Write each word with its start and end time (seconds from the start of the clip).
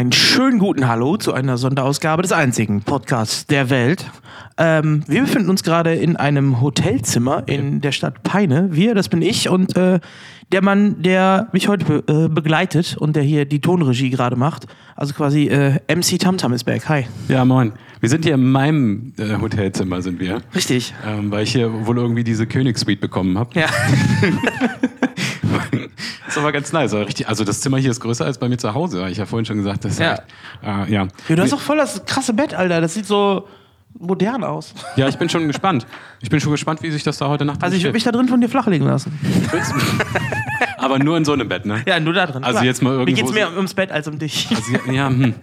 Einen 0.00 0.12
schönen 0.12 0.58
guten 0.58 0.88
Hallo 0.88 1.18
zu 1.18 1.34
einer 1.34 1.58
Sonderausgabe 1.58 2.22
des 2.22 2.32
einzigen 2.32 2.80
Podcasts 2.80 3.44
der 3.44 3.68
Welt. 3.68 4.10
Ähm, 4.56 5.04
wir 5.06 5.20
befinden 5.20 5.50
uns 5.50 5.62
gerade 5.62 5.92
in 5.92 6.16
einem 6.16 6.62
Hotelzimmer 6.62 7.42
in 7.44 7.82
der 7.82 7.92
Stadt 7.92 8.22
Peine. 8.22 8.70
Wir, 8.72 8.94
das 8.94 9.10
bin 9.10 9.20
ich 9.20 9.50
und 9.50 9.76
äh, 9.76 10.00
der 10.52 10.62
Mann, 10.62 11.02
der 11.02 11.48
mich 11.52 11.68
heute 11.68 11.84
be 11.84 12.02
äh, 12.10 12.28
begleitet 12.28 12.96
und 12.96 13.14
der 13.14 13.22
hier 13.22 13.44
die 13.44 13.60
Tonregie 13.60 14.08
gerade 14.08 14.36
macht. 14.36 14.68
Also 14.96 15.12
quasi 15.12 15.48
äh, 15.48 15.80
MC 15.94 16.18
Tamtam 16.18 16.54
ist 16.54 16.64
back. 16.64 16.88
Hi. 16.88 17.04
Ja, 17.28 17.44
moin. 17.44 17.74
Wir 18.00 18.08
sind 18.08 18.24
hier 18.24 18.36
in 18.36 18.50
meinem 18.50 19.12
äh, 19.18 19.38
Hotelzimmer, 19.38 20.00
sind 20.00 20.18
wir. 20.18 20.40
Richtig. 20.54 20.94
Ähm, 21.06 21.30
weil 21.30 21.42
ich 21.42 21.52
hier 21.52 21.86
wohl 21.86 21.98
irgendwie 21.98 22.24
diese 22.24 22.46
Königssuite 22.46 23.02
bekommen 23.02 23.36
habe. 23.36 23.60
Ja. 23.60 23.66
Das 25.50 26.28
ist 26.28 26.38
aber 26.38 26.52
ganz 26.52 26.72
nice. 26.72 26.92
Also, 26.92 27.02
richtig, 27.02 27.28
also 27.28 27.44
das 27.44 27.60
Zimmer 27.60 27.78
hier 27.78 27.90
ist 27.90 28.00
größer 28.00 28.24
als 28.24 28.38
bei 28.38 28.48
mir 28.48 28.56
zu 28.58 28.72
Hause. 28.74 28.98
Ich 28.98 29.02
habe 29.02 29.12
ja 29.18 29.26
vorhin 29.26 29.46
schon 29.46 29.56
gesagt, 29.58 29.84
das 29.84 29.92
ist 29.92 29.98
Ja. 30.00 30.12
echt, 30.14 30.22
äh, 30.62 30.92
ja. 30.92 31.06
ja. 31.28 31.36
Du 31.36 31.42
hast 31.42 31.52
doch 31.52 31.60
voll 31.60 31.76
das 31.76 32.04
krasse 32.04 32.32
Bett, 32.34 32.54
Alter. 32.54 32.80
Das 32.80 32.94
sieht 32.94 33.06
so 33.06 33.46
modern 33.98 34.44
aus. 34.44 34.72
Ja, 34.96 35.08
ich 35.08 35.18
bin 35.18 35.28
schon 35.28 35.46
gespannt. 35.48 35.86
Ich 36.20 36.30
bin 36.30 36.40
schon 36.40 36.52
gespannt, 36.52 36.82
wie 36.82 36.90
sich 36.90 37.02
das 37.02 37.18
da 37.18 37.28
heute 37.28 37.44
Nacht 37.44 37.62
Also 37.62 37.76
ich 37.76 37.82
würde 37.82 37.94
mich 37.94 38.04
da 38.04 38.12
drin 38.12 38.28
von 38.28 38.40
dir 38.40 38.48
flachlegen 38.48 38.86
lassen. 38.86 39.18
Aber 40.78 40.98
nur 40.98 41.16
in 41.16 41.24
so 41.24 41.32
einem 41.32 41.48
Bett, 41.48 41.66
ne? 41.66 41.82
Ja, 41.86 42.00
nur 42.00 42.12
da 42.12 42.26
drin. 42.26 42.44
Also 42.44 42.62
jetzt 42.64 42.82
mal 42.82 42.90
Mir 42.90 42.98
irgendwo 43.00 43.16
geht's 43.16 43.32
mehr 43.32 43.54
ums 43.56 43.74
Bett 43.74 43.90
als 43.90 44.08
um 44.08 44.18
dich. 44.18 44.48
Also, 44.50 44.92
ja, 44.92 45.08
hm. 45.08 45.34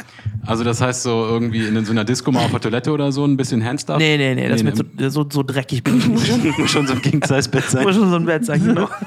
also 0.45 0.63
das 0.63 0.81
heißt 0.81 1.03
so 1.03 1.25
irgendwie 1.25 1.65
in 1.67 1.85
so 1.85 1.91
einer 1.91 2.03
Disco 2.03 2.31
mal 2.31 2.45
auf 2.45 2.51
der 2.51 2.61
Toilette 2.61 2.91
oder 2.91 3.11
so 3.11 3.25
ein 3.25 3.37
bisschen 3.37 3.63
Handstuff? 3.63 3.97
Nee, 3.97 4.17
nee, 4.17 4.35
nee, 4.35 4.47
das 4.49 4.63
Nee, 4.63 4.71
mit 4.71 4.77
so, 4.77 5.09
so, 5.09 5.27
so 5.29 5.43
dreckig 5.43 5.83
bin 5.83 5.97
ich 5.97 6.07
nicht. 6.07 6.57
Muss 6.57 6.71
schon 6.71 6.87
so 6.87 6.93
ein 6.93 7.01
King-Size-Bett 7.01 7.69
sein. 7.69 7.83
Muss 7.83 7.95
schon 7.95 8.09
so 8.09 8.15
ein 8.15 8.25
Bett 8.25 8.45
sein, 8.45 8.63
genau. 8.63 8.89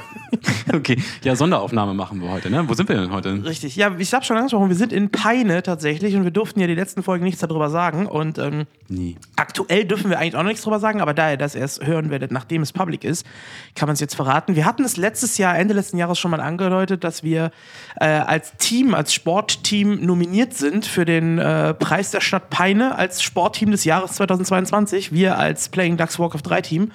Okay, 0.72 0.96
ja, 1.24 1.34
Sonderaufnahme 1.34 1.94
machen 1.94 2.20
wir 2.22 2.30
heute, 2.30 2.50
ne? 2.50 2.64
Wo 2.68 2.74
sind 2.74 2.88
wir 2.88 2.96
denn 2.96 3.10
heute? 3.10 3.44
Richtig. 3.44 3.76
Ja, 3.76 3.94
ich 3.98 4.12
hab's 4.14 4.26
schon 4.26 4.36
angesprochen, 4.36 4.68
wir 4.68 4.76
sind 4.76 4.92
in 4.92 5.10
Peine 5.10 5.62
tatsächlich 5.62 6.14
und 6.14 6.24
wir 6.24 6.30
durften 6.30 6.60
ja 6.60 6.66
die 6.66 6.74
letzten 6.74 7.02
Folgen 7.02 7.24
nichts 7.24 7.40
darüber 7.40 7.70
sagen. 7.70 8.06
Und 8.06 8.38
ähm, 8.38 8.66
Nie. 8.88 9.16
aktuell 9.36 9.84
dürfen 9.84 10.10
wir 10.10 10.18
eigentlich 10.18 10.36
auch 10.36 10.42
noch 10.42 10.48
nichts 10.48 10.62
darüber 10.62 10.78
sagen, 10.78 11.00
aber 11.00 11.14
da 11.14 11.32
ihr 11.32 11.36
das 11.36 11.54
erst 11.54 11.84
hören 11.84 12.10
werdet, 12.10 12.30
nachdem 12.30 12.62
es 12.62 12.72
public 12.72 13.04
ist, 13.04 13.26
kann 13.74 13.88
man 13.88 13.94
es 13.94 14.00
jetzt 14.00 14.14
verraten. 14.14 14.54
Wir 14.54 14.64
hatten 14.64 14.84
es 14.84 14.96
letztes 14.96 15.38
Jahr, 15.38 15.58
Ende 15.58 15.74
letzten 15.74 15.98
Jahres 16.00 16.18
schon 16.18 16.30
mal 16.30 16.40
angedeutet, 16.40 17.04
dass 17.04 17.22
wir 17.22 17.50
äh, 18.00 18.06
als 18.06 18.56
Team, 18.56 18.94
als 18.94 19.14
Sportteam 19.14 20.04
nominiert 20.04 20.54
sind 20.54 20.86
für 20.86 21.04
den 21.04 21.38
äh, 21.38 21.74
Preis 21.74 22.10
der 22.10 22.20
Stadt 22.20 22.50
Peine 22.50 22.96
als 22.96 23.22
Sportteam 23.22 23.70
des 23.70 23.84
Jahres 23.84 24.12
2022. 24.12 25.12
Wir 25.12 25.38
als 25.38 25.68
Playing 25.68 25.96
Ducks 25.96 26.18
Walk 26.18 26.34
of 26.34 26.42
3 26.42 26.62
Team. 26.62 26.92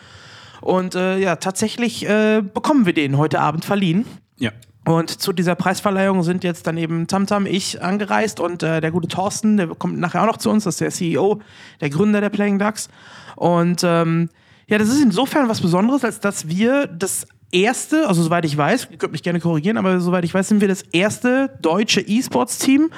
Und 0.61 0.95
äh, 0.95 1.17
ja, 1.17 1.35
tatsächlich 1.35 2.07
äh, 2.07 2.41
bekommen 2.41 2.85
wir 2.85 2.93
den 2.93 3.17
heute 3.17 3.39
Abend 3.39 3.65
verliehen. 3.65 4.05
Ja. 4.37 4.51
Und 4.85 5.09
zu 5.09 5.33
dieser 5.33 5.55
Preisverleihung 5.55 6.21
sind 6.23 6.43
jetzt 6.43 6.67
dann 6.67 6.77
eben 6.77 7.07
Tamtam, 7.07 7.47
ich 7.47 7.81
angereist 7.81 8.39
und 8.39 8.61
äh, 8.61 8.81
der 8.81 8.91
gute 8.91 9.07
Thorsten, 9.07 9.57
der 9.57 9.67
kommt 9.67 9.99
nachher 9.99 10.21
auch 10.21 10.27
noch 10.27 10.37
zu 10.37 10.51
uns, 10.51 10.63
das 10.63 10.75
ist 10.75 10.81
der 10.81 10.91
CEO, 10.91 11.41
der 11.81 11.89
Gründer 11.89 12.21
der 12.21 12.29
Playing 12.29 12.59
Ducks. 12.59 12.87
Und 13.35 13.81
ähm, 13.83 14.29
ja, 14.67 14.77
das 14.77 14.89
ist 14.89 15.01
insofern 15.01 15.49
was 15.49 15.61
Besonderes, 15.61 16.03
als 16.03 16.19
dass 16.19 16.47
wir 16.47 16.87
das 16.87 17.27
erste, 17.55 18.07
also 18.07 18.21
soweit 18.21 18.45
ich 18.45 18.55
weiß, 18.55 18.89
ihr 18.91 18.97
könnt 18.97 19.13
mich 19.13 19.23
gerne 19.23 19.39
korrigieren, 19.39 19.77
aber 19.77 19.99
soweit 19.99 20.23
ich 20.25 20.33
weiß, 20.33 20.47
sind 20.47 20.61
wir 20.61 20.67
das 20.67 20.81
erste 20.91 21.57
deutsche 21.61 22.01
E-Sports-Team, 22.01 22.91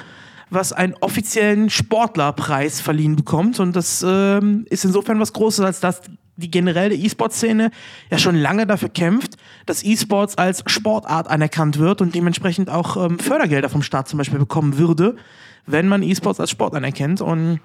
was 0.50 0.72
einen 0.72 0.94
offiziellen 1.00 1.70
Sportlerpreis 1.70 2.80
verliehen 2.80 3.16
bekommt. 3.16 3.60
Und 3.60 3.76
das 3.76 4.04
ähm, 4.06 4.66
ist 4.70 4.84
insofern 4.84 5.20
was 5.20 5.32
Großes, 5.32 5.64
als 5.64 5.80
dass 5.80 6.02
die 6.36 6.50
generelle 6.50 6.94
E-Sport-Szene 6.94 7.70
ja 8.10 8.18
schon 8.18 8.36
lange 8.36 8.66
dafür 8.66 8.88
kämpft, 8.88 9.36
dass 9.66 9.84
E-Sports 9.84 10.38
als 10.38 10.62
Sportart 10.66 11.28
anerkannt 11.28 11.78
wird 11.78 12.00
und 12.00 12.14
dementsprechend 12.14 12.70
auch 12.70 12.96
ähm, 12.96 13.18
Fördergelder 13.18 13.68
vom 13.68 13.82
Staat 13.82 14.08
zum 14.08 14.18
Beispiel 14.18 14.38
bekommen 14.38 14.78
würde, 14.78 15.16
wenn 15.66 15.88
man 15.88 16.02
E-Sports 16.02 16.40
als 16.40 16.50
Sport 16.50 16.74
anerkennt. 16.74 17.20
Und 17.20 17.60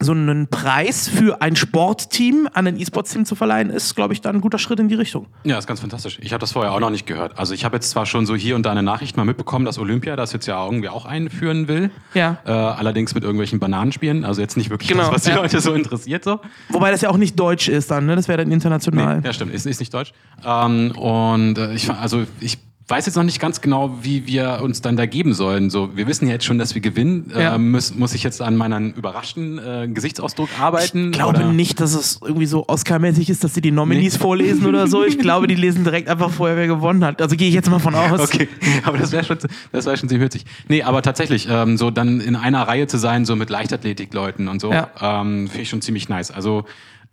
so 0.00 0.12
einen 0.12 0.46
Preis 0.48 1.08
für 1.08 1.42
ein 1.42 1.56
Sportteam 1.56 2.48
an 2.52 2.66
ein 2.66 2.78
E-Sports-Team 2.78 3.24
zu 3.24 3.34
verleihen, 3.34 3.70
ist, 3.70 3.96
glaube 3.96 4.12
ich, 4.14 4.20
dann 4.20 4.36
ein 4.36 4.40
guter 4.40 4.58
Schritt 4.58 4.78
in 4.78 4.88
die 4.88 4.94
Richtung. 4.94 5.26
Ja, 5.44 5.58
ist 5.58 5.66
ganz 5.66 5.80
fantastisch. 5.80 6.18
Ich 6.22 6.32
habe 6.32 6.40
das 6.40 6.52
vorher 6.52 6.72
auch 6.72 6.80
noch 6.80 6.90
nicht 6.90 7.06
gehört. 7.06 7.36
Also 7.38 7.52
ich 7.52 7.64
habe 7.64 7.76
jetzt 7.76 7.90
zwar 7.90 8.06
schon 8.06 8.24
so 8.24 8.36
hier 8.36 8.54
und 8.54 8.64
da 8.64 8.70
eine 8.70 8.82
Nachricht 8.84 9.16
mal 9.16 9.24
mitbekommen, 9.24 9.64
dass 9.64 9.78
Olympia 9.78 10.14
das 10.14 10.32
jetzt 10.32 10.46
ja 10.46 10.64
irgendwie 10.64 10.88
auch 10.88 11.04
einführen 11.04 11.66
will. 11.66 11.90
Ja. 12.14 12.38
Äh, 12.44 12.50
allerdings 12.50 13.14
mit 13.14 13.24
irgendwelchen 13.24 13.58
Bananenspielen. 13.58 14.24
Also 14.24 14.40
jetzt 14.40 14.56
nicht 14.56 14.70
wirklich 14.70 14.88
Genau, 14.88 15.04
das, 15.04 15.14
was 15.14 15.22
die 15.24 15.30
ja. 15.30 15.36
Leute 15.36 15.60
so 15.60 15.74
interessiert. 15.74 16.22
So. 16.22 16.40
Wobei 16.68 16.92
das 16.92 17.00
ja 17.00 17.10
auch 17.10 17.16
nicht 17.16 17.38
deutsch 17.38 17.68
ist 17.68 17.90
dann, 17.90 18.06
ne? 18.06 18.14
Das 18.14 18.28
wäre 18.28 18.38
dann 18.38 18.52
international. 18.52 19.22
Ja, 19.24 19.32
stimmt. 19.32 19.52
Ist, 19.52 19.66
ist 19.66 19.80
nicht 19.80 19.92
deutsch. 19.92 20.12
Ähm, 20.44 20.92
und 20.92 21.58
äh, 21.58 21.72
ich, 21.72 21.90
also 21.90 22.24
ich 22.40 22.58
weiß 22.90 23.04
jetzt 23.04 23.16
noch 23.16 23.22
nicht 23.22 23.38
ganz 23.38 23.60
genau, 23.60 23.98
wie 24.00 24.26
wir 24.26 24.60
uns 24.62 24.80
dann 24.80 24.96
da 24.96 25.04
geben 25.04 25.34
sollen. 25.34 25.68
So, 25.68 25.94
wir 25.96 26.06
wissen 26.06 26.26
ja 26.26 26.32
jetzt 26.32 26.46
schon, 26.46 26.58
dass 26.58 26.74
wir 26.74 26.80
gewinnen. 26.80 27.30
Ja. 27.34 27.54
Äh, 27.54 27.58
muss, 27.58 27.94
muss 27.94 28.14
ich 28.14 28.22
jetzt 28.22 28.40
an 28.40 28.56
meinem 28.56 28.92
überraschten 28.92 29.58
äh, 29.58 29.88
Gesichtsausdruck 29.88 30.48
arbeiten? 30.58 31.06
Ich 31.06 31.12
glaube 31.12 31.38
oder? 31.38 31.52
nicht, 31.52 31.80
dass 31.80 31.94
es 31.94 32.18
irgendwie 32.22 32.46
so 32.46 32.66
Oscar-mäßig 32.66 33.28
ist, 33.28 33.44
dass 33.44 33.52
sie 33.54 33.60
die 33.60 33.70
Nominees 33.72 34.14
Nee. 34.14 34.18
vorlesen 34.20 34.64
oder 34.66 34.86
so. 34.86 35.04
Ich 35.04 35.18
glaube, 35.20 35.46
die 35.48 35.54
lesen 35.54 35.84
direkt 35.84 36.08
einfach 36.08 36.30
vorher, 36.30 36.56
wer 36.56 36.66
gewonnen 36.66 37.04
hat. 37.04 37.20
Also 37.20 37.36
gehe 37.36 37.48
ich 37.48 37.54
jetzt 37.54 37.68
mal 37.70 37.78
von 37.78 37.94
aus. 37.94 38.20
Okay, 38.20 38.48
aber 38.84 38.96
das 38.96 39.12
wäre 39.12 39.24
schon, 39.24 39.36
das 39.70 39.84
wäre 39.84 39.96
schon 39.98 40.08
ziemlich 40.08 40.24
witzig. 40.24 40.44
Nee, 40.68 40.82
aber 40.82 41.02
tatsächlich, 41.02 41.46
ähm, 41.50 41.76
so 41.76 41.90
dann 41.90 42.20
in 42.20 42.36
einer 42.36 42.62
Reihe 42.66 42.86
zu 42.86 42.96
sein, 42.98 43.26
so 43.26 43.36
mit 43.36 43.50
Leichtathletik-Leuten 43.50 44.48
und 44.48 44.60
so, 44.60 44.72
Ja. 44.72 44.88
ähm, 45.00 45.48
finde 45.48 45.62
ich 45.62 45.68
schon 45.68 45.82
ziemlich 45.82 46.08
nice. 46.08 46.30
Also 46.30 46.64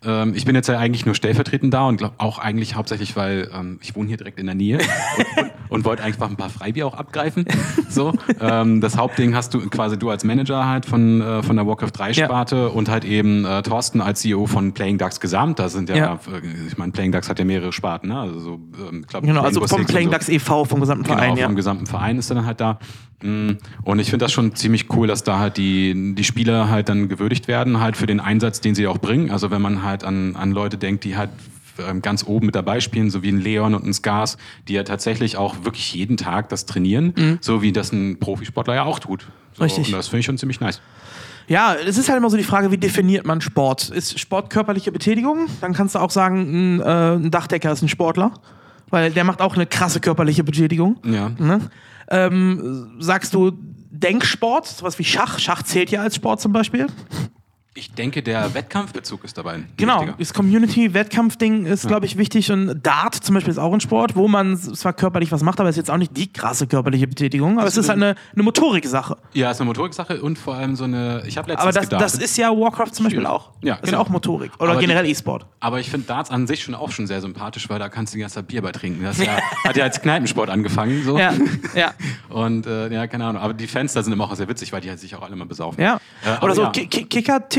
ähm, 0.05 0.33
ich 0.35 0.45
bin 0.45 0.55
jetzt 0.55 0.67
ja 0.67 0.77
eigentlich 0.77 1.05
nur 1.05 1.15
stellvertretend 1.15 1.73
da 1.73 1.87
und 1.87 1.97
glaub, 1.97 2.13
auch 2.17 2.39
eigentlich 2.39 2.75
hauptsächlich, 2.75 3.15
weil 3.15 3.49
ähm, 3.53 3.79
ich 3.81 3.95
wohne 3.95 4.07
hier 4.07 4.17
direkt 4.17 4.39
in 4.39 4.45
der 4.45 4.55
Nähe 4.55 4.77
und, 4.77 5.51
und, 5.69 5.85
wollte 5.85 6.03
einfach 6.03 6.29
ein 6.29 6.35
paar 6.35 6.49
Freibier 6.49 6.87
auch 6.87 6.93
abgreifen. 6.95 7.45
So, 7.89 8.13
ähm, 8.39 8.81
das 8.81 8.97
Hauptding 8.97 9.35
hast 9.35 9.53
du 9.53 9.67
quasi 9.69 9.97
du 9.97 10.09
als 10.09 10.23
Manager 10.23 10.67
halt 10.67 10.85
von, 10.85 11.21
äh, 11.21 11.43
von 11.43 11.55
der 11.55 11.65
Warcraft 11.67 11.91
3 11.93 12.11
Ja. 12.11 12.25
Sparte 12.25 12.69
und 12.69 12.89
halt 12.89 13.05
eben 13.05 13.45
äh, 13.45 13.61
Thorsten 13.61 14.01
als 14.01 14.21
CEO 14.21 14.45
von 14.47 14.73
Playing 14.73 14.97
Ducks 14.97 15.19
Gesamt. 15.19 15.59
Da 15.59 15.69
sind 15.69 15.89
ja, 15.89 15.95
Ja. 15.95 16.13
äh, 16.13 16.67
ich 16.67 16.77
meine, 16.77 16.91
Playing 16.91 17.11
Ducks 17.11 17.29
hat 17.29 17.39
ja 17.39 17.45
mehrere 17.45 17.71
Sparten, 17.71 18.09
ne? 18.09 18.19
Also 18.19 18.39
so, 18.39 18.59
ähm, 18.89 19.05
glaub, 19.07 19.23
Genau, 19.23 19.41
also 19.41 19.59
Rainbow 19.61 19.67
vom 19.67 19.77
Six 19.79 19.79
und 19.79 19.87
Playing 19.87 20.07
so. 20.09 20.13
Ducks 20.13 20.29
e.V., 20.29 20.65
vom 20.65 20.79
gesamten 20.79 21.03
Genau, 21.05 21.17
Verein, 21.17 21.37
ja. 21.37 21.45
vom 21.45 21.55
gesamten 21.55 21.85
Verein 21.85 22.17
ist 22.17 22.29
er 22.29 22.35
dann 22.35 22.45
halt 22.45 22.59
da. 22.61 22.79
Mm, 23.21 23.51
Und 23.83 23.99
ich 23.99 24.09
finde 24.09 24.25
das 24.25 24.31
schon 24.33 24.55
ziemlich 24.55 24.93
cool, 24.93 25.07
dass 25.07 25.23
da 25.23 25.39
halt 25.39 25.57
die, 25.57 26.13
die 26.15 26.23
Spieler 26.23 26.69
halt 26.69 26.89
dann 26.89 27.07
gewürdigt 27.09 27.47
werden, 27.47 27.79
halt 27.79 27.97
für 27.97 28.05
den 28.07 28.19
Einsatz, 28.19 28.61
den 28.61 28.75
sie 28.75 28.87
auch 28.87 28.97
bringen. 28.97 29.31
Also 29.31 29.51
wenn 29.51 29.61
man 29.61 29.83
halt 29.83 30.03
an, 30.03 30.35
an 30.35 30.51
Leute 30.51 30.77
denkt, 30.77 31.03
die 31.05 31.15
halt 31.15 31.29
ähm, 31.79 32.01
ganz 32.01 32.25
oben 32.25 32.45
mit 32.47 32.55
dabei 32.55 32.79
spielen, 32.79 33.09
so 33.09 33.23
wie 33.23 33.29
ein 33.29 33.39
Leon 33.39 33.73
und 33.73 33.85
ein 33.85 33.93
Skars, 33.93 34.37
die 34.67 34.73
ja 34.73 34.83
tatsächlich 34.83 35.37
auch 35.37 35.55
wirklich 35.63 35.93
jeden 35.93 36.17
Tag 36.17 36.49
das 36.49 36.65
trainieren, 36.65 37.37
so 37.41 37.61
wie 37.61 37.71
das 37.71 37.91
ein 37.91 38.17
Profisportler 38.19 38.75
ja 38.75 38.83
auch 38.83 38.99
tut. 38.99 39.21
So, 39.53 39.63
Mhm. 39.63 39.63
Richtig. 39.65 39.87
Und 39.87 39.93
das 39.93 40.07
finde 40.09 40.19
ich 40.21 40.25
schon 40.25 40.37
ziemlich 40.37 40.59
nice. 40.59 40.81
Ja, 41.47 41.75
es 41.75 41.97
ist 41.97 42.09
halt 42.09 42.17
immer 42.17 42.29
so 42.31 42.37
die 42.37 42.43
Frage, 42.43 42.71
wie 42.71 42.77
definiert 42.77 43.25
man 43.25 43.39
Sport? 43.39 43.89
Ist 43.89 44.19
Sport 44.19 44.49
körperliche 44.49 44.91
Betätigung? 44.91 45.47
Dann 45.61 45.73
kannst 45.73 45.93
du 45.95 45.99
auch 45.99 46.09
sagen, 46.09 46.77
ein, 46.77 46.79
äh, 46.81 47.15
ein 47.15 47.29
Dachdecker 47.31 47.71
ist 47.71 47.81
ein 47.83 47.87
Sportler, 47.87 48.31
weil 48.89 49.11
der 49.11 49.23
macht 49.23 49.41
auch 49.41 49.55
eine 49.55 49.65
krasse 49.65 49.99
körperliche 49.99 50.43
Betätigung. 50.43 50.97
Ja. 51.05 51.29
Ne? 51.29 51.69
Ähm, 52.09 52.97
sagst 52.99 53.33
du 53.33 53.51
Denksport, 53.91 54.67
sowas 54.67 54.99
wie 54.99 55.03
Schach? 55.03 55.39
Schach 55.39 55.63
zählt 55.63 55.91
ja 55.91 56.01
als 56.01 56.15
Sport 56.15 56.41
zum 56.41 56.51
Beispiel. 56.51 56.87
Ich 57.77 57.91
denke, 57.91 58.23
der 58.23 58.53
Wettkampfbezug 58.53 59.25
ist 59.25 59.37
dabei 59.37 59.51
ein 59.55 59.67
Genau, 59.75 59.95
wichtiger. 59.99 60.15
das 60.17 60.33
Community-Wettkampfding 60.33 61.65
ist, 61.65 61.85
glaube 61.87 62.05
ich, 62.05 62.17
wichtig. 62.17 62.49
Und 62.49 62.81
Dart 62.85 63.15
zum 63.15 63.35
Beispiel 63.35 63.51
ist 63.51 63.57
auch 63.57 63.73
ein 63.73 63.81
Sport, 63.81 64.15
wo 64.15 64.29
man 64.29 64.55
zwar 64.57 64.93
körperlich 64.93 65.29
was 65.33 65.43
macht, 65.43 65.59
aber 65.59 65.67
es 65.67 65.73
ist 65.75 65.79
jetzt 65.79 65.91
auch 65.91 65.97
nicht 65.97 66.15
die 66.15 66.31
krasse 66.31 66.67
körperliche 66.67 67.05
Betätigung. 67.05 67.57
Aber 67.59 67.67
es 67.67 67.73
du 67.73 67.81
ist 67.81 67.89
halt 67.89 67.97
eine, 68.01 68.15
eine 68.33 68.43
Motorik-Sache. 68.43 69.17
Ja, 69.33 69.51
ist 69.51 69.59
eine 69.59 69.67
Motoriksache 69.67 70.21
und 70.21 70.39
vor 70.39 70.55
allem 70.55 70.77
so 70.77 70.85
eine. 70.85 71.23
Ich 71.27 71.37
habe 71.37 71.49
letztens 71.51 71.75
Aber 71.77 71.87
das, 71.87 72.13
das 72.13 72.15
ist 72.23 72.37
ja 72.37 72.49
Warcraft 72.49 72.91
zum 72.93 73.05
Beispiel 73.07 73.25
auch. 73.25 73.51
Ja, 73.61 73.75
ist 73.75 73.81
genau. 73.83 73.97
ja 73.97 73.99
auch 74.05 74.09
Motorik. 74.09 74.53
Oder 74.59 74.71
Aber 74.71 74.79
generell 74.79 75.05
E-Sport. 75.05 75.45
Aber 75.59 75.81
ich 75.81 75.89
finde 75.89 76.07
Darts 76.07 76.29
an 76.31 76.47
sich 76.47 76.63
schon 76.63 76.75
auch 76.75 76.91
schon 76.91 77.07
sehr 77.07 77.19
sympathisch, 77.19 77.69
weil 77.69 77.79
da 77.79 77.89
kannst 77.89 78.13
du 78.13 78.17
die 78.17 78.21
ganze 78.21 78.35
Zeit 78.35 78.47
Bier 78.47 78.61
bei 78.61 78.71
trinken. 78.71 79.03
Das 79.03 79.19
ist 79.19 79.25
ja, 79.25 79.37
hat 79.65 79.75
ja 79.75 79.83
als 79.83 80.01
Kneipensport 80.01 80.49
angefangen. 80.49 81.03
So. 81.03 81.17
Ja, 81.19 81.33
ja. 81.75 81.91
Und 82.29 82.67
äh, 82.67 82.93
ja, 82.93 83.07
keine 83.07 83.25
Ahnung. 83.25 83.41
Aber 83.41 83.53
die 83.53 83.67
Fans 83.67 83.91
da 83.91 84.01
sind 84.01 84.13
immer 84.13 84.23
auch 84.23 84.35
sehr 84.35 84.47
witzig, 84.47 84.71
weil 84.71 84.79
die 84.79 84.89
halt 84.89 84.99
sich 85.01 85.13
auch 85.15 85.21
alle 85.23 85.35
mal 85.35 85.45
besaufen. 85.45 85.81
Ja. 85.81 85.99
Äh, 86.23 86.41
Oder 86.43 86.55
so 86.55 86.61
ja. 86.63 86.69
Ki- 86.69 86.87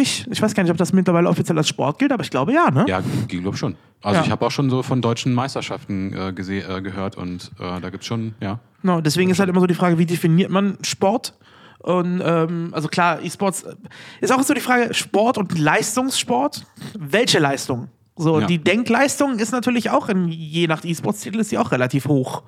Kickertisch. 0.07 0.27
Ich 0.33 0.43
weiß 0.43 0.55
gar 0.55 0.63
nicht, 0.63 0.71
ob 0.73 0.77
das 0.79 0.93
mittlerweile 0.93 1.29
offiziell 1.29 1.57
als 1.59 1.69
Sport 1.69 1.99
gilt, 1.99 2.13
aber 2.13 2.23
ich 2.23 2.31
glaube 2.31 2.53
ja, 2.53 2.71
ne? 2.71 2.85
Ja, 2.89 3.01
ich 3.29 3.41
glaube 3.41 3.57
schon. 3.57 3.77
Also 4.03 4.19
Ja. 4.21 4.25
ich 4.25 4.31
habe 4.31 4.45
auch 4.47 4.51
schon 4.51 4.71
so 4.71 4.83
von 4.83 5.01
deutschen 5.03 5.35
Meisterschaften 5.35 6.13
äh, 6.13 6.29
äh, 6.29 6.81
gehört 6.83 7.17
und 7.17 7.51
äh, 7.59 7.81
da 7.81 7.91
gibt's 7.91 8.07
schon, 8.07 8.35
ja. 8.41 8.59
Genau, 8.83 9.01
deswegen 9.01 9.31
ist 9.31 9.39
halt 9.41 9.49
immer 9.49 9.61
so 9.61 9.67
die 9.67 9.75
Frage, 9.75 9.99
wie 9.99 10.07
definiert 10.07 10.51
man 10.51 10.79
Sport? 10.83 11.35
Und 11.79 12.21
ähm, 12.25 12.71
also 12.73 12.89
klar, 12.89 13.23
E-Sports 13.23 13.63
äh, 13.65 13.75
ist 14.21 14.33
auch 14.33 14.43
so 14.43 14.55
die 14.55 14.61
Frage, 14.61 14.93
Sport 14.95 15.39
und 15.39 15.59
Leistungssport. 15.59 16.65
Welche 16.99 17.39
Leistung? 17.39 17.89
So, 18.17 18.41
Ja. 18.41 18.47
die 18.47 18.59
Denkleistung 18.59 19.39
ist 19.39 19.53
natürlich 19.53 19.91
auch 19.91 20.09
in, 20.09 20.29
je 20.29 20.67
nach 20.67 20.85
E-Sports-Titel 20.85 21.39
ist 21.39 21.53
die 21.53 21.59
auch 21.59 21.71
relativ 21.71 22.07
hoch. 22.07 22.43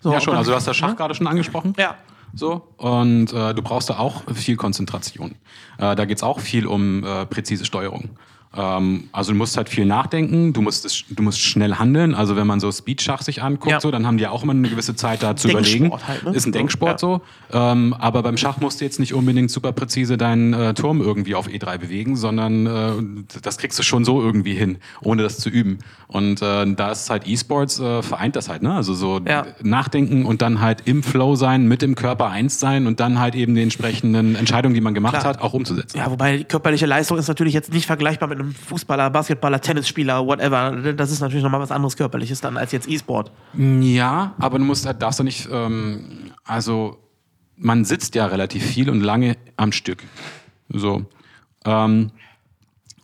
So, 0.00 0.12
Ja, 0.12 0.20
schon. 0.20 0.36
Also 0.36 0.52
du 0.52 0.56
hast 0.56 0.68
das 0.68 0.76
Schach 0.76 0.96
gerade 0.96 1.14
schon 1.14 1.26
angesprochen. 1.26 1.74
Ja. 1.76 1.96
So. 2.34 2.74
Und 2.76 3.32
äh, 3.32 3.54
du 3.54 3.62
brauchst 3.62 3.90
da 3.90 3.98
auch 3.98 4.22
viel 4.34 4.56
Konzentration. 4.56 5.32
Äh, 5.78 5.96
da 5.96 6.04
geht's 6.04 6.22
auch 6.22 6.40
viel 6.40 6.66
um 6.66 7.04
äh, 7.04 7.26
präzise 7.26 7.64
Steuerung. 7.64 8.10
Ähm, 8.56 9.08
also 9.12 9.32
du 9.32 9.38
musst 9.38 9.56
halt 9.56 9.68
viel 9.68 9.84
nachdenken, 9.84 10.52
du 10.52 10.62
musst, 10.62 10.84
es, 10.84 11.04
du 11.10 11.22
musst 11.22 11.40
schnell 11.40 11.74
handeln. 11.74 12.14
Also 12.14 12.34
wenn 12.36 12.46
man 12.46 12.60
so 12.60 12.72
Speedschach 12.72 13.22
sich 13.22 13.42
anguckt, 13.42 13.70
Ja. 13.70 13.80
so, 13.80 13.90
dann 13.90 14.06
haben 14.06 14.16
die 14.18 14.26
auch 14.26 14.42
immer 14.42 14.52
eine 14.54 14.68
gewisse 14.68 14.96
Zeit 14.96 15.22
da 15.22 15.36
zu 15.36 15.48
überlegen. 15.50 15.84
Denksport 15.90 16.08
halt, 16.08 16.24
ne? 16.24 16.30
Ist 16.34 16.46
ein 16.46 16.52
Denksport 16.52 16.92
ja. 16.92 16.98
so. 16.98 17.20
Ähm, 17.52 17.94
aber 17.98 18.22
beim 18.22 18.36
Schach 18.36 18.58
musst 18.58 18.80
du 18.80 18.84
jetzt 18.84 19.00
nicht 19.00 19.12
unbedingt 19.14 19.50
super 19.50 19.72
präzise 19.72 20.16
deinen 20.16 20.54
äh, 20.54 20.72
Turm 20.74 21.00
irgendwie 21.00 21.34
auf 21.34 21.46
E3 21.48 21.78
bewegen, 21.78 22.16
sondern 22.16 22.66
äh, 22.66 22.92
das 23.42 23.58
kriegst 23.58 23.78
du 23.78 23.82
schon 23.82 24.04
so 24.04 24.22
irgendwie 24.22 24.54
hin, 24.54 24.78
ohne 25.02 25.22
das 25.22 25.38
zu 25.38 25.50
üben. 25.50 25.78
Und 26.06 26.40
äh, 26.40 26.74
da 26.74 26.90
ist 26.92 27.10
halt 27.10 27.26
E-Sports 27.28 27.80
äh, 27.80 28.02
vereint 28.02 28.34
das 28.34 28.48
halt, 28.48 28.62
ne? 28.62 28.72
Also 28.74 28.94
so 28.94 29.20
Ja. 29.26 29.46
nachdenken 29.62 30.24
und 30.24 30.40
dann 30.40 30.60
halt 30.62 30.82
im 30.86 31.02
Flow 31.02 31.34
sein, 31.36 31.68
mit 31.68 31.82
dem 31.82 31.94
Körper 31.94 32.30
eins 32.30 32.58
sein 32.60 32.86
und 32.86 32.98
dann 32.98 33.18
halt 33.18 33.34
eben 33.34 33.54
die 33.54 33.62
entsprechenden 33.62 34.36
Entscheidungen, 34.36 34.74
die 34.74 34.80
man 34.80 34.94
gemacht 34.94 35.12
Klar. 35.14 35.24
hat, 35.24 35.42
auch 35.42 35.52
umzusetzen. 35.52 35.98
Ja, 35.98 36.10
wobei 36.10 36.38
die 36.38 36.44
körperliche 36.44 36.86
Leistung 36.86 37.18
ist 37.18 37.28
natürlich 37.28 37.52
jetzt 37.52 37.72
nicht 37.72 37.84
vergleichbar 37.86 38.28
mit 38.28 38.37
einem 38.38 38.52
Fußballer, 38.52 39.10
Basketballer, 39.10 39.60
Tennisspieler, 39.60 40.26
whatever. 40.26 40.92
Das 40.92 41.10
ist 41.10 41.20
natürlich 41.20 41.42
nochmal 41.42 41.60
was 41.60 41.70
anderes 41.70 41.96
körperliches 41.96 42.40
dann 42.40 42.56
als 42.56 42.72
jetzt 42.72 42.88
E-Sport. 42.88 43.30
Ja, 43.54 44.34
aber 44.38 44.58
du 44.58 44.64
musst 44.64 44.86
halt, 44.86 45.02
darfst 45.02 45.20
du 45.20 45.24
nicht, 45.24 45.48
ähm, 45.50 46.32
also 46.44 46.98
man 47.56 47.84
sitzt 47.84 48.14
ja 48.14 48.26
relativ 48.26 48.64
viel 48.64 48.88
und 48.90 49.00
lange 49.00 49.36
am 49.56 49.72
Stück. 49.72 50.04
So. 50.68 51.04
Ähm, 51.64 52.10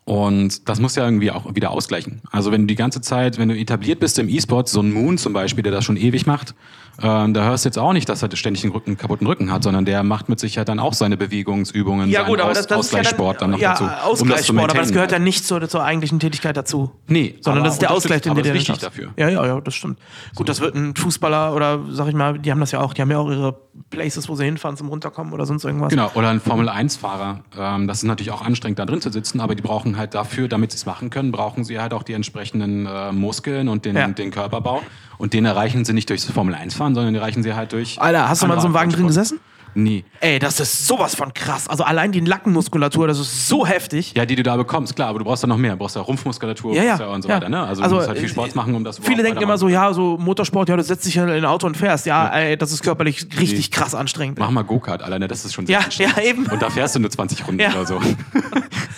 und 0.05 0.69
das 0.69 0.81
muss 0.81 0.97
ja 0.97 1.05
irgendwie 1.05 1.31
auch 1.31 1.55
wieder 1.55 1.71
ausgleichen. 1.71 2.21
Also 2.31 2.53
wenn 2.53 2.63
du 2.63 2.67
die 2.67 2.75
ganze 2.75 3.01
Zeit, 3.01 3.39
wenn 3.39 3.49
du 3.49 3.57
etabliert 3.57 4.01
bist 4.01 4.19
im 4.19 4.29
E-Sport, 4.29 4.69
so 4.69 4.81
ein 4.81 4.93
Moon 4.93 5.17
zum 5.17 5.33
Beispiel, 5.33 5.63
der 5.63 5.73
das 5.73 5.85
schon 5.85 5.97
ewig 5.97 6.27
macht, 6.27 6.55
ähm, 7.03 7.35
da 7.35 7.45
hörst 7.45 7.65
du 7.65 7.69
jetzt 7.69 7.79
auch 7.79 7.93
nicht, 7.93 8.09
dass 8.09 8.23
er 8.23 8.35
ständig 8.37 8.63
einen, 8.65 8.73
Rücken, 8.73 8.91
einen 8.91 8.97
kaputten 8.99 9.27
Rücken 9.27 9.53
hat, 9.53 9.63
sondern 9.63 9.85
der 9.85 10.03
macht 10.03 10.29
mit 10.29 10.39
Sicherheit 10.41 10.69
dann 10.69 10.79
auch 10.79 10.93
seine 10.95 11.17
Bewegungsübungen, 11.17 12.09
Ja, 12.11 12.21
seinen 12.21 12.29
gut, 12.31 12.41
aber 12.41 12.51
Aus 12.51 12.57
das, 12.59 12.67
das 12.67 12.87
ist 12.87 12.93
ja 12.93 12.99
Ausgleichssport 13.01 13.43
dann, 13.43 13.51
dann, 13.51 13.59
noch 13.59 13.63
ja, 13.63 13.73
dazu. 13.73 13.85
Ausgleichssport, 13.85 14.71
aber 14.71 14.79
das 14.81 14.93
gehört 14.93 15.13
ja 15.13 15.19
nicht 15.19 15.45
zur, 15.47 15.69
zur 15.69 15.83
eigentlichen 15.85 16.21
Tätigkeit 16.21 16.57
dazu. 16.57 16.93
Nee, 17.07 17.37
Sondern 17.41 17.65
das 17.65 17.75
ist 17.75 17.83
der 17.83 17.91
Ausgleich, 17.91 18.23
den 18.23 18.35
dann 18.35 18.45
wichtig 18.45 18.67
schaffst. 18.67 18.83
dafür. 18.83 19.11
Ja, 19.17 19.29
ja, 19.29 19.45
ja, 19.47 19.61
das 19.61 19.75
stimmt. 19.75 19.99
Gut, 20.35 20.49
das 20.49 20.61
wird 20.61 20.75
ein 20.75 20.95
Fußballer 20.95 21.55
oder 21.55 21.81
sag 21.91 22.09
ich 22.09 22.15
mal, 22.15 22.39
die 22.39 22.51
haben 22.51 22.61
das 22.61 22.71
ja 22.73 22.81
auch, 22.81 22.95
die 22.95 23.03
haben 23.03 23.11
ja 23.11 23.19
auch 23.19 23.31
ihre 23.31 23.57
Places, 23.91 24.29
wo 24.29 24.37
sie 24.37 24.45
hinfahren 24.45 24.77
zum 24.77 24.89
Runterkommen 24.89 25.33
oder 25.33 25.47
sonst 25.47 25.65
irgendwas. 25.65 25.91
Genau, 25.91 26.11
oder 26.15 26.29
ein 26.29 26.41
Formel-1-Fahrer. 26.41 27.41
Ähm, 27.59 27.89
das 27.89 27.99
ist 27.99 28.05
natürlich 28.05 28.31
auch 28.31 28.43
anstrengend, 28.43 28.79
da 28.79 28.87
drin 28.87 29.01
zu 29.01 29.11
sitzen, 29.11 29.41
aber 29.41 29.55
die 29.55 29.63
brauchen 29.63 29.97
halt 29.97 30.15
dafür, 30.15 30.49
damit 30.49 30.71
sie 30.71 30.77
es 30.77 30.87
machen 30.87 31.11
können, 31.11 31.33
brauchen 31.33 31.65
sie 31.65 31.81
halt 31.81 31.93
auch 31.93 32.03
die 32.05 32.13
entsprechenden 32.13 32.87
äh, 32.87 33.13
Muskeln 33.13 33.69
und 33.69 33.85
den, 33.85 33.97
Ja. 33.97 34.07
den 34.09 34.31
Körperbau. 34.31 34.83
Und 35.19 35.33
den 35.33 35.45
erreichen 35.45 35.85
sie 35.85 35.93
nicht 35.93 36.09
durchs 36.11 36.25
Formel-1-Fahren, 36.25 36.95
sondern 36.95 37.15
den 37.15 37.21
erreichen 37.21 37.43
sie 37.43 37.55
halt 37.55 37.73
durch. 37.73 38.01
Alter, 38.01 38.29
hast 38.29 38.43
du 38.43 38.47
mal 38.47 38.55
in 38.55 38.61
so 38.61 38.67
einem 38.67 38.75
Wagen 38.75 38.91
drin 38.91 39.07
gesessen? 39.07 39.39
Nie. 39.77 40.05
Ey, 40.21 40.39
das 40.39 40.61
ist 40.61 40.87
sowas 40.87 41.17
von 41.17 41.35
krass. 41.35 41.67
Also 41.69 41.83
allein 41.83 42.13
die 42.13 42.21
Nackenmuskulatur, 42.21 43.09
das 43.09 43.19
ist 43.19 43.49
so 43.49 43.67
heftig. 43.67 44.13
Ja, 44.17 44.25
die 44.25 44.37
du 44.37 44.45
da 44.45 44.57
bekommst, 44.57 44.95
klar, 44.95 45.09
aber 45.09 45.19
du 45.19 45.25
brauchst 45.25 45.43
da 45.43 45.49
noch 45.49 45.57
mehr. 45.57 45.73
Du 45.73 45.79
brauchst 45.79 45.97
ja 45.97 46.03
Rumpfmuskulatur 46.03 46.75
Ja, 46.77 46.85
ja. 46.85 47.07
und 47.09 47.23
so 47.23 47.29
weiter. 47.29 47.49
Ne? 47.49 47.61
Also, 47.61 47.83
du 47.83 47.91
musst 47.91 48.07
halt 48.07 48.19
viel 48.19 48.27
äh, 48.29 48.31
Sport 48.31 48.55
machen, 48.55 48.73
um 48.77 48.85
das 48.85 49.01
Viele 49.01 49.25
denken 49.25 49.43
immer 49.43 49.59
so, 49.59 49.69
ja, 49.69 49.93
so 49.93 50.17
Motorsport, 50.17 50.69
ja, 50.69 50.77
du 50.77 50.83
setzt 50.85 51.05
dich 51.07 51.17
in 51.17 51.29
ein 51.29 51.45
Auto 51.45 51.67
und 51.67 51.77
fährst. 51.77 52.07
Ja, 52.07 52.29
ey, 52.29 52.57
das 52.57 52.71
ist 52.71 52.85
körperlich 52.85 53.27
richtig 53.41 53.73
krass 53.73 53.97
anstrengend. 53.97 54.39
Mach 54.39 54.51
mal 54.51 54.63
Go-Kart 54.63 55.03
alleine, 55.03 55.27
das 55.27 55.45
ist 55.45 55.55
schon 55.55 55.67
sehr 55.67 55.81
Ja, 55.81 55.85
anstrengend. 55.87 56.17
ja, 56.19 56.23
eben. 56.23 56.47
Und 56.47 56.63
da 56.63 56.71
fährst 56.71 56.95
du 56.95 57.01
nur 57.01 57.11
20 57.11 57.45
Runden 57.45 57.61
oder 57.73 57.85
so. 57.85 58.01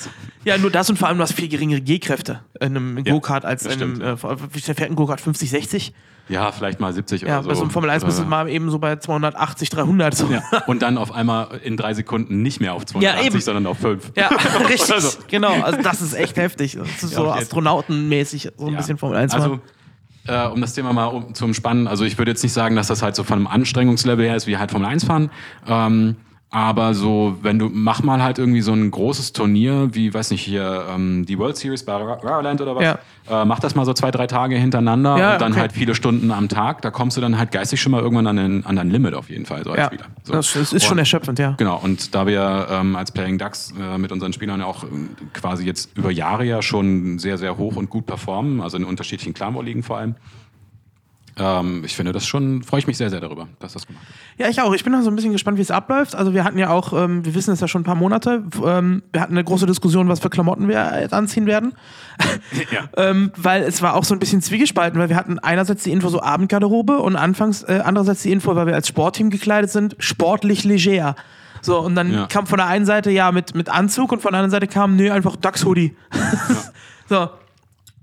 Ja, 0.46 0.56
nur 0.58 0.70
das 0.70 0.88
und 0.88 0.96
vor 0.98 1.08
allem, 1.08 1.16
du 1.18 1.22
hast 1.24 1.32
viel 1.32 1.48
geringere 1.48 1.80
G-Kräfte 1.80 2.40
in 2.60 2.66
einem 2.76 2.98
Ja, 3.04 3.12
Go-Kart 3.12 3.44
als 3.44 3.66
in 3.66 3.72
einem, 3.82 4.00
äh, 4.00 4.16
wie 4.52 4.60
fährt 4.60 4.80
ein 4.82 4.94
Go-Kart? 4.94 5.20
50, 5.20 5.50
60? 5.50 5.92
Ja, 6.28 6.50
vielleicht 6.52 6.80
mal 6.80 6.92
70 6.92 7.22
Ja, 7.22 7.28
oder 7.34 7.42
so. 7.42 7.48
bei 7.48 7.54
so 7.56 7.60
einem 7.62 7.70
Formel 7.70 7.90
1 7.90 8.04
bist 8.04 8.18
du 8.20 8.24
mal 8.24 8.48
eben 8.48 8.70
so 8.70 8.78
bei 8.78 8.96
280, 8.96 9.70
300. 9.70 10.14
So. 10.16 10.26
Ja. 10.28 10.42
Und 10.66 10.82
dann 10.82 10.98
auf 10.98 11.12
einmal 11.12 11.60
in 11.64 11.76
drei 11.76 11.94
Sekunden 11.94 12.42
nicht 12.42 12.60
mehr 12.60 12.74
auf 12.74 12.84
280, 12.86 13.26
eben. 13.26 13.40
sondern 13.40 13.66
auf 13.66 13.78
5. 13.78 14.12
Ja, 14.16 14.28
richtig. 14.68 15.00
So. 15.00 15.18
Genau, 15.28 15.52
also 15.62 15.82
das 15.82 16.00
ist 16.00 16.14
echt 16.14 16.36
heftig. 16.36 16.76
Das 16.78 17.02
ist 17.02 17.12
Ja, 17.12 17.18
so 17.18 17.30
astronautenmäßig, 17.30 18.50
so 18.56 18.66
ein 18.66 18.72
Ja. 18.72 18.78
bisschen 18.78 18.98
Formel 18.98 19.18
1 19.18 19.34
Also, 19.34 19.60
äh, 20.26 20.46
um 20.46 20.60
das 20.60 20.74
Thema 20.74 20.92
mal 20.92 21.06
um, 21.06 21.34
zu 21.34 21.44
umspannen, 21.44 21.86
also 21.86 22.04
ich 22.04 22.18
würde 22.18 22.30
jetzt 22.32 22.42
nicht 22.42 22.52
sagen, 22.52 22.74
dass 22.76 22.88
das 22.88 23.02
halt 23.02 23.14
so 23.14 23.22
von 23.24 23.38
einem 23.38 23.46
Anstrengungslevel 23.46 24.24
her 24.26 24.36
ist, 24.36 24.46
wie 24.46 24.56
halt 24.58 24.70
Formel 24.72 24.88
1 24.88 25.04
fahren. 25.04 25.30
Ähm, 25.66 26.16
aber 26.50 26.94
so, 26.94 27.36
wenn 27.42 27.58
du, 27.58 27.68
mach 27.72 28.02
mal 28.02 28.22
halt 28.22 28.38
irgendwie 28.38 28.60
so 28.60 28.72
ein 28.72 28.90
großes 28.90 29.32
Turnier, 29.32 29.88
wie, 29.92 30.14
weiß 30.14 30.30
nicht, 30.30 30.42
hier, 30.42 30.84
ähm, 30.94 31.26
die 31.26 31.38
World 31.38 31.56
Series 31.56 31.84
bei 31.84 31.92
Ra- 31.94 32.20
Rarland 32.22 32.60
oder 32.60 32.76
was. 32.76 32.82
Ja. 32.84 32.98
Äh, 33.28 33.44
mach 33.44 33.58
das 33.58 33.74
mal 33.74 33.84
so 33.84 33.92
zwei, 33.92 34.12
drei 34.12 34.28
Tage 34.28 34.54
hintereinander 34.56 35.18
Ja, 35.18 35.32
und 35.34 35.40
dann 35.40 35.52
okay. 35.52 35.60
halt 35.62 35.72
viele 35.72 35.94
Stunden 35.96 36.30
am 36.30 36.48
Tag. 36.48 36.82
Da 36.82 36.90
kommst 36.92 37.16
du 37.16 37.20
dann 37.20 37.36
halt 37.36 37.50
geistig 37.50 37.80
schon 37.82 37.90
mal 37.92 38.00
irgendwann 38.00 38.28
an, 38.28 38.36
den, 38.36 38.64
an 38.64 38.76
dein 38.76 38.90
Limit 38.90 39.14
auf 39.14 39.28
jeden 39.28 39.44
Fall, 39.44 39.64
so 39.64 39.70
als 39.70 39.78
Ja, 39.80 39.86
Spieler. 39.86 40.04
So. 40.22 40.32
das, 40.32 40.54
ist 40.54 40.82
schon 40.84 40.92
Und- 40.92 40.98
erschöpfend, 40.98 41.38
ja. 41.40 41.54
Genau, 41.58 41.80
und 41.82 42.14
da 42.14 42.26
wir 42.28 42.68
ähm, 42.70 42.94
als 42.94 43.10
Playing 43.10 43.38
Ducks 43.38 43.74
äh, 43.78 43.98
mit 43.98 44.12
unseren 44.12 44.32
Spielern 44.32 44.62
auch 44.62 44.84
ähm, 44.84 45.10
quasi 45.32 45.66
jetzt 45.66 45.90
über 45.98 46.12
Jahre 46.12 46.44
ja 46.44 46.62
schon 46.62 47.18
sehr, 47.18 47.38
sehr 47.38 47.58
hoch 47.58 47.74
und 47.76 47.90
gut 47.90 48.06
performen, 48.06 48.60
also 48.60 48.76
in 48.76 48.84
unterschiedlichen 48.84 49.34
Clan-Ligen 49.34 49.82
vor 49.82 49.98
allem, 49.98 50.14
ähm, 51.38 51.82
ich 51.84 51.94
finde 51.96 52.12
das 52.12 52.26
schon, 52.26 52.62
freue 52.62 52.80
ich 52.80 52.86
mich 52.86 52.96
sehr, 52.96 53.10
sehr 53.10 53.20
darüber, 53.20 53.46
dass 53.58 53.74
das 53.74 53.86
gemacht 53.86 54.04
wird. 54.06 54.38
Ja, 54.38 54.48
ich 54.50 54.60
auch. 54.62 54.72
Ich 54.74 54.84
bin 54.84 54.92
noch 54.92 55.02
so 55.02 55.10
ein 55.10 55.16
bisschen 55.16 55.32
gespannt, 55.32 55.58
wie 55.58 55.62
es 55.62 55.70
abläuft. 55.70 56.14
Also 56.14 56.32
wir 56.34 56.44
hatten 56.44 56.58
ja 56.58 56.70
auch, 56.70 56.92
ähm, 56.92 57.24
wir 57.24 57.34
wissen 57.34 57.52
es 57.52 57.60
ja 57.60 57.68
schon 57.68 57.82
ein 57.82 57.84
paar 57.84 57.94
Monate, 57.94 58.42
ähm, 58.64 59.02
wir 59.12 59.20
hatten 59.20 59.32
eine 59.34 59.44
große 59.44 59.66
Diskussion, 59.66 60.08
was 60.08 60.20
für 60.20 60.30
Klamotten 60.30 60.68
wir 60.68 61.00
jetzt 61.00 61.12
anziehen 61.14 61.46
werden. 61.46 61.74
Ja. 62.72 62.88
ähm, 62.96 63.30
weil 63.36 63.62
es 63.62 63.82
war 63.82 63.94
auch 63.94 64.04
so 64.04 64.14
ein 64.14 64.18
bisschen 64.18 64.40
zwiegespalten, 64.40 64.98
weil 64.98 65.08
wir 65.10 65.16
hatten 65.16 65.38
einerseits 65.38 65.82
die 65.84 65.92
Info 65.92 66.08
so 66.08 66.22
Abendgarderobe 66.22 66.98
und 66.98 67.14
anfangs 67.16 67.62
äh, 67.64 67.82
andererseits 67.84 68.22
die 68.22 68.32
Info, 68.32 68.54
weil 68.56 68.66
wir 68.66 68.74
als 68.74 68.88
Sportteam 68.88 69.28
gekleidet 69.30 69.70
sind, 69.70 69.96
sportlich 69.98 70.64
leger. 70.64 71.14
So, 71.60 71.78
und 71.80 71.94
dann 71.94 72.12
Ja. 72.12 72.26
kam 72.26 72.46
von 72.46 72.56
der 72.58 72.66
einen 72.68 72.86
Seite 72.86 73.10
ja 73.10 73.32
mit, 73.32 73.54
mit 73.54 73.68
Anzug 73.68 74.12
und 74.12 74.22
von 74.22 74.32
der 74.32 74.40
anderen 74.40 74.50
Seite 74.50 74.66
kam, 74.66 74.96
nee, 74.96 75.10
einfach 75.10 75.36
Dachs-Hoodie. 75.36 75.94
so. 77.08 77.28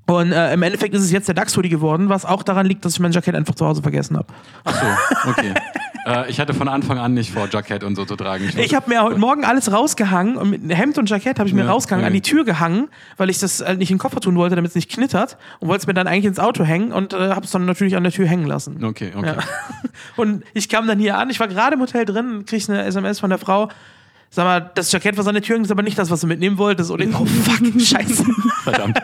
Und 0.05 0.33
äh, 0.33 0.53
im 0.53 0.61
Endeffekt 0.63 0.93
ist 0.93 1.01
es 1.01 1.11
jetzt 1.11 1.27
der 1.29 1.35
Dachs-Hoodie 1.35 1.69
geworden, 1.69 2.09
was 2.09 2.25
auch 2.25 2.43
daran 2.43 2.65
liegt, 2.65 2.83
dass 2.83 2.93
ich 2.93 2.99
mein 2.99 3.13
Jackett 3.13 3.35
einfach 3.35 3.55
zu 3.55 3.65
Hause 3.65 3.81
vergessen 3.81 4.17
habe. 4.17 4.27
Ach 4.65 4.75
so, 4.75 5.29
okay. 5.29 5.53
äh, 6.05 6.29
ich 6.29 6.41
hatte 6.41 6.53
von 6.53 6.67
Anfang 6.67 6.97
an 6.99 7.13
nicht 7.13 7.31
vor, 7.31 7.47
Jackett 7.49 7.85
und 7.85 7.95
so 7.95 8.03
zu 8.03 8.17
tragen. 8.17 8.51
Ich 8.57 8.75
habe 8.75 8.89
mir 8.89 9.01
heute 9.01 9.17
Morgen 9.17 9.45
alles 9.45 9.71
rausgehangen 9.71 10.35
und 10.35 10.49
mit 10.49 10.77
Hemd 10.77 10.97
und 10.97 11.09
Jackett 11.09 11.39
habe 11.39 11.47
ich 11.47 11.55
mir 11.55 11.63
Ja, 11.63 11.71
rausgehangen, 11.71 12.03
okay. 12.03 12.07
an 12.09 12.13
die 12.13 12.21
Tür 12.21 12.43
gehangen, 12.43 12.89
weil 13.15 13.29
ich 13.29 13.39
das 13.39 13.61
äh, 13.61 13.75
nicht 13.75 13.91
in 13.91 13.95
den 13.95 14.01
Koffer 14.01 14.19
tun 14.19 14.35
wollte, 14.35 14.57
damit 14.57 14.69
es 14.69 14.75
nicht 14.75 14.91
knittert 14.91 15.37
und 15.61 15.69
wollte 15.69 15.83
es 15.83 15.87
mir 15.87 15.93
dann 15.93 16.07
eigentlich 16.07 16.25
ins 16.25 16.39
Auto 16.39 16.65
hängen 16.65 16.91
und 16.91 17.13
äh, 17.13 17.29
habe 17.29 17.45
es 17.45 17.51
dann 17.51 17.63
natürlich 17.65 17.95
an 17.95 18.03
der 18.03 18.11
Tür 18.11 18.27
hängen 18.27 18.45
lassen. 18.45 18.83
Okay, 18.83 19.13
okay. 19.15 19.35
Ja. 19.37 19.43
Und 20.17 20.43
ich 20.53 20.67
kam 20.69 20.85
dann 20.87 20.99
hier 20.99 21.17
an, 21.17 21.29
ich 21.29 21.39
war 21.39 21.47
gerade 21.47 21.75
im 21.75 21.81
Hotel 21.81 22.03
drin, 22.05 22.43
krieg 22.45 22.57
ich 22.59 22.69
eine 22.69 22.83
SMS 22.83 23.19
von 23.19 23.29
der 23.29 23.39
Frau. 23.39 23.69
Sag 24.29 24.45
mal, 24.45 24.71
das 24.73 24.91
Jackett, 24.91 25.17
was 25.17 25.27
an 25.27 25.35
der 25.35 25.43
Tür 25.43 25.55
hängt, 25.55 25.65
ist 25.67 25.71
aber 25.71 25.83
nicht 25.83 25.97
das, 25.97 26.09
was 26.09 26.21
du 26.21 26.27
mitnehmen 26.27 26.57
wolltest. 26.57 26.89
Und 26.89 27.01
ich, 27.01 27.13
oh 27.15 27.25
fuck, 27.25 27.59
scheiße. 27.79 28.25
Verdammt. 28.63 28.99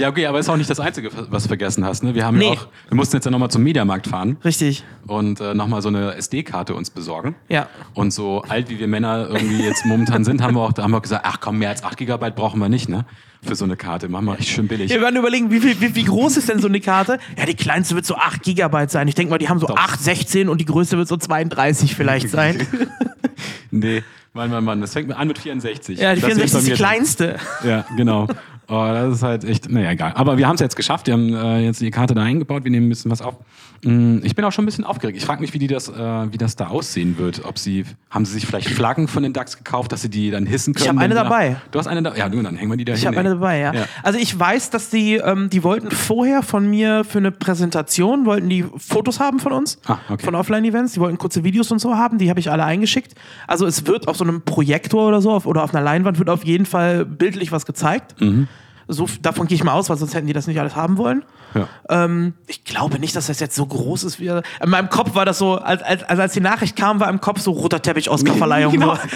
Ja, 0.00 0.08
okay, 0.08 0.26
aber 0.26 0.38
ist 0.40 0.48
auch 0.48 0.56
nicht 0.56 0.70
das 0.70 0.80
Einzige, 0.80 1.10
was 1.30 1.42
du 1.44 1.48
vergessen 1.48 1.84
hast. 1.84 2.02
Ne? 2.02 2.14
Wir 2.14 2.24
haben 2.24 2.38
Nee. 2.38 2.46
ja 2.46 2.50
auch, 2.52 2.68
wir 2.88 2.96
mussten 2.96 3.16
jetzt 3.16 3.24
ja 3.26 3.30
nochmal 3.30 3.50
zum 3.50 3.62
Mediamarkt 3.62 4.06
fahren 4.06 4.38
Richtig, 4.44 4.82
und 5.06 5.40
äh, 5.40 5.52
nochmal 5.54 5.82
so 5.82 5.88
eine 5.88 6.14
SD-Karte 6.14 6.74
uns 6.74 6.90
besorgen. 6.90 7.34
ja. 7.48 7.68
Und 7.94 8.12
so 8.12 8.42
alt 8.48 8.70
wie 8.70 8.78
wir 8.78 8.88
Männer 8.88 9.28
irgendwie 9.30 9.62
jetzt 9.62 9.84
momentan 9.84 10.24
sind, 10.24 10.42
haben 10.42 10.54
wir 10.54 10.62
auch, 10.62 10.72
da 10.72 10.82
haben 10.84 10.90
wir 10.92 11.00
gesagt, 11.00 11.24
ach 11.26 11.38
komm, 11.40 11.58
mehr 11.58 11.68
als 11.68 11.84
8 11.84 11.96
Gigabyte 11.98 12.34
brauchen 12.34 12.58
wir 12.60 12.68
nicht, 12.68 12.88
ne? 12.88 13.04
Für 13.42 13.54
so 13.54 13.64
eine 13.64 13.76
Karte. 13.76 14.08
Machen 14.10 14.26
wir 14.26 14.38
echt 14.38 14.48
schön 14.50 14.68
billig. 14.68 14.90
Wir 14.90 15.00
werden 15.00 15.16
überlegen, 15.16 15.50
wie, 15.50 15.60
viel, 15.60 15.80
wie, 15.80 15.94
wie 15.94 16.04
groß 16.04 16.36
ist 16.36 16.48
denn 16.50 16.60
so 16.60 16.68
eine 16.68 16.78
Karte? 16.80 17.18
Ja, 17.38 17.46
die 17.46 17.54
kleinste 17.54 17.94
wird 17.94 18.04
so 18.04 18.16
8 18.16 18.42
Gigabyte 18.42 18.90
sein. 18.90 19.08
Ich 19.08 19.14
denke 19.14 19.30
mal, 19.30 19.38
die 19.38 19.48
haben 19.48 19.58
so 19.58 19.66
Doch. 19.66 19.76
8, 19.78 19.98
16 20.00 20.48
und 20.50 20.60
die 20.60 20.66
größte 20.66 20.98
wird 20.98 21.08
so 21.08 21.16
32 21.16 21.94
vielleicht 21.94 22.28
sein. 22.30 22.66
Nee, 23.70 24.02
Mann, 24.32 24.50
Mann, 24.50 24.64
Mann, 24.64 24.80
das 24.80 24.92
fängt 24.92 25.12
an 25.16 25.28
mit 25.28 25.38
64. 25.38 25.98
Ja, 25.98 26.14
die 26.14 26.20
Das 26.20 26.30
64 26.30 26.58
ist 26.60 26.68
die 26.68 26.72
kleinste. 26.82 27.36
Ja, 27.64 27.84
genau. 27.96 28.26
Oh, 28.70 28.86
das 28.92 29.16
ist 29.16 29.22
halt 29.24 29.42
echt, 29.44 29.68
naja, 29.68 29.90
egal. 29.90 30.12
Aber 30.14 30.38
wir 30.38 30.46
haben 30.46 30.54
es 30.54 30.60
jetzt 30.60 30.76
geschafft. 30.76 31.06
Wir 31.08 31.14
haben 31.14 31.34
äh, 31.34 31.58
jetzt 31.64 31.80
die 31.80 31.90
Karte 31.90 32.14
da 32.14 32.22
eingebaut. 32.22 32.62
Wir 32.62 32.70
nehmen 32.70 32.86
ein 32.86 32.88
bisschen 32.90 33.10
was 33.10 33.20
auf. 33.20 33.34
Mm, 33.82 34.18
Ich 34.22 34.36
bin 34.36 34.44
auch 34.44 34.52
schon 34.52 34.62
ein 34.62 34.66
bisschen 34.66 34.84
aufgeregt. 34.84 35.18
Ich 35.18 35.24
frage 35.24 35.40
mich, 35.40 35.52
wie, 35.54 35.58
die 35.58 35.66
das, 35.66 35.88
äh, 35.88 35.92
wie 36.32 36.38
das 36.38 36.54
da 36.54 36.68
aussehen 36.68 37.18
wird. 37.18 37.44
Ob 37.44 37.58
sie, 37.58 37.84
haben 38.10 38.24
sie 38.24 38.32
sich 38.34 38.46
vielleicht 38.46 38.68
Flaggen 38.68 39.08
von 39.08 39.24
den 39.24 39.32
DAX 39.32 39.56
gekauft, 39.58 39.90
dass 39.90 40.02
sie 40.02 40.08
die 40.08 40.30
dann 40.30 40.46
hissen 40.46 40.74
können? 40.74 40.88
hab 40.88 40.96
eine 40.98 41.02
wenn 41.02 41.10
die 41.10 41.14
dabei. 41.16 41.50
Nach, 41.50 41.60
du 41.72 41.78
hast 41.80 41.86
eine 41.88 42.00
dabei? 42.02 42.18
Ja, 42.18 42.28
du, 42.28 42.40
dann 42.42 42.56
hängen 42.56 42.70
wir 42.70 42.76
die 42.76 42.84
da 42.84 42.92
Ich 42.94 43.04
habe 43.06 43.18
eine 43.18 43.30
dabei, 43.30 43.58
ja. 43.58 43.74
Ja. 43.74 43.84
Also 44.04 44.18
ich 44.20 44.38
weiß, 44.38 44.70
dass 44.70 44.88
die, 44.88 45.14
ähm, 45.16 45.50
die 45.50 45.64
wollten 45.64 45.90
vorher 45.90 46.42
von 46.44 46.70
mir 46.70 47.02
für 47.02 47.18
eine 47.18 47.32
Präsentation, 47.32 48.24
wollten 48.24 48.48
die 48.48 48.64
Fotos 48.76 49.18
haben 49.18 49.40
von 49.40 49.50
uns, 49.52 49.78
Ah, 49.86 49.98
okay. 50.10 50.24
von 50.24 50.36
Offline-Events, 50.36 50.92
die 50.92 51.00
wollten 51.00 51.18
kurze 51.18 51.42
Videos 51.42 51.72
und 51.72 51.80
so 51.80 51.96
haben, 51.96 52.18
die 52.18 52.30
habe 52.30 52.38
ich 52.38 52.50
alle 52.52 52.64
eingeschickt. 52.64 53.14
Also 53.48 53.66
es 53.66 53.86
wird 53.86 54.06
auf 54.06 54.16
so 54.16 54.22
einem 54.24 54.42
Projektor 54.42 55.08
oder 55.08 55.20
so 55.20 55.32
auf, 55.32 55.46
oder 55.46 55.64
auf 55.64 55.74
einer 55.74 55.82
Leinwand 55.84 56.18
wird 56.20 56.30
auf 56.30 56.44
jeden 56.44 56.66
Fall 56.66 57.04
bildlich 57.04 57.50
was 57.50 57.66
gezeigt. 57.66 58.20
Mhm. 58.20 58.46
So, 58.92 59.06
davon 59.22 59.46
gehe 59.46 59.54
ich 59.56 59.62
mal 59.64 59.72
aus, 59.72 59.88
weil 59.88 59.96
sonst 59.96 60.14
hätten 60.14 60.26
die 60.26 60.32
das 60.32 60.46
nicht 60.46 60.58
alles 60.58 60.74
haben 60.74 60.96
wollen. 60.98 61.24
Ja. 61.54 61.68
Ähm, 61.88 62.34
ich 62.46 62.64
glaube 62.64 62.98
nicht, 62.98 63.14
dass 63.16 63.26
das 63.26 63.40
jetzt 63.40 63.54
so 63.56 63.66
groß 63.66 64.04
ist. 64.04 64.20
Wie, 64.20 64.26
in 64.28 64.42
meinem 64.70 64.88
Kopf 64.88 65.14
war 65.14 65.24
das 65.24 65.38
so, 65.38 65.54
als, 65.56 65.82
als, 65.82 66.02
also 66.04 66.22
als 66.22 66.32
die 66.32 66.40
Nachricht 66.40 66.76
kam, 66.76 67.00
war 67.00 67.08
im 67.08 67.20
Kopf 67.20 67.40
so 67.40 67.52
roter 67.52 67.80
Teppich 67.82 68.10
Oscarverleihung. 68.10 68.72
Genau. 68.80 68.96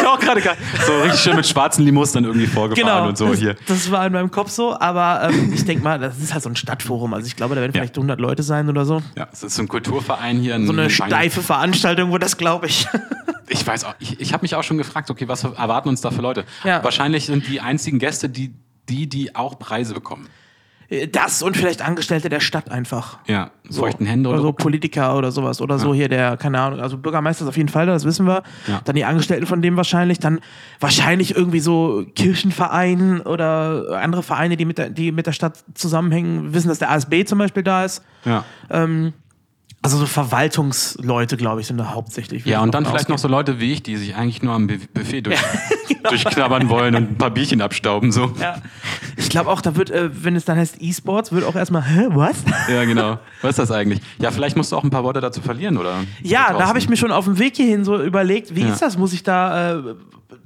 Ich 0.00 0.06
auch 0.06 0.18
gerade. 0.18 0.40
So 0.86 0.92
richtig 1.02 1.20
schön 1.20 1.36
mit 1.36 1.46
schwarzen 1.46 1.84
Limos 1.84 2.12
dann 2.12 2.24
irgendwie 2.24 2.46
vorgefahren 2.46 2.86
Genau, 2.96 3.08
und 3.08 3.16
so 3.18 3.28
das, 3.28 3.38
hier. 3.38 3.56
das 3.66 3.90
war 3.90 4.06
in 4.06 4.12
meinem 4.12 4.30
Kopf 4.30 4.50
so, 4.50 4.78
aber 4.78 5.28
ähm, 5.30 5.52
ich 5.52 5.64
denke 5.64 5.82
mal, 5.82 5.98
das 5.98 6.18
ist 6.18 6.32
halt 6.34 6.42
so 6.42 6.48
ein 6.50 6.56
Stadtforum. 6.56 7.14
Also 7.14 7.26
ich 7.26 7.36
glaube, 7.36 7.54
da 7.54 7.60
werden 7.60 7.72
Ja. 7.74 7.80
vielleicht 7.80 7.96
100 7.96 8.20
Leute 8.20 8.42
sein 8.42 8.68
oder 8.68 8.84
so. 8.84 9.02
Ja, 9.16 9.28
es 9.32 9.42
ist 9.42 9.54
so 9.54 9.62
ein 9.62 9.68
Kulturverein 9.68 10.38
hier. 10.38 10.58
So 10.66 10.72
eine 10.72 10.90
steife 10.90 11.42
Veranstaltung, 11.42 12.10
wo 12.10 12.18
das 12.18 12.36
glaube 12.36 12.66
ich. 12.66 12.86
Ich 13.46 13.64
weiß 13.64 13.84
auch, 13.84 13.94
ich, 13.98 14.18
ich 14.20 14.32
habe 14.32 14.40
mich 14.42 14.54
auch 14.54 14.62
schon 14.64 14.78
gefragt, 14.78 15.10
okay, 15.10 15.28
was 15.28 15.44
erwarten 15.44 15.90
uns 15.90 16.00
da 16.00 16.10
für 16.10 16.22
Leute? 16.22 16.44
Ja. 16.64 16.82
Wahrscheinlich 16.82 17.26
sind 17.26 17.46
die 17.46 17.60
einzigen 17.60 17.98
Gäste, 17.98 18.30
die 18.30 18.54
die, 18.88 19.08
die 19.08 19.34
auch 19.34 19.58
Preise 19.58 19.94
bekommen. 19.94 20.28
Äh, 20.88 21.08
Das 21.08 21.42
und 21.42 21.56
vielleicht 21.56 21.80
Angestellte 21.80 22.28
der 22.28 22.40
Stadt 22.40 22.70
einfach. 22.70 23.18
Ja, 23.26 23.50
feuchten 23.70 24.04
Hände 24.06 24.28
oder 24.28 24.38
oder 24.40 24.48
so 24.48 24.52
Politiker 24.52 25.16
oder 25.16 25.32
sowas 25.32 25.60
oder 25.62 25.78
so 25.78 25.94
hier 25.94 26.08
der 26.10 26.36
keine 26.36 26.60
Ahnung 26.60 26.80
also 26.80 26.98
Bürgermeister 26.98 27.44
ist 27.44 27.48
auf 27.48 27.56
jeden 27.56 27.70
Fall 27.70 27.86
da 27.86 27.92
das 27.94 28.04
wissen 28.04 28.26
wir 28.26 28.42
Ja. 28.66 28.82
dann 28.84 28.94
die 28.94 29.04
Angestellten 29.06 29.46
von 29.46 29.62
dem 29.62 29.76
wahrscheinlich 29.78 30.18
dann 30.18 30.40
wahrscheinlich 30.80 31.34
irgendwie 31.34 31.60
so 31.60 32.04
Kirchenverein 32.14 33.22
oder 33.22 33.98
andere 34.02 34.22
Vereine 34.22 34.56
die 34.58 34.66
mit 34.66 34.76
der, 34.76 34.90
die 34.90 35.12
mit 35.12 35.26
der 35.26 35.32
Stadt 35.32 35.64
zusammenhängen 35.72 36.52
wissen 36.52 36.68
dass 36.68 36.78
der 36.78 36.90
ASB 36.90 37.24
zum 37.24 37.38
Beispiel 37.38 37.62
da 37.62 37.84
ist 37.86 38.02
Ja. 38.26 38.44
Also 39.82 39.98
so 39.98 40.06
Verwaltungsleute 40.06 41.36
glaube 41.36 41.60
ich 41.60 41.66
sind 41.66 41.76
da 41.78 41.92
hauptsächlich 41.92 42.46
Ja, 42.46 42.62
und 42.62 42.74
dann 42.74 42.86
vielleicht 42.86 43.08
noch 43.10 43.18
so 43.18 43.28
Leute 43.28 43.60
wie 43.60 43.72
ich, 43.72 43.82
die 43.82 43.96
sich 43.96 44.14
eigentlich 44.16 44.42
nur 44.42 44.54
am 44.54 44.66
Bu- 44.66 44.78
Buffet 44.94 45.20
durch, 45.26 45.38
durchknabbern 46.08 46.68
wollen 46.70 46.94
und 46.94 47.10
ein 47.12 47.18
paar 47.18 47.30
Bierchen 47.30 47.60
abstauben. 47.60 48.10
So. 48.12 48.32
ja. 48.40 48.56
ich 49.16 49.28
glaube 49.28 49.50
auch 49.50 49.60
da 49.60 49.76
wird 49.76 49.90
äh, 49.90 50.08
wenn 50.24 50.36
es 50.36 50.44
dann 50.46 50.56
heißt 50.56 50.76
E-Sports 50.80 51.32
wird 51.32 51.44
auch 51.44 51.54
erstmal 51.54 51.82
hä 51.84 52.06
was 52.10 52.36
Ja, 52.70 52.84
genau. 52.84 53.18
Was 53.42 53.50
ist 53.50 53.58
das 53.58 53.70
eigentlich? 53.70 54.00
Ja, 54.18 54.30
vielleicht 54.30 54.56
musst 54.56 54.72
du 54.72 54.76
auch 54.76 54.84
ein 54.84 54.90
paar 54.90 55.04
Worte 55.04 55.20
dazu 55.20 55.40
verlieren, 55.42 55.76
oder? 55.76 56.04
Ja, 56.22 56.52
da 56.56 56.66
habe 56.66 56.78
ich 56.78 56.88
mir 56.88 56.96
schon 56.96 57.12
auf 57.12 57.26
dem 57.26 57.38
Weg 57.38 57.56
hierhin 57.56 57.84
so 57.84 58.02
überlegt, 58.02 58.54
wie 58.56 58.62
Ja. 58.62 58.72
ist 58.72 58.80
das? 58.80 58.96
Muss 58.96 59.12
ich 59.12 59.22
da, 59.22 59.74
äh, 59.80 59.82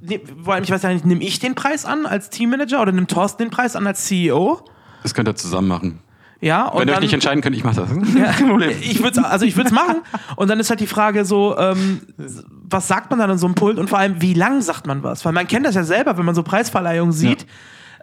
ne, 0.01 0.19
vor 0.43 0.53
allem, 0.55 0.63
ich 0.65 0.71
weiß 0.71 0.81
ja 0.83 0.89
nicht, 0.91 1.05
nehme 1.05 1.23
ich 1.23 1.39
den 1.39 1.55
Preis 1.55 1.85
an 1.85 2.05
als 2.05 2.29
Teammanager 2.29 2.81
oder 2.81 2.91
nimmt 2.91 3.09
Thorsten 3.11 3.43
den 3.43 3.51
Preis 3.51 3.75
an 3.77 3.87
als 3.87 4.03
CEO? 4.05 4.59
Das 5.03 5.13
könnt 5.13 5.29
ihr 5.29 5.35
zusammen 5.35 5.69
machen. 5.69 5.99
Ja, 6.41 6.67
und 6.67 6.79
Wenn 6.81 6.87
ihr 6.87 6.93
euch 6.95 7.01
nicht 7.01 7.13
entscheiden 7.13 7.41
könnt, 7.41 7.55
ich 7.57 7.63
mach 7.65 7.75
das. 7.75 7.89
ja, 7.89 8.31
ich 8.81 9.03
würde 9.03 9.25
also 9.25 9.45
ich 9.45 9.57
würde 9.57 9.67
es 9.69 9.73
machen 9.75 9.97
und 10.37 10.47
dann 10.49 10.59
ist 10.59 10.69
halt 10.69 10.79
die 10.79 10.87
Frage 10.87 11.25
so, 11.25 11.57
ähm, 11.57 11.99
was 12.69 12.87
sagt 12.87 13.09
man 13.09 13.19
dann 13.19 13.29
an 13.29 13.37
so 13.37 13.45
einem 13.45 13.55
Pult 13.55 13.77
und 13.77 13.89
vor 13.89 13.99
allem, 13.99 14.21
wie 14.21 14.33
lang 14.33 14.61
sagt 14.61 14.87
man 14.87 15.03
was? 15.03 15.25
Weil 15.25 15.33
man 15.33 15.47
kennt 15.47 15.65
das 15.65 15.75
ja 15.75 15.83
selber, 15.83 16.17
wenn 16.17 16.25
man 16.25 16.35
so 16.35 16.43
Preisverleihungen 16.43 17.11
sieht. 17.11 17.45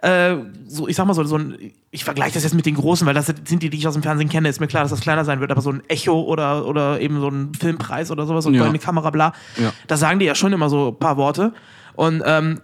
Äh, 0.03 0.35
so, 0.67 0.87
ich 0.87 0.95
sag 0.95 1.07
mal 1.07 1.15
so, 1.15 1.23
so 1.23 1.39
ein, 1.39 1.57
ich 1.89 2.03
vergleiche 2.03 2.35
das 2.35 2.43
jetzt 2.43 2.53
mit 2.53 2.67
den 2.67 2.75
großen, 2.75 3.07
weil 3.07 3.15
das 3.15 3.25
sind 3.25 3.63
die, 3.63 3.71
die 3.71 3.77
ich 3.77 3.87
aus 3.87 3.95
dem 3.95 4.03
Fernsehen 4.03 4.29
kenne. 4.29 4.47
Ist 4.47 4.59
mir 4.59 4.67
klar, 4.67 4.83
dass 4.83 4.91
das 4.91 5.01
kleiner 5.01 5.25
sein 5.25 5.39
wird, 5.39 5.49
aber 5.49 5.61
so 5.61 5.71
ein 5.71 5.81
Echo 5.87 6.21
oder, 6.21 6.67
oder 6.67 7.01
eben 7.01 7.19
so 7.19 7.29
ein 7.29 7.51
Filmpreis 7.59 8.11
oder 8.11 8.27
sowas 8.27 8.45
und 8.45 8.53
Ja. 8.53 8.65
eine 8.65 8.77
Kamera, 8.77 9.09
bla, 9.09 9.33
Ja. 9.55 9.73
da 9.87 9.97
sagen 9.97 10.19
die 10.19 10.25
ja 10.27 10.35
schon 10.35 10.53
immer 10.53 10.69
so 10.69 10.89
ein 10.89 10.99
paar 10.99 11.17
Worte. 11.17 11.53
Und 11.95 12.21
ähm, 12.23 12.61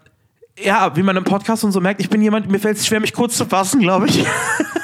ja, 0.64 0.96
wie 0.96 1.02
man 1.02 1.18
im 1.18 1.24
Podcast 1.24 1.64
und 1.64 1.72
so 1.72 1.82
merkt, 1.82 2.00
ich 2.02 2.12
bin 2.12 2.22
jemand, 2.22 2.52
mir 2.52 2.60
fällt 2.60 2.78
es 2.78 2.86
schwer, 2.86 3.00
mich 3.00 3.14
kurz 3.14 3.36
zu 3.36 3.46
fassen, 3.48 3.82
glaube 3.82 4.06
ich. 4.06 4.24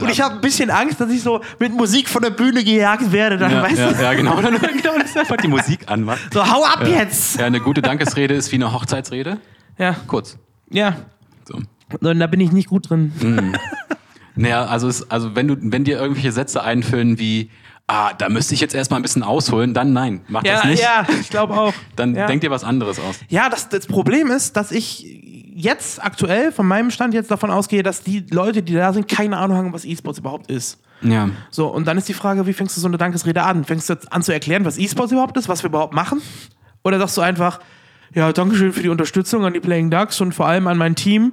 Und 0.00 0.10
ich 0.10 0.20
habe 0.20 0.34
ein 0.36 0.40
bisschen 0.40 0.70
Angst, 0.70 1.00
dass 1.00 1.10
ich 1.10 1.22
so 1.22 1.40
mit 1.58 1.72
Musik 1.72 2.08
von 2.08 2.22
der 2.22 2.30
Bühne 2.30 2.62
gejagt 2.64 3.12
werde. 3.12 3.36
Dann, 3.38 3.50
Ja, 3.50 3.62
weißt 3.62 3.78
ja, 3.78 3.92
du? 3.92 4.02
ja, 4.02 4.14
genau. 4.14 4.40
Dann, 4.42 4.54
genau, 4.58 4.98
das 4.98 5.10
ist 5.10 5.18
einfach 5.18 5.36
die 5.36 5.48
Musik 5.48 5.80
anmacht. 5.86 6.32
So, 6.32 6.46
hau 6.46 6.64
ab 6.64 6.86
jetzt! 6.86 7.38
Ja, 7.38 7.46
eine 7.46 7.60
gute 7.60 7.82
Dankesrede 7.82 8.34
ist 8.34 8.50
wie 8.52 8.56
eine 8.56 8.72
Hochzeitsrede. 8.72 9.38
Ja, 9.78 9.94
Kurz. 10.06 10.38
ja. 10.70 10.96
So. 11.48 11.58
Und 12.00 12.18
da 12.18 12.26
bin 12.26 12.40
ich 12.40 12.50
nicht 12.52 12.68
gut 12.68 12.90
drin. 12.90 13.12
Naja, 14.34 14.66
also, 14.66 14.88
es, 14.88 15.10
also 15.10 15.34
wenn, 15.34 15.48
du, 15.48 15.56
wenn 15.60 15.84
dir 15.84 15.98
irgendwelche 15.98 16.32
Sätze 16.32 16.62
einfüllen 16.62 17.18
wie, 17.18 17.50
ah, 17.86 18.12
da 18.12 18.28
müsste 18.28 18.54
ich 18.54 18.60
jetzt 18.60 18.74
erstmal 18.74 19.00
ein 19.00 19.02
bisschen 19.02 19.22
ausholen, 19.22 19.72
dann 19.72 19.92
nein, 19.92 20.20
mach 20.28 20.44
Ja, 20.44 20.56
das 20.56 20.64
nicht. 20.64 20.82
ja, 20.82 21.06
ich 21.20 21.30
glaube 21.30 21.54
auch. 21.54 21.72
Dann 21.96 22.14
ja. 22.14 22.26
denk 22.26 22.42
dir 22.42 22.50
was 22.50 22.62
anderes 22.64 22.98
aus. 23.00 23.20
Ja, 23.28 23.48
das, 23.48 23.68
das 23.70 23.86
Problem 23.86 24.30
ist, 24.30 24.56
dass 24.56 24.72
ich 24.72 25.35
jetzt 25.56 26.04
aktuell 26.04 26.52
von 26.52 26.66
meinem 26.66 26.90
Stand 26.90 27.14
jetzt 27.14 27.30
davon 27.30 27.50
ausgehe, 27.50 27.82
dass 27.82 28.02
die 28.02 28.26
Leute, 28.30 28.62
die 28.62 28.74
da 28.74 28.92
sind, 28.92 29.08
keine 29.08 29.38
Ahnung 29.38 29.56
haben, 29.56 29.72
was 29.72 29.86
E-Sports 29.86 30.18
überhaupt 30.18 30.50
ist. 30.50 30.78
Ja. 31.00 31.30
So, 31.50 31.68
und 31.68 31.86
dann 31.86 31.96
ist 31.96 32.08
die 32.08 32.14
Frage, 32.14 32.46
wie 32.46 32.52
fängst 32.52 32.76
du 32.76 32.80
so 32.80 32.86
eine 32.86 32.98
Dankesrede 32.98 33.42
an? 33.42 33.64
Fängst 33.64 33.88
du 33.88 33.94
jetzt 33.94 34.12
an 34.12 34.22
zu 34.22 34.32
erklären, 34.32 34.64
was 34.64 34.76
E-Sports 34.76 35.12
überhaupt 35.12 35.36
ist, 35.36 35.48
was 35.48 35.62
wir 35.62 35.70
überhaupt 35.70 35.94
machen? 35.94 36.20
Oder 36.84 36.98
sagst 36.98 37.16
du 37.16 37.22
einfach, 37.22 37.60
ja, 38.14 38.32
Dankeschön 38.32 38.72
für 38.72 38.82
die 38.82 38.88
Unterstützung 38.90 39.44
an 39.44 39.54
die 39.54 39.60
Playing 39.60 39.90
Ducks 39.90 40.20
und 40.20 40.32
vor 40.32 40.46
allem 40.46 40.66
an 40.66 40.76
mein 40.76 40.94
Team. 40.94 41.32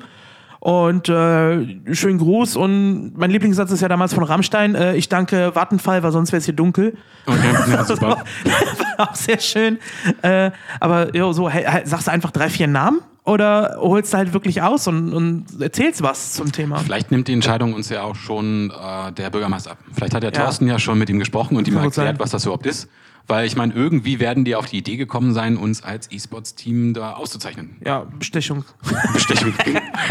Und 0.63 1.09
äh, 1.09 1.93
schönen 1.93 2.19
Gruß. 2.19 2.55
Und 2.55 3.17
mein 3.17 3.29
Lieblingssatz 3.31 3.69
ist 3.71 3.81
ja 3.81 3.89
damals 3.89 4.13
von 4.13 4.23
Rammstein: 4.23 4.75
äh, 4.75 4.95
Ich 4.95 5.09
danke 5.09 5.53
Vattenfall, 5.53 6.03
weil 6.03 6.13
sonst 6.13 6.31
wäre 6.31 6.37
es 6.37 6.45
hier 6.45 6.53
dunkel. 6.53 6.95
Okay, 7.25 7.53
ja, 7.69 7.83
super. 7.83 8.23
War 8.97 9.09
auch 9.11 9.15
sehr 9.15 9.39
schön. 9.39 9.77
Äh, 10.21 10.51
aber 10.79 11.13
jo, 11.13 11.33
so, 11.33 11.49
hey, 11.49 11.65
sagst 11.85 12.07
du 12.07 12.11
einfach 12.11 12.31
drei, 12.31 12.47
vier 12.49 12.67
Namen? 12.67 13.01
Oder 13.25 13.75
holst 13.77 14.13
du 14.13 14.17
halt 14.17 14.31
wirklich 14.31 14.61
aus 14.61 14.87
und, 14.87 15.11
und 15.13 15.61
erzählst 15.61 16.01
was 16.01 16.31
zum 16.31 16.53
Thema? 16.53 16.77
Vielleicht 16.77 17.11
nimmt 17.11 17.27
die 17.27 17.33
Entscheidung 17.33 17.73
uns 17.73 17.89
ja 17.89 18.03
auch 18.03 18.15
schon 18.15 18.71
äh, 18.71 19.11
der 19.11 19.31
Bürgermeister 19.31 19.71
ab. 19.71 19.79
Vielleicht 19.91 20.13
hat 20.13 20.23
der 20.23 20.31
Ja. 20.31 20.43
Thorsten 20.43 20.67
ja 20.67 20.79
schon 20.79 20.97
mit 20.97 21.09
ihm 21.09 21.19
gesprochen 21.19 21.57
und 21.57 21.67
ihm 21.67 21.73
erklärt, 21.75 21.93
sein. 21.93 22.15
was 22.19 22.31
das 22.31 22.45
überhaupt 22.45 22.65
ist. 22.65 22.87
Weil 23.25 23.45
ich 23.47 23.55
meine, 23.55 23.73
irgendwie 23.73 24.19
werden 24.19 24.43
die 24.43 24.53
auf 24.55 24.65
die 24.65 24.77
Idee 24.77 24.97
gekommen 24.97 25.33
sein, 25.33 25.55
uns 25.55 25.81
als 25.81 26.11
E-Sports-Team 26.11 26.93
da 26.93 27.13
auszuzeichnen. 27.13 27.77
Ja, 27.85 28.05
Bestechung. 28.19 28.65
Bestechung. 29.13 29.53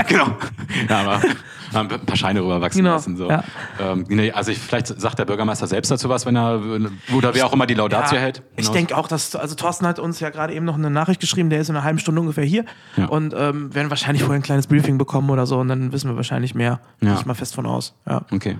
genau. 0.08 0.28
Ja, 0.88 1.00
aber 1.00 1.20
haben 1.74 1.90
ein 1.90 2.00
paar 2.06 2.16
Scheine 2.16 2.40
rüberwachsen 2.42 2.82
Genau, 2.82 2.94
lassen. 2.94 3.16
So. 3.18 3.28
ja. 3.28 3.44
Ähm, 3.78 4.06
nee, 4.08 4.30
also 4.32 4.50
ich, 4.50 4.58
vielleicht 4.58 4.86
sagt 4.86 5.18
der 5.18 5.24
Bürgermeister 5.26 5.66
selbst 5.66 5.90
dazu 5.90 6.08
was, 6.08 6.24
wenn 6.26 6.36
er 6.36 6.60
oder 7.14 7.34
wer 7.34 7.46
auch 7.46 7.52
immer 7.52 7.66
die 7.66 7.74
Laudatio 7.74 8.18
hält. 8.18 8.42
Ich 8.56 8.62
Genau. 8.64 8.72
denke 8.72 8.96
auch, 8.96 9.08
dass, 9.08 9.36
also 9.36 9.54
Thorsten 9.56 9.86
hat 9.86 9.98
uns 9.98 10.20
ja 10.20 10.30
gerade 10.30 10.54
eben 10.54 10.64
noch 10.64 10.74
eine 10.76 10.90
Nachricht 10.90 11.20
geschrieben, 11.20 11.50
der 11.50 11.60
ist 11.60 11.68
in 11.68 11.76
einer 11.76 11.84
halben 11.84 11.98
Stunde 11.98 12.20
ungefähr 12.20 12.44
hier 12.44 12.64
Ja. 12.96 13.06
und 13.06 13.34
ähm, 13.36 13.74
werden 13.74 13.90
wahrscheinlich 13.90 14.22
vorher 14.22 14.38
ein 14.40 14.42
kleines 14.42 14.66
Briefing 14.66 14.96
bekommen 14.96 15.28
oder 15.30 15.44
so 15.46 15.58
und 15.58 15.68
dann 15.68 15.92
wissen 15.92 16.08
wir 16.10 16.16
wahrscheinlich 16.16 16.54
mehr. 16.54 16.80
Ja. 17.00 17.10
Gehe 17.10 17.18
ich 17.20 17.26
mal 17.26 17.34
fest 17.34 17.54
von 17.54 17.66
aus. 17.66 17.94
Ja. 18.08 18.22
Okay. 18.30 18.56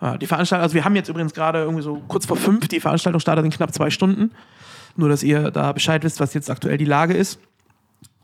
Ja, 0.00 0.18
die 0.18 0.26
Veranstaltung, 0.26 0.62
also 0.62 0.74
wir 0.74 0.84
haben 0.84 0.96
jetzt 0.96 1.08
übrigens 1.08 1.32
gerade 1.34 1.60
irgendwie 1.60 1.82
so 1.82 2.02
kurz 2.08 2.26
vor 2.26 2.36
fünf, 2.36 2.68
die 2.68 2.80
Veranstaltung 2.80 3.20
startet 3.20 3.44
in 3.44 3.50
knapp 3.50 3.72
zwei 3.72 3.90
Stunden. 3.90 4.32
Nur, 4.96 5.08
dass 5.08 5.22
ihr 5.22 5.50
da 5.50 5.72
Bescheid 5.72 6.04
wisst, 6.04 6.20
was 6.20 6.34
jetzt 6.34 6.50
aktuell 6.50 6.78
die 6.78 6.84
Lage 6.84 7.14
ist. 7.14 7.40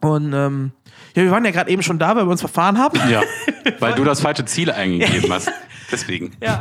Und 0.00 0.32
ähm, 0.32 0.72
ja, 1.14 1.24
wir 1.24 1.30
waren 1.30 1.44
ja 1.44 1.50
gerade 1.50 1.70
eben 1.70 1.82
schon 1.82 1.98
da, 1.98 2.16
weil 2.16 2.26
wir 2.26 2.30
uns 2.30 2.40
verfahren 2.40 2.78
haben. 2.78 2.98
Ja, 3.10 3.22
weil 3.80 3.94
du 3.94 4.04
das 4.04 4.20
falsche 4.20 4.44
Ziel 4.44 4.70
eingegeben 4.70 5.32
hast. 5.32 5.50
Deswegen. 5.92 6.32
Ja. 6.42 6.60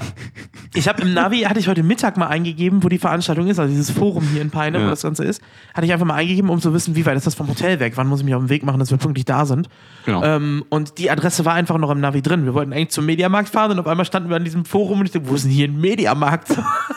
Ich 0.74 0.88
habe 0.88 1.02
im 1.02 1.14
Navi, 1.14 1.42
hatte 1.42 1.60
ich 1.60 1.68
heute 1.68 1.84
Mittag 1.84 2.18
mal 2.18 2.28
eingegeben, 2.28 2.84
wo 2.84 2.90
die 2.90 2.98
Veranstaltung 2.98 3.48
ist, 3.48 3.60
also 3.60 3.72
dieses 3.72 3.92
Forum 3.92 4.24
hier 4.32 4.42
in 4.42 4.50
Peine, 4.50 4.80
wo 4.80 4.84
Ja. 4.84 4.90
das 4.90 5.02
Ganze 5.04 5.24
ist, 5.24 5.42
hatte 5.74 5.86
ich 5.86 5.94
einfach 5.94 6.06
mal 6.06 6.16
eingegeben, 6.16 6.50
um 6.50 6.60
zu 6.60 6.74
wissen, 6.74 6.96
wie 6.96 7.06
weit 7.06 7.18
ist 7.18 7.28
das 7.28 7.36
vom 7.36 7.48
Hotel 7.48 7.80
weg, 7.80 7.94
wann 7.96 8.08
muss 8.08 8.20
ich 8.20 8.26
mich 8.26 8.34
auf 8.36 8.42
den 8.42 8.50
Weg 8.50 8.64
machen, 8.64 8.80
dass 8.80 8.92
wir 8.92 8.98
pünktlich 8.98 9.26
da 9.26 9.46
sind. 9.46 9.70
Genau. 10.06 10.24
Ähm, 10.24 10.64
und 10.70 10.98
die 10.98 11.10
Adresse 11.12 11.46
war 11.46 11.54
einfach 11.54 11.78
noch 11.78 11.92
im 11.92 12.00
Navi 12.00 12.22
drin. 12.22 12.46
Wir 12.46 12.54
wollten 12.54 12.74
eigentlich 12.74 12.90
zum 12.90 13.06
Mediamarkt 13.06 13.50
fahren 13.50 13.72
und 13.72 13.80
auf 13.80 13.88
einmal 13.88 14.06
standen 14.06 14.30
wir 14.30 14.36
an 14.36 14.44
diesem 14.44 14.66
Forum 14.66 15.00
und 15.02 15.06
ich 15.06 15.12
dachte, 15.12 15.30
wo 15.30 15.36
ist 15.36 15.44
denn 15.46 15.52
hier 15.52 15.68
ein 15.68 15.80
Mediamarkt? 15.80 16.50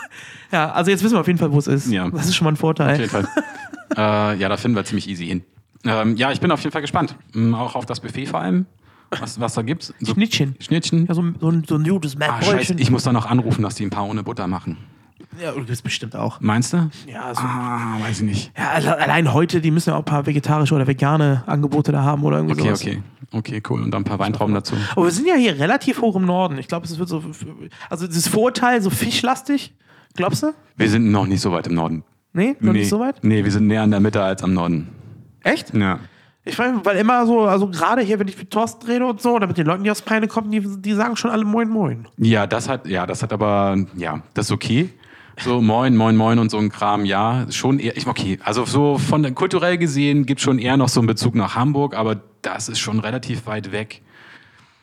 ja, 0.51 0.71
also 0.71 0.91
jetzt 0.91 1.03
wissen 1.03 1.15
wir 1.15 1.19
auf 1.21 1.27
jeden 1.27 1.39
Fall, 1.39 1.51
wo 1.51 1.57
es 1.59 1.67
ist. 1.67 1.91
Ja. 1.91 2.09
Das 2.09 2.25
ist 2.27 2.35
schon 2.35 2.45
mal 2.45 2.51
ein 2.51 2.57
Vorteil. 2.57 2.93
Auf 2.93 2.99
jeden 2.99 3.09
Fall. 3.11 3.27
äh, 3.97 4.39
ja, 4.39 4.49
da 4.49 4.57
finden 4.57 4.75
wir 4.75 4.85
ziemlich 4.85 5.07
easy 5.09 5.25
hin. 5.27 5.43
Ähm, 5.85 6.15
ja, 6.15 6.31
ich 6.31 6.39
bin 6.39 6.49
auf 6.51 6.61
jeden 6.61 6.71
Fall 6.71 6.81
gespannt. 6.81 7.15
Ähm, 7.35 7.53
auch 7.55 7.75
auf 7.75 7.85
das 7.85 7.99
Buffet 7.99 8.25
vor 8.27 8.39
allem. 8.39 8.65
Was, 9.21 9.39
was 9.39 9.53
da 9.53 9.61
gibt's. 9.61 9.93
So 9.99 10.13
Schnittchen. 10.13 10.55
Schnittchen. 10.59 11.05
Ja, 11.07 11.13
so, 11.13 11.21
ein- 11.21 11.35
so, 11.39 11.49
ein, 11.49 11.63
so 11.67 11.75
ein 11.75 11.83
gutes 11.83 12.15
Ah, 12.15 12.19
scheiße, 12.41 12.45
Mettbrötchen. 12.51 12.77
ich 12.79 12.91
muss 12.91 13.03
da 13.03 13.11
noch 13.13 13.25
anrufen, 13.25 13.61
dass 13.61 13.75
die 13.75 13.83
ein 13.85 13.89
paar 13.89 14.05
ohne 14.05 14.23
Butter 14.23 14.47
machen. 14.47 14.77
ja, 15.41 15.51
du 15.51 15.63
bist 15.65 15.83
bestimmt 15.83 16.15
auch. 16.15 16.39
Meinst 16.41 16.73
du? 16.73 16.89
Ja, 17.07 17.33
so, 17.33 17.41
Ah, 17.41 17.97
weiß 18.01 18.17
ich 18.21 18.23
nicht. 18.25 18.51
ja, 18.57 18.69
alle- 18.71 18.97
allein 18.99 19.33
heute, 19.33 19.61
die 19.61 19.71
müssen 19.71 19.89
ja 19.89 19.95
auch 19.95 19.99
ein 19.99 20.05
paar 20.05 20.25
vegetarische 20.25 20.75
oder 20.75 20.85
vegane 20.87 21.43
Angebote 21.47 21.91
da 21.91 22.03
haben 22.03 22.23
oder 22.23 22.37
irgendwie 22.37 22.59
Okay, 22.61 22.67
sowas. 22.69 22.81
okay. 22.81 23.01
Okay, 23.31 23.63
cool. 23.69 23.81
Und 23.81 23.89
dann 23.91 24.01
ein 24.01 24.05
paar 24.05 24.19
Weintrauben 24.19 24.53
dazu. 24.53 24.75
Aber 24.91 25.05
wir 25.05 25.11
sind 25.11 25.27
ja 25.27 25.33
hier 25.35 25.57
relativ 25.59 26.01
hoch 26.01 26.15
im 26.15 26.25
Norden. 26.25 26.59
Ich 26.59 26.67
glaube, 26.67 26.85
es 26.85 26.99
wird 26.99 27.09
so. 27.09 27.23
Also 27.89 28.05
dieses 28.05 28.27
Vorurteil, 28.27 28.79
so 28.83 28.91
fischlastig. 28.91 29.73
Glaubst 30.15 30.43
du? 30.43 30.53
Wir 30.77 30.87
sind 30.89 31.09
noch 31.11 31.25
nicht 31.25 31.41
so 31.41 31.51
weit 31.51 31.65
im 31.65 31.73
Norden. 31.73 32.03
Nee, 32.33 32.55
noch 32.59 32.73
nee. 32.73 32.79
nicht 32.79 32.89
so 32.89 32.99
weit? 32.99 33.23
Nee, 33.23 33.43
wir 33.43 33.51
sind 33.51 33.65
näher 33.65 33.81
an 33.81 33.89
der 33.89 33.99
Mitte 34.01 34.21
als 34.21 34.43
am 34.43 34.53
Norden. 34.53 34.89
Echt? 35.43 35.73
Ja. 35.73 35.99
Ich 36.45 36.57
mich, 36.57 36.67
weil 36.83 36.97
immer 36.97 37.25
so, 37.25 37.41
also 37.41 37.67
gerade 37.67 38.01
hier, 38.01 38.19
wenn 38.19 38.27
ich 38.27 38.37
mit 38.37 38.51
Thorsten 38.51 38.85
rede 38.85 39.05
und 39.05 39.21
so, 39.21 39.31
oder 39.31 39.47
mit 39.47 39.57
den 39.57 39.65
Leuten, 39.65 39.83
die 39.85 39.91
aus 39.91 40.01
Peine 40.01 40.27
kommen, 40.27 40.51
die, 40.51 40.61
die 40.81 40.93
sagen 40.93 41.15
schon 41.15 41.31
alle 41.31 41.45
Moin 41.45 41.69
Moin. 41.69 42.07
Ja, 42.17 42.47
das 42.47 42.67
hat, 42.67 42.85
ja, 42.85 43.05
das 43.05 43.23
hat 43.23 43.31
aber, 43.31 43.77
ja, 43.95 44.21
das 44.33 44.47
ist 44.47 44.51
okay. 44.51 44.89
So 45.39 45.61
moin, 45.61 45.95
moin, 45.95 46.15
moin 46.15 46.37
und 46.37 46.51
so 46.51 46.57
ein 46.57 46.69
Kram, 46.69 47.05
ja, 47.05 47.47
schon 47.49 47.79
eher, 47.79 47.97
ich, 47.97 48.05
okay, 48.05 48.37
also 48.43 48.65
so 48.65 48.99
von 48.99 49.33
kulturell 49.33 49.77
gesehen 49.79 50.25
gibt 50.25 50.41
schon 50.41 50.59
eher 50.59 50.77
noch 50.77 50.89
so 50.89 50.99
einen 50.99 51.07
Bezug 51.07 51.33
nach 51.33 51.55
Hamburg, 51.55 51.95
aber 51.95 52.21
das 52.43 52.69
ist 52.69 52.79
schon 52.79 52.99
relativ 52.99 53.47
weit 53.47 53.71
weg. 53.71 54.01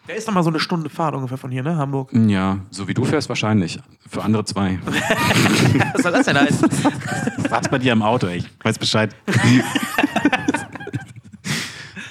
Der 0.09 0.17
ist 0.17 0.27
noch 0.27 0.35
mal 0.35 0.43
so 0.43 0.51
eine 0.51 0.59
Stunde 0.59 0.91
Fahrt 0.91 1.15
ungefähr 1.15 1.39
von 1.39 1.53
hier, 1.53 1.63
ne? 1.63 1.77
Hamburg. 1.77 2.11
Ja, 2.13 2.59
so 2.71 2.89
wie 2.89 2.95
du 2.95 3.05
fährst 3.05 3.29
wahrscheinlich. 3.29 3.79
Für 4.09 4.25
andere 4.25 4.45
zwei. 4.45 4.81
Was 5.95 6.03
soll 6.03 6.13
das 6.13 6.27
denn 6.27 6.37
heißen? 6.37 6.69
Was 7.49 7.69
bei 7.69 7.79
dir 7.79 7.93
im 7.93 8.03
Auto, 8.03 8.27
ey? 8.27 8.43
Weiß 8.65 8.77
Bescheid. 8.77 9.15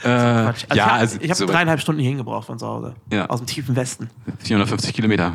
äh, 0.09 0.47
Also 0.47 0.65
ja, 0.69 0.75
ich 0.75 0.81
hab, 0.81 0.91
also 0.93 1.19
habe 1.19 1.35
so 1.35 1.45
dreieinhalb 1.45 1.79
Stunden 1.81 2.01
hier 2.01 2.09
hingebracht 2.09 2.45
von 2.45 2.59
zu 2.59 2.67
Hause. 2.67 2.95
Ja. 3.11 3.25
Aus 3.27 3.39
dem 3.39 3.47
tiefen 3.47 3.75
Westen. 3.75 4.09
450 4.39 4.93
Kilometer. 4.93 5.33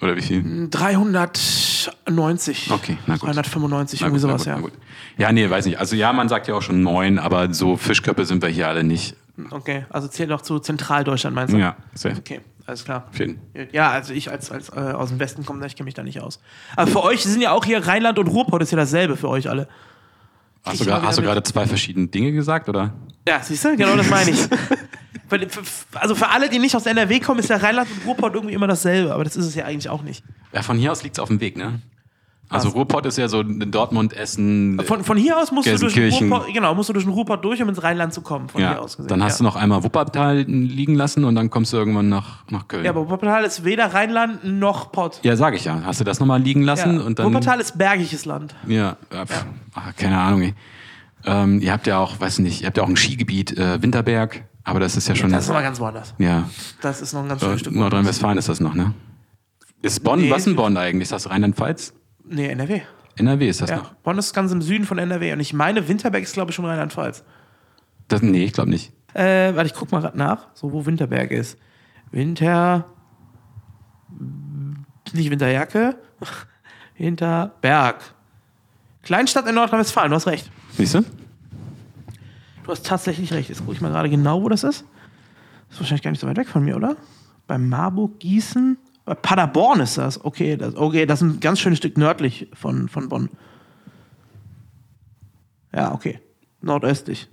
Oder 0.00 0.16
wie 0.16 0.22
viel? 0.22 0.68
390. 0.70 2.70
Okay, 2.70 2.98
na 3.06 3.16
gut. 3.16 3.26
395, 3.26 4.00
Na 4.00 4.06
irgendwie 4.06 4.20
gut, 4.22 4.30
sowas, 4.30 4.42
gut, 4.42 4.46
ja. 4.46 4.54
na 4.56 4.60
gut. 4.62 4.72
Ja, 5.18 5.32
nee, 5.32 5.48
weiß 5.48 5.66
nicht. 5.66 5.78
Also 5.78 5.96
ja, 5.96 6.12
man 6.12 6.28
sagt 6.28 6.48
ja 6.48 6.54
auch 6.54 6.62
schon 6.62 6.82
neun, 6.82 7.18
aber 7.18 7.52
so 7.52 7.76
Fischköpfe 7.76 8.24
sind 8.24 8.42
wir 8.42 8.48
hier 8.48 8.68
alle 8.68 8.84
nicht. 8.84 9.16
Okay, 9.50 9.84
also 9.90 10.08
zählt 10.08 10.30
noch 10.30 10.42
zu 10.42 10.58
Zentraldeutschland, 10.58 11.34
meinst 11.34 11.54
du? 11.54 11.58
Ja, 11.58 11.76
safe. 11.94 12.16
Okay, 12.18 12.40
alles 12.66 12.84
klar. 12.84 13.06
Jeden. 13.12 13.38
Ja, 13.72 13.90
also 13.90 14.12
ich 14.12 14.30
als, 14.30 14.50
als 14.50 14.68
äh, 14.70 14.72
aus 14.76 15.08
dem 15.10 15.18
Westen 15.18 15.46
komme, 15.46 15.64
ich 15.66 15.76
kenne 15.76 15.86
mich 15.86 15.94
da 15.94 16.02
nicht 16.02 16.20
aus. 16.20 16.40
Aber 16.76 16.90
für 16.90 17.02
euch 17.02 17.22
sind 17.22 17.40
ja 17.40 17.52
auch 17.52 17.64
hier 17.64 17.86
Rheinland 17.86 18.18
und 18.18 18.28
Ruhrpott 18.28 18.62
ist 18.62 18.70
ja 18.72 18.76
dasselbe 18.76 19.16
für 19.16 19.28
euch 19.28 19.48
alle. 19.48 19.68
Hast 20.64 20.80
du, 20.84 20.92
hast 20.92 21.18
du 21.18 21.22
gerade 21.22 21.42
zwei 21.42 21.66
verschiedene 21.66 22.08
Dinge 22.08 22.32
gesagt, 22.32 22.68
oder? 22.68 22.92
Ja, 23.26 23.40
siehst 23.42 23.64
du? 23.64 23.76
Genau 23.76 23.96
das 23.96 24.08
meine 24.08 24.30
ich. 24.30 24.38
Also 25.94 26.16
für 26.16 26.28
alle, 26.28 26.48
die 26.48 26.58
nicht 26.58 26.74
aus 26.74 26.86
NRW 26.86 27.20
kommen, 27.20 27.38
ist 27.38 27.50
ja 27.50 27.56
Rheinland 27.56 27.88
und 27.88 28.04
Ruhrpott 28.04 28.34
irgendwie 28.34 28.52
immer 28.52 28.66
dasselbe, 28.66 29.14
aber 29.14 29.22
das 29.22 29.36
ist 29.36 29.46
es 29.46 29.54
ja 29.54 29.64
eigentlich 29.64 29.88
auch 29.88 30.02
nicht. 30.02 30.24
Ja, 30.52 30.62
von 30.62 30.76
hier 30.76 30.90
aus 30.90 31.04
liegt 31.04 31.16
es 31.16 31.20
auf 31.20 31.28
dem 31.28 31.40
Weg, 31.40 31.56
ne? 31.56 31.80
Also 32.52 32.70
Ruhrpott 32.70 33.06
ist 33.06 33.16
ja 33.16 33.28
so 33.28 33.44
Dortmund, 33.44 34.12
Essen. 34.12 34.80
Von, 34.84 35.04
von 35.04 35.16
hier 35.16 35.38
aus 35.38 35.52
musst 35.52 35.68
du, 35.68 35.76
durch 35.78 35.94
den. 35.94 36.10
Ruhrpott, 36.32 36.52
genau, 36.52 36.74
musst 36.74 36.88
du 36.88 36.92
durch 36.92 37.04
den 37.04 37.12
Ruhrpott 37.12 37.44
durch, 37.44 37.62
um 37.62 37.68
ins 37.68 37.80
Rheinland 37.82 38.12
zu 38.12 38.22
kommen. 38.22 38.48
Von 38.48 38.60
ja, 38.60 38.70
hier 38.72 38.82
aus 38.82 38.96
gesehen. 38.96 39.08
dann 39.08 39.22
hast 39.22 39.34
ja. 39.34 39.38
du 39.38 39.44
noch 39.44 39.54
einmal 39.56 39.84
Wuppertal 39.84 40.38
liegen 40.38 40.96
lassen 40.96 41.24
und 41.24 41.36
dann 41.36 41.48
kommst 41.48 41.72
du 41.72 41.76
irgendwann 41.76 42.08
nach, 42.08 42.44
nach 42.50 42.66
Köln. 42.66 42.84
Ja, 42.84 42.90
aber 42.90 43.08
Wuppertal 43.08 43.44
ist 43.44 43.64
weder 43.64 43.94
Rheinland 43.94 44.42
noch 44.44 44.90
Pott. 44.90 45.20
Ja, 45.22 45.36
sag 45.36 45.54
ich 45.54 45.64
ja. 45.64 45.80
Hast 45.84 46.00
du 46.00 46.04
das 46.04 46.18
nochmal 46.18 46.42
liegen 46.42 46.62
lassen 46.62 46.98
Ja. 46.98 47.06
und 47.06 47.18
dann. 47.20 47.26
Wuppertal 47.26 47.60
ist 47.60 47.78
bergiges 47.78 48.24
Land. 48.24 48.56
Ja, 48.66 48.96
ja, 49.12 49.26
pf, 49.26 49.44
ach, 49.74 49.94
keine 49.96 50.18
Ahnung. 50.18 50.42
Ey. 50.42 50.54
Ähm, 51.24 51.60
ihr 51.60 51.72
habt 51.72 51.86
ja 51.86 51.98
auch, 51.98 52.18
weiß 52.18 52.40
nicht, 52.40 52.62
ihr 52.62 52.66
habt 52.66 52.76
ja 52.78 52.82
auch 52.82 52.88
ein 52.88 52.96
Skigebiet, 52.96 53.56
äh, 53.56 53.80
Winterberg, 53.80 54.42
aber 54.64 54.80
das 54.80 54.96
ist 54.96 55.06
ja 55.06 55.14
schon. 55.14 55.30
Das 55.30 55.42
ist 55.42 55.48
nochmal 55.48 55.62
ganz 55.62 55.78
woanders. 55.78 56.14
ja, 56.18 56.48
Das 56.80 57.00
ist 57.00 57.12
noch 57.12 57.22
ein 57.22 57.28
ganz 57.28 57.42
äh, 57.42 57.44
schönes 57.44 57.60
Stück. 57.60 57.74
Nordrhein-Westfalen 57.76 58.38
ist 58.38 58.48
das 58.48 58.58
noch, 58.58 58.74
ne? 58.74 58.92
Ist 59.82 60.02
Bonn, 60.02 60.20
Nee, 60.20 60.30
was 60.30 60.46
in 60.46 60.56
Bonn 60.56 60.76
eigentlich? 60.76 61.04
Ist 61.04 61.12
das 61.12 61.30
Rheinland-Pfalz? 61.30 61.94
Nee, 62.30 62.48
NRW. 62.48 62.80
NRW 63.16 63.48
ist 63.48 63.60
das 63.60 63.70
Ja. 63.70 63.76
noch. 63.78 63.92
Bonn 63.94 64.16
ist 64.18 64.32
ganz 64.32 64.52
im 64.52 64.62
Süden 64.62 64.84
von 64.86 64.98
NRW. 64.98 65.32
Und 65.32 65.40
ich 65.40 65.52
meine, 65.52 65.86
Winterberg 65.88 66.22
ist, 66.22 66.32
glaube 66.32 66.50
ich, 66.50 66.54
schon 66.54 66.64
Rheinland-Pfalz. 66.64 67.24
Das, 68.08 68.22
nee, 68.22 68.44
ich 68.44 68.52
glaube 68.52 68.70
nicht. 68.70 68.92
Äh, 69.14 69.54
warte, 69.54 69.66
ich 69.66 69.74
guck 69.74 69.90
mal 69.92 70.00
grad 70.00 70.14
nach, 70.14 70.46
so 70.54 70.72
wo 70.72 70.86
Winterberg 70.86 71.30
ist. 71.32 71.58
Winter. 72.12 72.86
Nicht 75.12 75.30
Winterjacke. 75.30 75.96
Winterberg. 76.98 77.96
Kleinstadt 79.02 79.46
in 79.48 79.54
Nordrhein-Westfalen, 79.56 80.10
du 80.10 80.16
hast 80.16 80.26
recht. 80.26 80.50
Siehst 80.76 80.94
du? 80.94 81.00
Du 82.64 82.70
hast 82.70 82.86
tatsächlich 82.86 83.32
recht. 83.32 83.48
Jetzt 83.48 83.60
gucke 83.60 83.72
ich 83.72 83.80
mal 83.80 83.88
gerade 83.90 84.08
genau, 84.10 84.42
wo 84.42 84.48
das 84.48 84.62
ist. 84.62 84.84
Das 85.68 85.76
ist 85.76 85.80
wahrscheinlich 85.80 86.02
gar 86.02 86.10
nicht 86.10 86.20
so 86.20 86.26
weit 86.28 86.36
weg 86.36 86.48
von 86.48 86.64
mir, 86.64 86.76
oder? 86.76 86.96
Bei 87.46 87.58
Marburg, 87.58 88.20
Gießen. 88.20 88.78
Paderborn 89.14 89.80
ist 89.80 89.98
das. 89.98 90.24
Okay, 90.24 90.56
das, 90.56 90.74
okay, 90.76 91.06
das 91.06 91.22
ist 91.22 91.28
ein 91.28 91.40
ganz 91.40 91.60
schönes 91.60 91.78
Stück 91.78 91.96
nördlich 91.96 92.48
von, 92.54 92.88
von 92.88 93.08
Bonn. 93.08 93.30
Ja, 95.74 95.92
okay. 95.92 96.20
Nordöstlich. 96.62 97.28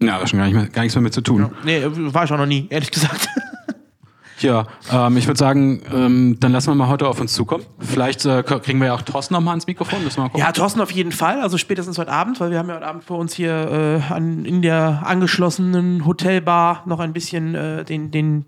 Ja, 0.00 0.18
da 0.18 0.26
schon 0.26 0.38
gar, 0.38 0.46
nicht 0.46 0.54
mehr, 0.54 0.66
gar 0.68 0.82
nichts 0.82 0.94
mehr 0.94 1.02
mit 1.02 1.14
zu 1.14 1.20
tun. 1.20 1.50
Nee, 1.64 1.82
war 1.84 2.24
ich 2.24 2.32
auch 2.32 2.38
noch 2.38 2.46
nie, 2.46 2.66
ehrlich 2.70 2.90
gesagt. 2.90 3.28
Ja, 4.40 4.66
ähm, 4.92 5.16
ich 5.16 5.26
würde 5.26 5.38
sagen, 5.38 5.80
ähm, 5.90 6.36
dann 6.40 6.52
lassen 6.52 6.68
wir 6.68 6.74
mal 6.74 6.88
heute 6.88 7.08
auf 7.08 7.20
uns 7.20 7.32
zukommen. 7.32 7.64
Vielleicht 7.78 8.26
äh, 8.26 8.42
kriegen 8.42 8.78
wir 8.80 8.88
ja 8.88 8.94
auch 8.94 9.02
Thorsten 9.02 9.32
nochmal 9.32 9.52
ans 9.52 9.66
Mikrofon. 9.66 10.04
Müssen 10.04 10.18
wir 10.18 10.24
mal 10.24 10.28
gucken. 10.28 10.44
Ja, 10.44 10.52
Thorsten 10.52 10.80
auf 10.82 10.90
jeden 10.90 11.12
Fall. 11.12 11.40
Also 11.40 11.56
spätestens 11.56 11.96
heute 11.96 12.12
Abend, 12.12 12.38
weil 12.38 12.50
wir 12.50 12.58
haben 12.58 12.68
ja 12.68 12.74
heute 12.74 12.86
Abend 12.86 13.04
für 13.04 13.14
uns 13.14 13.34
hier 13.34 14.02
äh, 14.10 14.12
an, 14.12 14.44
in 14.44 14.60
der 14.60 15.04
angeschlossenen 15.06 16.04
Hotelbar 16.04 16.82
noch 16.84 17.00
ein 17.00 17.14
bisschen 17.14 17.54
äh, 17.54 17.84
den, 17.84 18.10
den 18.10 18.44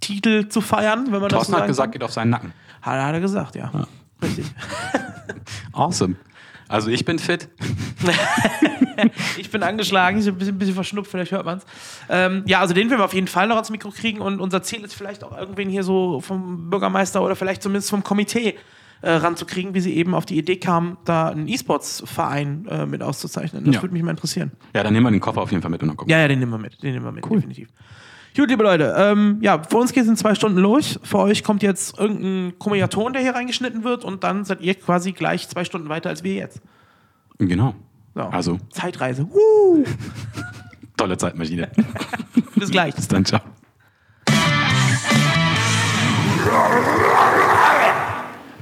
Titel 0.00 0.48
zu 0.48 0.60
feiern, 0.60 1.06
wenn 1.10 1.20
man 1.20 1.28
Thorsten 1.28 1.52
das 1.52 1.58
so 1.58 1.62
hat 1.62 1.66
gesagt, 1.66 1.76
sagen 1.76 1.92
geht 1.92 2.02
auf 2.02 2.12
seinen 2.12 2.30
Nacken. 2.30 2.52
kann. 2.82 2.92
Hat, 2.94 3.02
hat 3.06 3.14
er 3.14 3.20
gesagt, 3.20 3.54
ja. 3.56 3.70
Richtig. 4.22 4.46
Awesome. 5.72 6.16
Also 6.68 6.90
ich 6.90 7.04
bin 7.04 7.18
fit. 7.18 7.48
Ich 9.38 9.50
bin 9.50 9.62
angeschlagen, 9.62 10.18
ich 10.18 10.24
bin 10.24 10.34
ein 10.34 10.38
bisschen, 10.38 10.58
bisschen 10.58 10.74
verschnupft, 10.74 11.08
vielleicht 11.10 11.30
hört 11.30 11.46
man 11.46 11.58
es. 11.58 11.66
Ähm, 12.08 12.42
ja, 12.46 12.58
also 12.58 12.74
den 12.74 12.90
werden 12.90 12.98
wir 12.98 13.04
auf 13.04 13.14
jeden 13.14 13.28
Fall 13.28 13.46
noch 13.46 13.54
ans 13.54 13.70
Mikro 13.70 13.90
kriegen 13.90 14.20
und 14.20 14.40
unser 14.40 14.60
Ziel 14.64 14.82
ist 14.82 14.92
vielleicht 14.92 15.22
auch 15.22 15.38
irgendwen 15.38 15.68
hier 15.68 15.84
so 15.84 16.20
vom 16.20 16.68
Bürgermeister 16.68 17.22
oder 17.22 17.36
vielleicht 17.36 17.62
zumindest 17.62 17.90
vom 17.90 18.02
Komitee 18.02 18.56
äh, 19.02 19.12
ranzukriegen, 19.12 19.72
wie 19.74 19.80
sie 19.80 19.94
eben 19.94 20.14
auf 20.16 20.26
die 20.26 20.36
Idee 20.36 20.56
kamen, 20.56 20.96
da 21.04 21.28
einen 21.28 21.46
E-Sports-Verein 21.46 22.66
äh, 22.68 22.86
mit 22.86 23.00
auszuzeichnen. 23.04 23.64
Das 23.66 23.76
Ja. 23.76 23.82
würde 23.82 23.92
mich 23.92 24.02
mal 24.02 24.10
interessieren. 24.10 24.50
Ja, 24.74 24.82
dann 24.82 24.92
nehmen 24.92 25.06
wir 25.06 25.12
den 25.12 25.20
Koffer 25.20 25.42
auf 25.42 25.52
jeden 25.52 25.62
Fall 25.62 25.70
mit 25.70 25.80
und 25.82 25.88
dann 25.90 25.96
gucken. 25.96 26.10
Ja, 26.10 26.18
ja, 26.18 26.26
den 26.26 26.40
nehmen 26.40 26.50
wir 26.50 26.58
mit. 26.58 26.82
Den 26.82 26.94
nehmen 26.94 27.04
wir 27.04 27.12
mit, 27.12 27.24
definitiv. 27.24 27.68
Gut, 28.38 28.50
liebe 28.50 28.62
Leute, 28.62 28.94
ähm, 28.96 29.38
ja, 29.40 29.60
für 29.64 29.78
uns 29.78 29.92
geht 29.92 30.04
es 30.04 30.08
in 30.08 30.16
zwei 30.16 30.36
Stunden 30.36 30.58
los. 30.58 31.00
Für 31.02 31.18
euch 31.18 31.42
kommt 31.42 31.60
jetzt 31.64 31.98
irgendein 31.98 32.56
komischer 32.60 32.88
Ton, 32.88 33.12
der 33.12 33.20
hier 33.20 33.34
reingeschnitten 33.34 33.82
wird 33.82 34.04
und 34.04 34.22
dann 34.22 34.44
seid 34.44 34.60
ihr 34.60 34.76
quasi 34.76 35.10
gleich 35.10 35.48
zwei 35.48 35.64
Stunden 35.64 35.88
weiter 35.88 36.08
als 36.08 36.22
wir 36.22 36.34
jetzt. 36.34 36.62
Genau. 37.38 37.74
So. 38.14 38.20
Also, 38.20 38.58
Zeitreise. 38.70 39.28
Woo! 39.28 39.82
tolle 40.96 41.18
Zeitmaschine. 41.18 41.68
Bis 42.54 42.70
gleich. 42.70 42.94
Bis 42.94 43.08
dann, 43.08 43.24
ciao. 43.24 43.40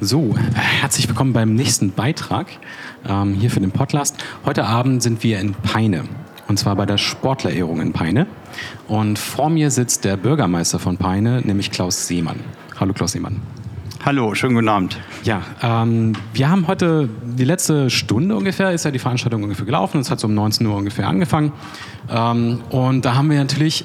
So, 0.00 0.34
herzlich 0.54 1.06
willkommen 1.06 1.34
beim 1.34 1.54
nächsten 1.54 1.92
Beitrag 1.92 2.46
ähm, 3.06 3.34
hier 3.34 3.50
für 3.50 3.60
den 3.60 3.72
Podcast. 3.72 4.16
Heute 4.46 4.64
Abend 4.64 5.02
sind 5.02 5.22
wir 5.22 5.38
in 5.38 5.52
Peine. 5.52 6.04
Und 6.48 6.58
zwar 6.58 6.76
bei 6.76 6.86
der 6.86 6.98
Sportlerehrung 6.98 7.80
in 7.80 7.92
Peine. 7.92 8.26
Und 8.88 9.18
vor 9.18 9.50
mir 9.50 9.70
sitzt 9.70 10.04
der 10.04 10.16
Bürgermeister 10.16 10.78
von 10.78 10.96
Peine, 10.96 11.40
nämlich 11.42 11.70
Klaus 11.70 12.06
Seemann. 12.06 12.40
Hallo 12.78 12.92
Klaus 12.92 13.12
Seemann. 13.12 13.40
Hallo, 14.04 14.34
schönen 14.36 14.54
guten 14.54 14.68
Abend. 14.68 14.98
Ja, 15.24 15.42
ähm, 15.60 16.12
wir 16.32 16.48
haben 16.48 16.68
heute 16.68 17.08
die 17.24 17.42
letzte 17.42 17.90
Stunde 17.90 18.36
ungefähr, 18.36 18.70
ist 18.70 18.84
ja 18.84 18.92
die 18.92 19.00
Veranstaltung 19.00 19.42
ungefähr 19.42 19.66
gelaufen. 19.66 20.00
Es 20.00 20.12
hat 20.12 20.20
so 20.20 20.28
um 20.28 20.34
19 20.34 20.64
Uhr 20.64 20.76
ungefähr 20.76 21.08
angefangen. 21.08 21.52
Ähm, 22.08 22.60
und 22.70 23.04
da 23.04 23.16
haben 23.16 23.28
wir 23.30 23.38
natürlich, 23.38 23.84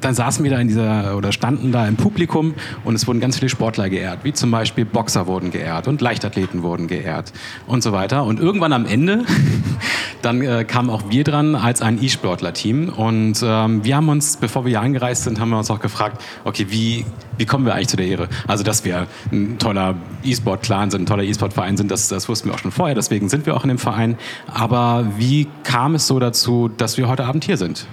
dann 0.00 0.14
saßen 0.14 0.44
wir 0.44 0.50
da 0.50 0.58
in 0.58 0.68
dieser 0.68 1.16
oder 1.16 1.32
standen 1.32 1.72
da 1.72 1.86
im 1.86 1.96
Publikum 1.96 2.54
und 2.84 2.94
es 2.94 3.06
wurden 3.06 3.20
ganz 3.20 3.38
viele 3.38 3.48
Sportler 3.48 3.88
geehrt, 3.88 4.20
wie 4.22 4.32
zum 4.32 4.50
Beispiel 4.50 4.84
Boxer 4.84 5.26
wurden 5.26 5.50
geehrt 5.50 5.88
und 5.88 6.00
Leichtathleten 6.00 6.62
wurden 6.62 6.88
geehrt 6.88 7.32
und 7.66 7.82
so 7.82 7.92
weiter. 7.92 8.24
Und 8.24 8.40
irgendwann 8.40 8.72
am 8.72 8.86
Ende, 8.86 9.24
dann 10.22 10.42
äh, 10.42 10.64
kamen 10.64 10.90
auch 10.90 11.10
wir 11.10 11.24
dran 11.24 11.54
als 11.54 11.82
ein 11.82 12.02
E-Sportler-Team 12.02 12.88
und 12.90 13.42
ähm, 13.42 13.84
wir 13.84 13.96
haben 13.96 14.08
uns, 14.08 14.36
bevor 14.36 14.64
wir 14.64 14.70
hier 14.70 14.80
angereist 14.80 15.24
sind, 15.24 15.40
haben 15.40 15.50
wir 15.50 15.58
uns 15.58 15.70
auch 15.70 15.80
gefragt, 15.80 16.22
okay, 16.44 16.66
wie 16.68 17.04
wie 17.38 17.46
kommen 17.46 17.64
wir 17.64 17.74
eigentlich 17.74 17.88
zu 17.88 17.96
der 17.96 18.06
Ehre? 18.06 18.28
Also, 18.46 18.64
dass 18.64 18.84
wir 18.84 19.06
ein 19.32 19.58
toller 19.58 19.94
E-Sport-Clan 20.24 20.90
sind, 20.90 21.02
ein 21.02 21.06
toller 21.06 21.22
E-Sport-Verein 21.22 21.76
sind, 21.76 21.90
das, 21.90 22.08
das 22.08 22.28
wussten 22.28 22.48
wir 22.48 22.54
auch 22.54 22.58
schon 22.58 22.72
vorher, 22.72 22.96
deswegen 22.96 23.28
sind 23.28 23.46
wir 23.46 23.56
auch 23.56 23.62
in 23.62 23.68
dem 23.68 23.78
Verein. 23.78 24.18
Aber 24.52 25.06
wie 25.16 25.46
kam 25.62 25.94
es 25.94 26.06
so 26.06 26.18
dazu, 26.18 26.68
dass 26.68 26.98
wir 26.98 27.08
heute 27.08 27.24
Abend 27.24 27.44
hier 27.44 27.56
sind? 27.56 27.86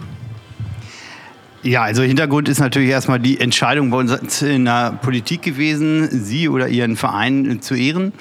Ja, 1.65 1.81
also 1.81 2.03
Hintergrund 2.03 2.47
ist 2.47 2.59
natürlich 2.59 2.91
erstmal 2.91 3.19
die 3.19 3.39
Entscheidung 3.39 3.89
bei 3.89 3.97
uns 3.97 4.43
in 4.43 4.65
der 4.65 4.99
Politik 5.01 5.41
gewesen, 5.41 6.07
Sie 6.11 6.47
oder 6.47 6.67
Ihren 6.67 6.95
Verein 6.95 7.59
zu 7.59 7.73
ehren. 7.73 8.13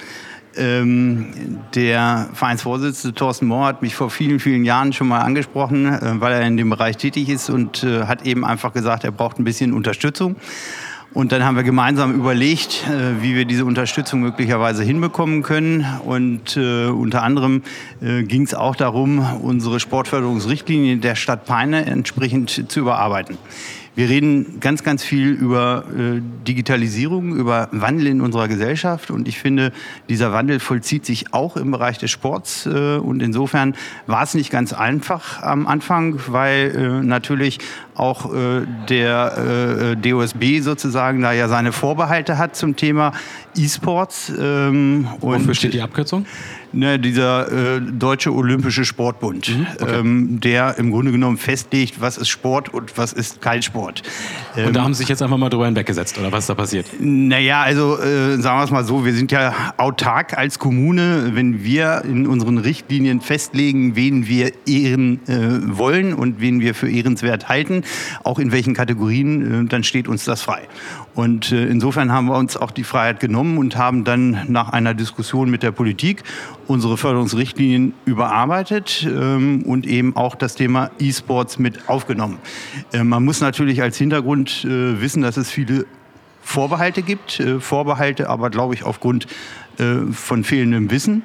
Ähm, 0.57 1.27
der 1.75 2.29
Vereinsvorsitzende 2.33 3.13
Thorsten 3.13 3.45
Mohr 3.45 3.67
hat 3.67 3.83
mich 3.83 3.93
vor 3.93 4.09
vielen, 4.09 4.39
vielen 4.39 4.65
Jahren 4.65 4.93
schon 4.93 5.07
mal 5.07 5.19
angesprochen, 5.19 5.85
äh, 5.85 6.19
weil 6.19 6.33
er 6.33 6.41
in 6.41 6.57
dem 6.57 6.71
Bereich 6.71 6.97
tätig 6.97 7.29
ist 7.29 7.51
und 7.51 7.83
äh, 7.83 8.05
hat 8.05 8.25
eben 8.25 8.43
einfach 8.43 8.73
gesagt, 8.73 9.03
er 9.03 9.11
braucht 9.11 9.37
ein 9.37 9.43
bisschen 9.43 9.73
Unterstützung. 9.73 10.37
Und 11.15 11.31
dann 11.31 11.45
haben 11.45 11.55
wir 11.55 11.63
gemeinsam 11.63 12.13
überlegt, 12.13 12.85
äh, 12.89 13.23
wie 13.23 13.37
wir 13.37 13.45
diese 13.45 13.63
Unterstützung 13.63 14.19
möglicherweise 14.19 14.83
hinbekommen 14.83 15.43
können. 15.43 15.85
Und 16.03 16.57
äh, 16.57 16.87
unter 16.87 17.23
anderem 17.23 17.63
äh, 18.01 18.23
ging 18.23 18.41
es 18.41 18.53
auch 18.53 18.75
darum, 18.75 19.19
unsere 19.41 19.79
Sportförderungsrichtlinien 19.79 20.99
der 20.99 21.15
Stadt 21.15 21.45
Peine 21.45 21.85
entsprechend 21.85 22.69
zu 22.69 22.81
überarbeiten. 22.81 23.37
Wir 23.95 24.09
reden 24.09 24.59
ganz, 24.59 24.83
ganz 24.83 25.05
viel 25.05 25.29
über 25.31 25.85
äh, 25.87 26.21
Digitalisierung, 26.45 27.33
über 27.33 27.69
Wandel 27.71 28.07
in 28.07 28.19
unserer 28.19 28.49
Gesellschaft. 28.49 29.09
Und 29.09 29.25
ich 29.27 29.39
finde, 29.39 29.71
dieser 30.09 30.33
Wandel 30.33 30.59
vollzieht 30.59 31.05
sich 31.05 31.33
auch 31.33 31.55
im 31.55 31.71
Bereich 31.71 31.97
des 31.97 32.11
Sports. 32.11 32.65
Äh, 32.65 32.97
und 32.97 33.21
insofern 33.21 33.73
war 34.05 34.23
es 34.23 34.33
nicht 34.33 34.51
ganz 34.51 34.73
einfach 34.73 35.41
am 35.41 35.65
Anfang, 35.65 36.19
weil 36.27 36.75
äh, 36.75 37.05
natürlich 37.05 37.59
auch 37.95 38.29
der 38.89 39.95
DOSB 39.95 40.59
sozusagen 40.59 41.21
da 41.21 41.31
ja 41.31 41.47
seine 41.47 41.71
Vorbehalte 41.71 42.37
hat 42.37 42.53
zum 42.57 42.75
Thema 42.75 43.13
E-Sports. 43.55 44.33
Ähm, 44.37 45.07
Wofür 45.21 45.53
steht 45.53 45.73
die 45.75 45.81
Abkürzung? 45.81 46.25
Ne, 46.75 46.99
dieser 46.99 47.77
äh, 47.77 47.79
Deutsche 47.79 48.33
Olympische 48.33 48.83
Sportbund, 48.83 49.49
ähm, 49.79 50.41
der 50.41 50.77
im 50.77 50.91
Grunde 50.91 51.13
genommen 51.13 51.37
festlegt, 51.37 52.01
was 52.01 52.17
ist 52.17 52.27
Sport 52.27 52.67
und 52.73 52.97
was 52.97 53.13
ist 53.13 53.41
kein 53.41 53.61
Sport. 53.61 54.03
Ähm, 54.57 54.67
Und 54.67 54.75
da 54.75 54.83
haben 54.83 54.93
Sie 54.93 54.97
sich 54.99 55.07
jetzt 55.07 55.21
einfach 55.21 55.37
mal 55.37 55.47
drüber 55.47 55.67
hinweggesetzt, 55.67 56.17
oder 56.17 56.33
was 56.33 56.41
ist 56.43 56.49
da 56.49 56.55
passiert? 56.55 56.87
naja, 56.99 57.61
also 57.61 57.97
äh, 57.97 58.37
sagen 58.41 58.59
wir 58.59 58.63
es 58.65 58.71
mal 58.71 58.83
so, 58.83 59.05
wir 59.05 59.13
sind 59.13 59.31
ja 59.31 59.53
autark 59.77 60.37
als 60.37 60.59
Kommune, 60.59 61.31
wenn 61.33 61.63
wir 61.63 62.03
in 62.03 62.27
unseren 62.27 62.57
Richtlinien 62.57 63.21
festlegen, 63.21 63.95
wen 63.95 64.27
wir 64.27 64.51
ehren 64.67 65.21
äh, 65.27 65.77
wollen 65.77 66.13
und 66.13 66.41
wen 66.41 66.59
wir 66.59 66.75
für 66.75 66.89
ehrenswert 66.89 67.47
halten, 67.47 67.83
auch 68.25 68.37
in 68.37 68.51
welchen 68.51 68.73
Kategorien, 68.73 69.65
äh, 69.65 69.69
dann 69.69 69.85
steht 69.85 70.09
uns 70.09 70.25
das 70.25 70.41
frei. 70.41 70.63
Und 71.15 71.53
äh, 71.53 71.65
insofern 71.67 72.11
haben 72.11 72.27
wir 72.27 72.37
uns 72.37 72.57
auch 72.57 72.71
die 72.71 72.83
Freiheit 72.83 73.21
genommen 73.21 73.57
und 73.57 73.77
haben 73.77 74.03
dann 74.03 74.41
nach 74.49 74.69
einer 74.69 74.93
Diskussion 74.93 75.49
mit 75.49 75.63
der 75.63 75.71
Politik 75.71 76.23
unsere 76.67 76.97
Förderungsrichtlinien 76.97 77.93
überarbeitet 78.05 79.07
ähm, 79.09 79.63
und 79.63 79.87
eben 79.87 80.15
auch 80.17 80.35
das 80.35 80.55
Thema 80.55 80.91
E-Sports 80.99 81.57
mit 81.57 81.89
aufgenommen. 81.89 82.37
Äh, 82.91 83.03
man 83.03 83.23
muss 83.23 83.39
natürlich 83.39 83.81
als 83.81 83.97
Hintergrund 83.97 84.65
äh, 84.65 85.01
wissen, 85.01 85.21
dass 85.21 85.37
es 85.37 85.49
viele 85.49 85.85
Vorbehalte 86.41 87.01
gibt, 87.01 87.41
Vorbehalte 87.59 88.29
aber, 88.29 88.51
glaube 88.51 88.75
ich, 88.75 88.83
aufgrund 88.83 89.25
von 90.11 90.43
fehlendem 90.43 90.91
Wissen. 90.91 91.23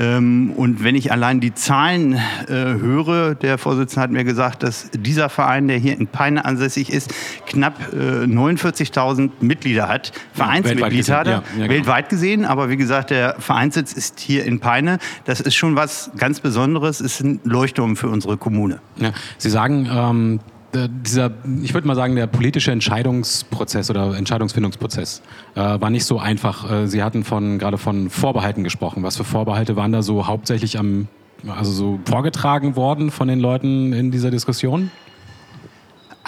Ähm, 0.00 0.52
und 0.56 0.82
wenn 0.82 0.94
ich 0.94 1.12
allein 1.12 1.40
die 1.40 1.52
Zahlen 1.54 2.14
äh, 2.14 2.20
höre, 2.48 3.34
der 3.34 3.58
Vorsitzende 3.58 4.00
hat 4.02 4.10
mir 4.10 4.24
gesagt, 4.24 4.62
dass 4.62 4.90
dieser 4.92 5.28
Verein, 5.28 5.68
der 5.68 5.76
hier 5.76 5.96
in 5.98 6.06
Peine 6.06 6.44
ansässig 6.46 6.90
ist, 6.90 7.12
knapp 7.46 7.92
äh, 7.92 8.24
49.000 8.24 9.30
Mitglieder 9.40 9.88
hat, 9.88 10.12
Vereinsmitglieder 10.32 11.16
hat, 11.18 11.26
Ja, 11.26 11.32
ja, 11.32 11.42
genau. 11.54 11.68
weltweit 11.68 12.08
gesehen. 12.08 12.46
Aber 12.46 12.70
wie 12.70 12.78
gesagt, 12.78 13.10
der 13.10 13.36
Vereinssitz 13.38 13.92
ist 13.92 14.20
hier 14.20 14.44
in 14.46 14.58
Peine. 14.58 14.98
Das 15.26 15.40
ist 15.40 15.54
schon 15.54 15.76
was 15.76 16.10
ganz 16.16 16.40
Besonderes, 16.40 17.02
ist 17.02 17.20
ein 17.20 17.40
Leuchtturm 17.44 17.96
für 17.96 18.08
unsere 18.08 18.38
Kommune. 18.38 18.80
Ja, 18.96 19.12
Sie 19.36 19.50
sagen, 19.50 19.86
ähm, 19.92 20.40
dieser, 20.74 21.32
ich 21.62 21.74
würde 21.74 21.86
mal 21.86 21.96
sagen, 21.96 22.14
der 22.14 22.26
politische 22.26 22.70
Entscheidungsprozess 22.70 23.90
oder 23.90 24.16
Entscheidungsfindungsprozess 24.16 25.22
äh, 25.54 25.60
war 25.60 25.90
nicht 25.90 26.04
so 26.04 26.18
einfach. 26.18 26.70
Äh, 26.70 26.86
Sie 26.86 27.02
hatten 27.02 27.24
von, 27.24 27.58
gerade 27.58 27.78
von 27.78 28.10
Vorbehalten 28.10 28.62
gesprochen. 28.62 29.02
Was 29.02 29.16
für 29.16 29.24
Vorbehalte 29.24 29.76
waren 29.76 29.92
da 29.92 30.02
so 30.02 30.26
hauptsächlich 30.26 30.78
am, 30.78 31.08
also 31.46 31.72
so 31.72 32.00
vorgetragen 32.04 32.76
worden 32.76 33.10
von 33.10 33.28
den 33.28 33.40
Leuten 33.40 33.92
in 33.92 34.10
dieser 34.10 34.30
Diskussion? 34.30 34.90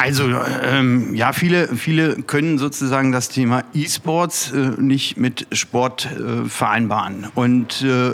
Also 0.02 0.24
ähm, 0.64 1.14
ja, 1.14 1.32
viele, 1.32 1.68
viele 1.76 2.16
können 2.16 2.58
sozusagen 2.58 3.12
das 3.12 3.28
Thema 3.28 3.62
E-Sports 3.72 4.50
äh, 4.50 4.72
nicht 4.82 5.16
mit 5.16 5.46
Sport 5.52 6.08
äh, 6.10 6.48
vereinbaren. 6.48 7.28
Und 7.36 7.82
äh, 7.82 8.10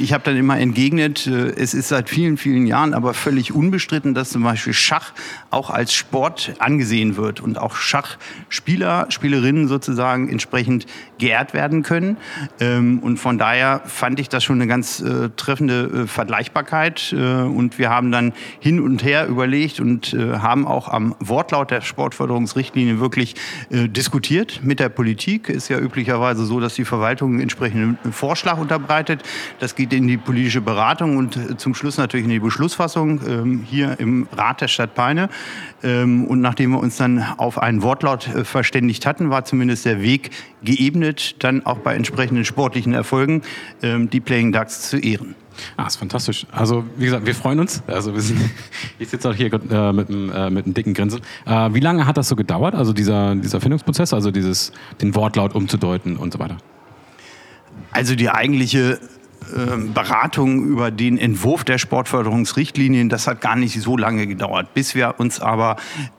ich 0.00 0.12
habe 0.12 0.24
dann 0.24 0.36
immer 0.36 0.58
entgegnet, 0.58 1.28
äh, 1.28 1.50
es 1.50 1.74
ist 1.74 1.90
seit 1.90 2.08
vielen, 2.08 2.38
vielen 2.38 2.66
Jahren 2.66 2.92
aber 2.92 3.14
völlig 3.14 3.54
unbestritten, 3.54 4.14
dass 4.14 4.30
zum 4.30 4.42
Beispiel 4.42 4.72
Schach 4.72 5.12
auch 5.50 5.70
als 5.70 5.94
Sport 5.94 6.54
angesehen 6.58 7.16
wird 7.16 7.40
und 7.40 7.56
auch 7.56 7.76
Schachspieler, 7.76 9.06
Spielerinnen 9.08 9.68
sozusagen 9.68 10.28
entsprechend 10.28 10.86
geehrt 11.18 11.54
werden 11.54 11.84
können. 11.84 12.16
Ähm, 12.58 12.98
und 12.98 13.18
von 13.18 13.38
daher 13.38 13.82
fand 13.86 14.18
ich 14.18 14.28
das 14.28 14.42
schon 14.42 14.56
eine 14.56 14.66
ganz 14.66 14.98
äh, 14.98 15.30
treffende 15.36 16.02
äh, 16.02 16.06
Vergleichbarkeit. 16.08 17.14
Und 17.14 17.78
wir 17.78 17.90
haben 17.90 18.10
dann 18.10 18.32
hin 18.58 18.80
und 18.80 19.04
her 19.04 19.28
überlegt 19.28 19.78
und 19.78 20.12
haben 20.12 20.66
auch 20.66 20.88
am 20.88 21.14
Wortlaut 21.28 21.70
der 21.70 21.80
Sportförderungsrichtlinie 21.80 23.00
wirklich 23.00 23.34
äh, 23.70 23.88
diskutiert 23.88 24.60
mit 24.62 24.80
der 24.80 24.88
Politik. 24.88 25.48
Ist 25.48 25.68
ja 25.68 25.78
üblicherweise 25.78 26.44
so, 26.44 26.60
dass 26.60 26.74
die 26.74 26.84
Verwaltung 26.84 27.32
einen 27.32 27.40
entsprechenden 27.40 27.98
Vorschlag 28.12 28.58
unterbreitet. 28.58 29.22
Das 29.58 29.74
geht 29.74 29.92
in 29.92 30.08
die 30.08 30.16
politische 30.16 30.60
Beratung 30.60 31.16
und 31.16 31.36
äh, 31.36 31.56
zum 31.56 31.74
Schluss 31.74 31.98
natürlich 31.98 32.24
in 32.24 32.30
die 32.30 32.38
Beschlussfassung 32.38 33.20
ähm, 33.26 33.64
hier 33.68 33.98
im 33.98 34.28
Rat 34.32 34.60
der 34.60 34.68
Stadt 34.68 34.94
Peine. 34.94 35.28
Ähm, 35.82 36.24
und 36.24 36.40
nachdem 36.40 36.72
wir 36.72 36.80
uns 36.80 36.96
dann 36.96 37.24
auf 37.36 37.58
einen 37.58 37.82
Wortlaut 37.82 38.28
äh, 38.28 38.44
verständigt 38.44 39.06
hatten, 39.06 39.30
war 39.30 39.44
zumindest 39.44 39.84
der 39.84 40.02
Weg 40.02 40.30
geebnet, 40.62 41.36
dann 41.42 41.64
auch 41.66 41.78
bei 41.78 41.94
entsprechenden 41.94 42.44
sportlichen 42.44 42.94
Erfolgen 42.94 43.42
ähm, 43.82 44.10
die 44.10 44.20
Playing 44.20 44.52
Ducks 44.52 44.88
zu 44.88 44.98
ehren. 44.98 45.34
Ah, 45.76 45.86
ist 45.86 45.96
fantastisch. 45.96 46.46
Also, 46.52 46.84
wie 46.96 47.06
gesagt, 47.06 47.26
wir 47.26 47.34
freuen 47.34 47.60
uns. 47.60 47.82
Also, 47.86 48.14
wir 48.14 48.20
sind, 48.20 48.40
ich 48.98 49.08
sitze 49.08 49.30
auch 49.30 49.34
hier 49.34 49.52
äh, 49.52 49.92
mit, 49.92 50.08
einem, 50.08 50.30
äh, 50.30 50.50
mit 50.50 50.64
einem 50.64 50.74
dicken 50.74 50.94
Grinsen. 50.94 51.20
Äh, 51.46 51.72
wie 51.72 51.80
lange 51.80 52.06
hat 52.06 52.16
das 52.16 52.28
so 52.28 52.36
gedauert, 52.36 52.74
also 52.74 52.92
dieser, 52.92 53.34
dieser 53.34 53.60
Findungsprozess, 53.60 54.12
also 54.12 54.30
dieses, 54.30 54.72
den 55.00 55.14
Wortlaut 55.14 55.54
umzudeuten 55.54 56.16
und 56.16 56.32
so 56.32 56.38
weiter? 56.38 56.58
Also 57.90 58.14
die 58.14 58.30
eigentliche 58.30 58.98
ähm, 59.56 59.94
Beratung 59.94 60.64
über 60.64 60.90
den 60.90 61.16
Entwurf 61.16 61.64
der 61.64 61.78
Sportförderungsrichtlinien, 61.78 63.08
das 63.08 63.26
hat 63.26 63.40
gar 63.40 63.56
nicht 63.56 63.80
so 63.80 63.96
lange 63.96 64.26
gedauert, 64.26 64.74
bis 64.74 64.94
wir 64.94 65.14
uns 65.18 65.40
aber 65.40 65.76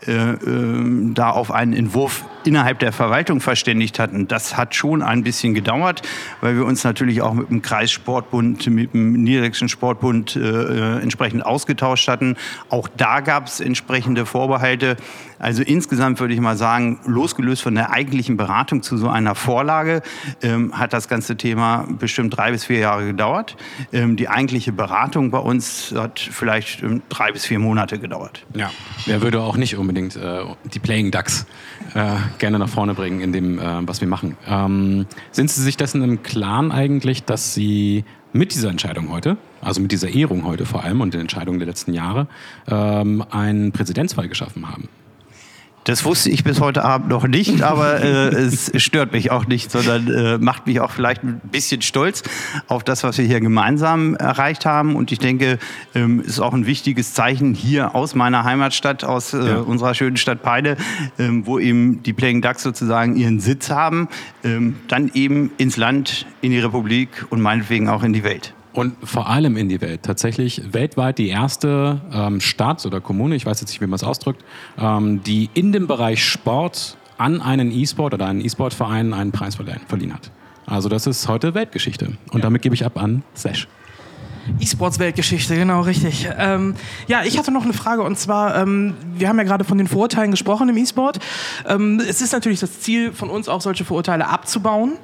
äh, 0.07 0.11
ähm, 0.11 1.13
da 1.13 1.29
auf 1.29 1.51
einen 1.51 1.73
Entwurf 1.73 2.25
innerhalb 2.45 2.79
der 2.79 2.91
Verwaltung 2.91 3.41
verständigt 3.41 3.99
hatten. 3.99 4.27
Das 4.27 4.57
hat 4.57 4.75
schon 4.75 5.01
ein 5.01 5.23
bisschen 5.23 5.53
gedauert, 5.53 6.01
weil 6.41 6.55
wir 6.55 6.65
uns 6.65 6.83
natürlich 6.83 7.21
auch 7.21 7.33
mit 7.33 7.49
dem 7.49 7.61
Kreissportbund, 7.61 8.67
mit 8.67 8.93
dem 8.93 9.13
Niedersächsischen 9.23 9.69
Sportbund 9.69 10.35
äh, 10.35 10.39
äh, 10.39 11.01
entsprechend 11.01 11.45
ausgetauscht 11.45 12.07
hatten. 12.07 12.35
Auch 12.69 12.87
da 12.95 13.19
gab 13.19 13.47
es 13.47 13.59
entsprechende 13.59 14.25
Vorbehalte. 14.25 14.97
Also 15.39 15.63
insgesamt 15.63 16.19
würde 16.19 16.33
ich 16.33 16.39
mal 16.39 16.57
sagen, 16.57 16.99
losgelöst 17.05 17.61
von 17.61 17.73
der 17.75 17.91
eigentlichen 17.91 18.35
Beratung 18.35 18.83
zu 18.83 18.97
so 18.97 19.07
einer 19.07 19.35
Vorlage, 19.35 20.01
ähm, 20.41 20.77
hat 20.77 20.91
das 20.93 21.07
ganze 21.07 21.37
Thema 21.37 21.87
bestimmt 21.87 22.35
drei 22.35 22.51
bis 22.51 22.65
vier 22.65 22.79
Jahre 22.79 23.05
gedauert. 23.05 23.55
Ähm, 23.93 24.17
die 24.17 24.27
eigentliche 24.27 24.73
Beratung 24.73 25.31
bei 25.31 25.39
uns 25.39 25.93
hat 25.95 26.19
vielleicht 26.19 26.83
ähm, 26.83 27.01
drei 27.09 27.31
bis 27.31 27.45
vier 27.45 27.59
Monate 27.59 27.99
gedauert. 27.99 28.45
Ja. 28.53 28.69
Wer 29.05 29.21
würde 29.21 29.41
auch 29.41 29.55
nicht 29.55 29.77
unbedingt 29.77 30.15
äh, 30.17 30.43
die 30.65 30.79
Playing 30.79 31.11
Ducks 31.11 31.45
äh, 31.95 32.15
gerne 32.37 32.59
nach 32.59 32.69
vorne 32.69 32.93
bringen 32.93 33.21
in 33.21 33.31
dem, 33.31 33.59
äh, 33.59 33.87
was 33.87 34.01
wir 34.01 34.07
machen? 34.07 34.37
Ähm, 34.47 35.05
sind 35.31 35.49
Sie 35.49 35.61
sich 35.61 35.77
dessen 35.77 36.03
im 36.03 36.23
Klaren 36.23 36.71
eigentlich, 36.71 37.23
dass 37.23 37.53
Sie 37.53 38.03
mit 38.31 38.53
dieser 38.53 38.69
Entscheidung 38.69 39.09
heute, 39.09 39.37
also 39.61 39.81
mit 39.81 39.91
dieser 39.91 40.09
Ehrung 40.09 40.45
heute 40.45 40.65
vor 40.65 40.83
allem 40.83 41.01
und 41.01 41.13
den 41.13 41.21
Entscheidungen 41.21 41.59
der 41.59 41.67
letzten 41.67 41.93
Jahre, 41.93 42.27
ähm, 42.67 43.23
einen 43.31 43.71
Präzedenzfall 43.71 44.27
geschaffen 44.27 44.69
haben? 44.69 44.89
Das 45.89 46.05
wusste 46.05 46.29
ich 46.29 46.43
bis 46.43 46.59
heute 46.59 46.85
Abend 46.85 47.09
noch 47.09 47.27
nicht, 47.27 47.63
aber 47.63 47.99
äh, 47.99 48.27
es 48.35 48.71
stört 48.75 49.11
mich 49.11 49.31
auch 49.31 49.47
nicht, 49.47 49.71
sondern 49.71 50.07
äh, 50.07 50.37
macht 50.37 50.67
mich 50.67 50.81
auch 50.81 50.91
vielleicht 50.91 51.23
ein 51.23 51.41
bisschen 51.51 51.81
stolz 51.81 52.21
auf 52.67 52.83
das, 52.83 53.03
was 53.03 53.17
wir 53.17 53.25
hier 53.25 53.39
gemeinsam 53.39 54.13
erreicht 54.15 54.67
haben. 54.67 54.95
Und 54.95 55.11
ich 55.11 55.17
denke, 55.17 55.57
ähm, 55.95 56.21
ist 56.21 56.41
auch 56.41 56.53
ein 56.53 56.67
wichtiges 56.67 57.15
Zeichen 57.15 57.55
hier 57.55 57.95
aus 57.95 58.13
meiner 58.13 58.43
Heimatstadt, 58.43 59.03
aus 59.03 59.33
äh, 59.33 59.39
Ja. 59.39 59.57
unserer 59.61 59.95
schönen 59.95 60.17
Stadt 60.17 60.43
Peine, 60.43 60.77
ähm, 61.17 61.47
wo 61.47 61.57
eben 61.57 62.03
die 62.03 62.13
Playing 62.13 62.43
Ducks 62.43 62.61
sozusagen 62.61 63.15
ihren 63.15 63.39
Sitz 63.39 63.71
haben, 63.71 64.09
ähm, 64.43 64.75
dann 64.89 65.09
eben 65.15 65.49
ins 65.57 65.75
Land, 65.75 66.27
in 66.41 66.51
die 66.51 66.59
Republik 66.59 67.25
und 67.31 67.41
meinetwegen 67.41 67.89
auch 67.89 68.03
in 68.03 68.13
die 68.13 68.23
Welt. 68.23 68.53
Und 68.73 68.95
vor 69.03 69.27
allem 69.29 69.57
in 69.57 69.67
die 69.67 69.81
Welt. 69.81 70.03
Tatsächlich 70.03 70.61
weltweit 70.73 71.17
die 71.17 71.29
erste 71.29 72.01
ähm, 72.13 72.39
Stadt 72.39 72.85
oder 72.85 73.01
Kommune, 73.01 73.35
ich 73.35 73.45
weiß 73.45 73.61
jetzt 73.61 73.69
nicht, 73.71 73.81
wie 73.81 73.87
man 73.87 73.95
es 73.95 74.03
ausdrückt, 74.03 74.43
ähm, 74.77 75.23
die 75.23 75.49
in 75.53 75.71
dem 75.71 75.87
Bereich 75.87 76.23
Sport 76.23 76.97
an 77.17 77.41
einen 77.41 77.71
E-Sport 77.71 78.13
oder 78.13 78.27
einen 78.27 78.41
E-Sport-Verein 78.41 79.13
einen 79.13 79.31
Preis 79.31 79.55
verliehen 79.55 80.13
hat. 80.13 80.31
Also 80.65 80.87
das 80.87 81.07
ist 81.07 81.27
heute 81.27 81.55
Weltgeschichte. 81.55 82.13
Und 82.31 82.43
damit 82.43 82.61
gebe 82.61 82.75
ich 82.75 82.85
ab 82.85 83.01
an 83.01 83.23
Sesh. 83.33 83.67
E-Sports-Weltgeschichte, 84.59 85.55
genau, 85.55 85.81
richtig. 85.81 86.29
Ähm, 86.37 86.75
ja, 87.07 87.23
ich 87.23 87.37
hatte 87.37 87.51
noch 87.51 87.63
eine 87.63 87.73
Frage 87.73 88.03
und 88.03 88.17
zwar, 88.17 88.55
ähm, 88.55 88.95
wir 89.15 89.29
haben 89.29 89.37
ja 89.37 89.43
gerade 89.43 89.63
von 89.63 89.77
den 89.77 89.87
Vorurteilen 89.87 90.31
gesprochen 90.31 90.69
im 90.69 90.77
E-Sport. 90.77 91.19
Ähm, 91.67 92.01
es 92.07 92.21
ist 92.21 92.33
natürlich 92.33 92.59
das 92.59 92.79
Ziel 92.79 93.11
von 93.11 93.29
uns 93.29 93.47
auch, 93.49 93.61
solche 93.61 93.85
Vorurteile 93.85 94.27
abzubauen. 94.27 94.97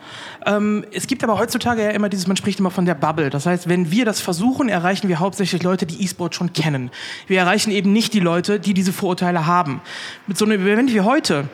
Ähm, 0.45 0.85
es 0.91 1.07
gibt 1.07 1.23
aber 1.23 1.37
heutzutage 1.39 1.83
ja 1.83 1.89
immer 1.89 2.09
dieses, 2.09 2.27
man 2.27 2.37
spricht 2.37 2.59
immer 2.59 2.71
von 2.71 2.85
der 2.85 2.95
Bubble. 2.95 3.29
Das 3.29 3.45
heißt, 3.45 3.69
wenn 3.69 3.91
wir 3.91 4.05
das 4.05 4.21
versuchen, 4.21 4.69
erreichen 4.69 5.07
wir 5.07 5.19
hauptsächlich 5.19 5.63
Leute, 5.63 5.85
die 5.85 6.03
E-Sport 6.03 6.35
schon 6.35 6.53
kennen. 6.53 6.91
Wir 7.27 7.39
erreichen 7.39 7.71
eben 7.71 7.93
nicht 7.93 8.13
die 8.13 8.19
Leute, 8.19 8.59
die 8.59 8.73
diese 8.73 8.93
Vorurteile 8.93 9.45
haben. 9.45 9.81
Mit 10.27 10.37
so 10.37 10.45
einem 10.45 10.61
Event 10.61 10.93
wie 10.93 11.01
heute 11.01 11.49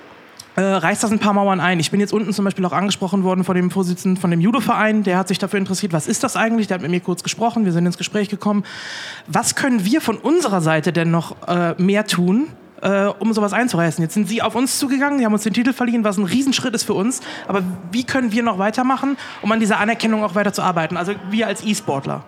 äh, 0.56 0.62
reißt 0.62 1.04
das 1.04 1.12
ein 1.12 1.20
paar 1.20 1.34
Mauern 1.34 1.60
ein. 1.60 1.80
Ich 1.80 1.92
bin 1.92 2.00
jetzt 2.00 2.14
unten 2.14 2.34
zum 2.34 2.46
Beispiel 2.46 2.66
auch 2.66 2.74
angesprochen 2.74 3.24
worden 3.24 3.44
von 3.44 3.56
dem 3.56 3.72
Vorsitzenden 3.72 4.20
von 4.20 4.32
dem 4.32 4.42
Judo-Verein, 4.42 5.04
der 5.04 5.18
hat 5.18 5.28
sich 5.28 5.40
dafür 5.40 5.60
interessiert, 5.60 5.94
was 5.94 6.08
ist 6.08 6.24
das 6.24 6.36
eigentlich? 6.36 6.68
Der 6.68 6.76
hat 6.76 6.82
mit 6.82 6.92
mir 6.92 7.00
kurz 7.00 7.24
gesprochen, 7.24 7.66
wir 7.66 7.72
sind 7.72 7.86
ins 7.86 7.98
Gespräch 7.98 8.30
gekommen. 8.30 8.64
Was 9.28 9.56
können 9.56 9.86
wir 9.86 10.02
von 10.02 10.18
unserer 10.18 10.62
Seite 10.62 10.92
denn 10.92 11.12
noch 11.12 11.48
äh, 11.48 11.74
mehr 11.82 12.06
tun, 12.06 12.48
äh, 12.82 13.06
um 13.06 13.34
sowas 13.34 13.54
einzureißen? 13.54 14.02
Jetzt 14.02 14.14
sind 14.14 14.28
Sie 14.28 14.42
auf 14.42 14.56
uns 14.56 14.78
zugegangen, 14.78 15.20
die 15.20 15.26
haben 15.26 15.34
uns 15.34 15.44
den 15.44 15.54
Titel 15.54 15.74
verliehen, 15.74 16.04
was 16.04 16.18
ein 16.18 16.26
Riesenschritt 16.26 16.74
ist 16.74 16.84
für 16.84 16.94
uns. 16.94 17.22
Aber 17.48 17.64
wie 17.92 18.04
können 18.04 18.32
wir 18.32 18.44
noch 18.44 18.58
weitermachen, 18.58 19.18
um 19.42 19.52
an 19.52 19.60
dieser 19.60 19.80
Anerkennung 19.80 20.24
auch 20.24 20.36
weiter 20.36 20.54
zu 20.54 20.62
arbeiten? 20.62 20.98
Also 20.98 21.14
wir 21.30 21.48
als 21.48 21.64
E-Sportler. 21.64 22.24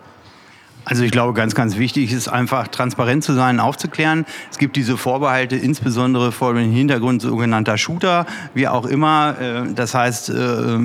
Also 0.85 1.03
ich 1.03 1.11
glaube, 1.11 1.33
ganz, 1.33 1.55
ganz 1.55 1.77
wichtig 1.77 2.11
ist 2.11 2.27
einfach 2.27 2.67
transparent 2.67 3.23
zu 3.23 3.33
sein, 3.33 3.61
aufzuklären. 3.61 4.25
Es 4.51 4.57
gibt 4.57 4.75
diese 4.75 4.97
Vorbehalte 4.97 5.55
insbesondere 5.55 6.33
vor 6.33 6.53
dem 6.53 6.71
Hintergrund 6.71 7.21
sogenannter 7.21 7.77
Shooter, 7.77 8.25
wie 8.53 8.67
auch 8.67 8.85
immer. 8.85 9.35
Äh, 9.39 9.73
Das 9.73 9.95
heißt, 9.95 10.29
äh, 10.29 10.33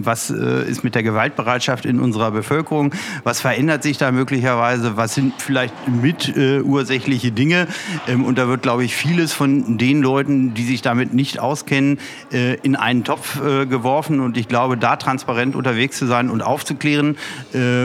was 0.07 0.31
äh, 0.31 0.69
ist 0.69 0.85
mit 0.85 0.95
der 0.95 1.03
Gewaltbereitschaft 1.03 1.85
in 1.85 1.99
unserer 1.99 2.31
Bevölkerung? 2.31 2.95
Was 3.25 3.41
verändert 3.41 3.83
sich 3.83 3.99
da 3.99 4.13
möglicherweise? 4.13 4.97
Was 4.97 5.15
sind 5.15 5.35
vielleicht 5.39 5.75
mit 5.89 6.33
ursächliche 6.65 7.33
Dinge? 7.33 7.67
Ähm, 8.07 8.25
Und 8.25 8.39
da 8.39 8.47
wird, 8.47 8.63
glaube 8.63 8.85
ich, 8.85 8.95
vieles 8.95 9.33
von 9.33 9.79
den 9.79 10.01
Leuten, 10.01 10.55
die 10.55 10.65
sich 10.65 10.81
damit 10.83 11.13
nicht 11.13 11.41
auskennen, 11.41 11.99
in 12.31 12.77
einen 12.77 13.05
Topf 13.05 13.41
geworfen. 13.41 14.21
Und 14.21 14.37
ich 14.37 14.49
glaube, 14.49 14.77
da 14.77 14.97
transparent 14.97 15.57
unterwegs 15.57 15.99
zu 15.99 16.07
sein 16.07 16.31
und 16.31 16.43
aufzuklären. 16.43 17.17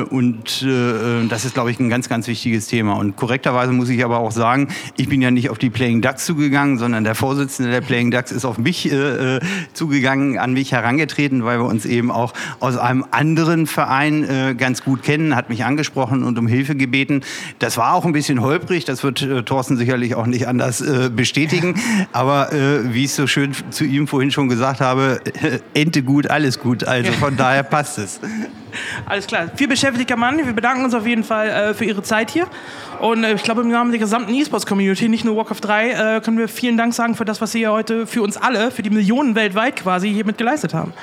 Und 0.10 0.66
das 1.30 1.46
ist, 1.46 1.54
glaube 1.54 1.72
ich, 1.72 1.80
ein 1.80 1.90
ganz, 1.90 2.03
ganz 2.10 2.28
wichtiges 2.28 2.68
Thema. 2.68 2.94
Und 2.94 3.16
korrekterweise 3.16 3.72
muss 3.72 3.90
ich 3.90 4.04
aber 4.04 4.20
auch 4.20 4.32
sagen, 4.32 4.68
ich 4.98 5.10
bin 5.10 5.22
ja 5.22 5.32
nicht 5.32 5.50
auf 5.50 5.58
die 5.58 5.70
Playing 5.70 6.02
Ducks 6.02 6.26
zugegangen, 6.26 6.78
sondern 6.78 7.04
der 7.04 7.16
Vorsitzende 7.16 7.72
der 7.72 7.82
Playing 7.82 8.12
Ducks 8.12 8.32
ist 8.32 8.46
auf 8.46 8.58
mich 8.58 8.92
äh, 8.92 9.38
äh, 9.38 9.40
zugegangen, 9.74 10.38
an 10.38 10.54
mich 10.54 10.72
herangetreten, 10.72 11.44
weil 11.44 11.60
wir 11.60 11.66
uns 11.66 11.86
eben 11.86 12.12
auch 12.12 12.34
aus 12.60 12.78
einem 12.78 13.06
anderen 13.12 13.68
Verein 13.68 14.24
äh, 14.24 14.56
ganz 14.56 14.84
gut 14.84 15.04
kennen, 15.04 15.36
hat 15.36 15.50
mich 15.50 15.66
angesprochen 15.66 16.24
und 16.24 16.38
um 16.38 16.48
Hilfe 16.48 16.76
gebeten. 16.76 17.22
Das 17.60 17.78
war 17.78 17.94
auch 17.94 18.06
ein 18.06 18.14
bisschen 18.14 18.42
holprig, 18.42 18.86
das 18.86 19.04
wird 19.04 19.22
äh, 19.22 19.44
Thorsten 19.44 19.78
sicherlich 19.78 20.16
auch 20.16 20.26
nicht 20.26 20.48
anders 20.48 20.82
äh, 20.82 21.10
bestätigen. 21.10 21.76
Aber 22.12 22.54
äh, 22.54 22.94
wie 22.94 23.06
ich 23.06 23.14
so 23.14 23.28
schön 23.28 23.54
zu 23.70 23.84
ihm 23.86 24.08
vorhin 24.08 24.32
schon 24.32 24.50
gesagt 24.50 24.82
habe, 24.82 25.22
Ente 25.74 26.04
gut, 26.04 26.30
alles 26.30 26.60
gut. 26.60 26.84
Also 26.84 27.12
von 27.14 27.38
daher 27.38 27.64
passt 27.64 27.98
es. 27.98 28.20
Alles 29.06 29.28
klar. 29.28 29.50
Viel 29.56 29.68
beschäftigter 29.68 30.16
Mann. 30.16 30.38
Wir 30.38 30.54
bedanken 30.54 30.84
uns 30.84 30.94
auf 30.94 31.06
jeden 31.06 31.24
Fall 31.24 31.50
äh, 31.50 31.74
für 31.74 31.86
Ihre 31.86 32.04
Zeit 32.04 32.32
hier. 32.32 32.48
Und 33.00 33.24
äh, 33.24 33.34
ich 33.34 33.44
glaube, 33.44 33.62
im 33.62 33.70
Namen 33.70 33.92
der 33.92 34.00
gesamten 34.00 34.34
E-Sports-Community, 34.34 35.10
nicht 35.10 35.26
nur 35.26 35.36
Walk 35.36 35.52
of 35.52 35.62
3, 35.62 35.90
äh, 35.90 36.22
können 36.22 36.38
wir 36.38 36.48
vielen 36.48 36.78
Dank 36.78 36.94
sagen 36.94 37.16
für 37.16 37.26
das, 37.26 37.42
was 37.42 37.52
Sie 37.52 37.60
hier 37.60 37.72
heute 37.72 38.08
für 38.08 38.22
uns 38.22 38.38
alle, 38.38 38.72
für 38.72 38.84
die 38.84 38.90
Millionen 38.90 39.36
weltweit 39.36 39.78
quasi 39.78 40.12
hiermit 40.12 40.38
geleistet 40.38 40.74
haben. 40.74 40.94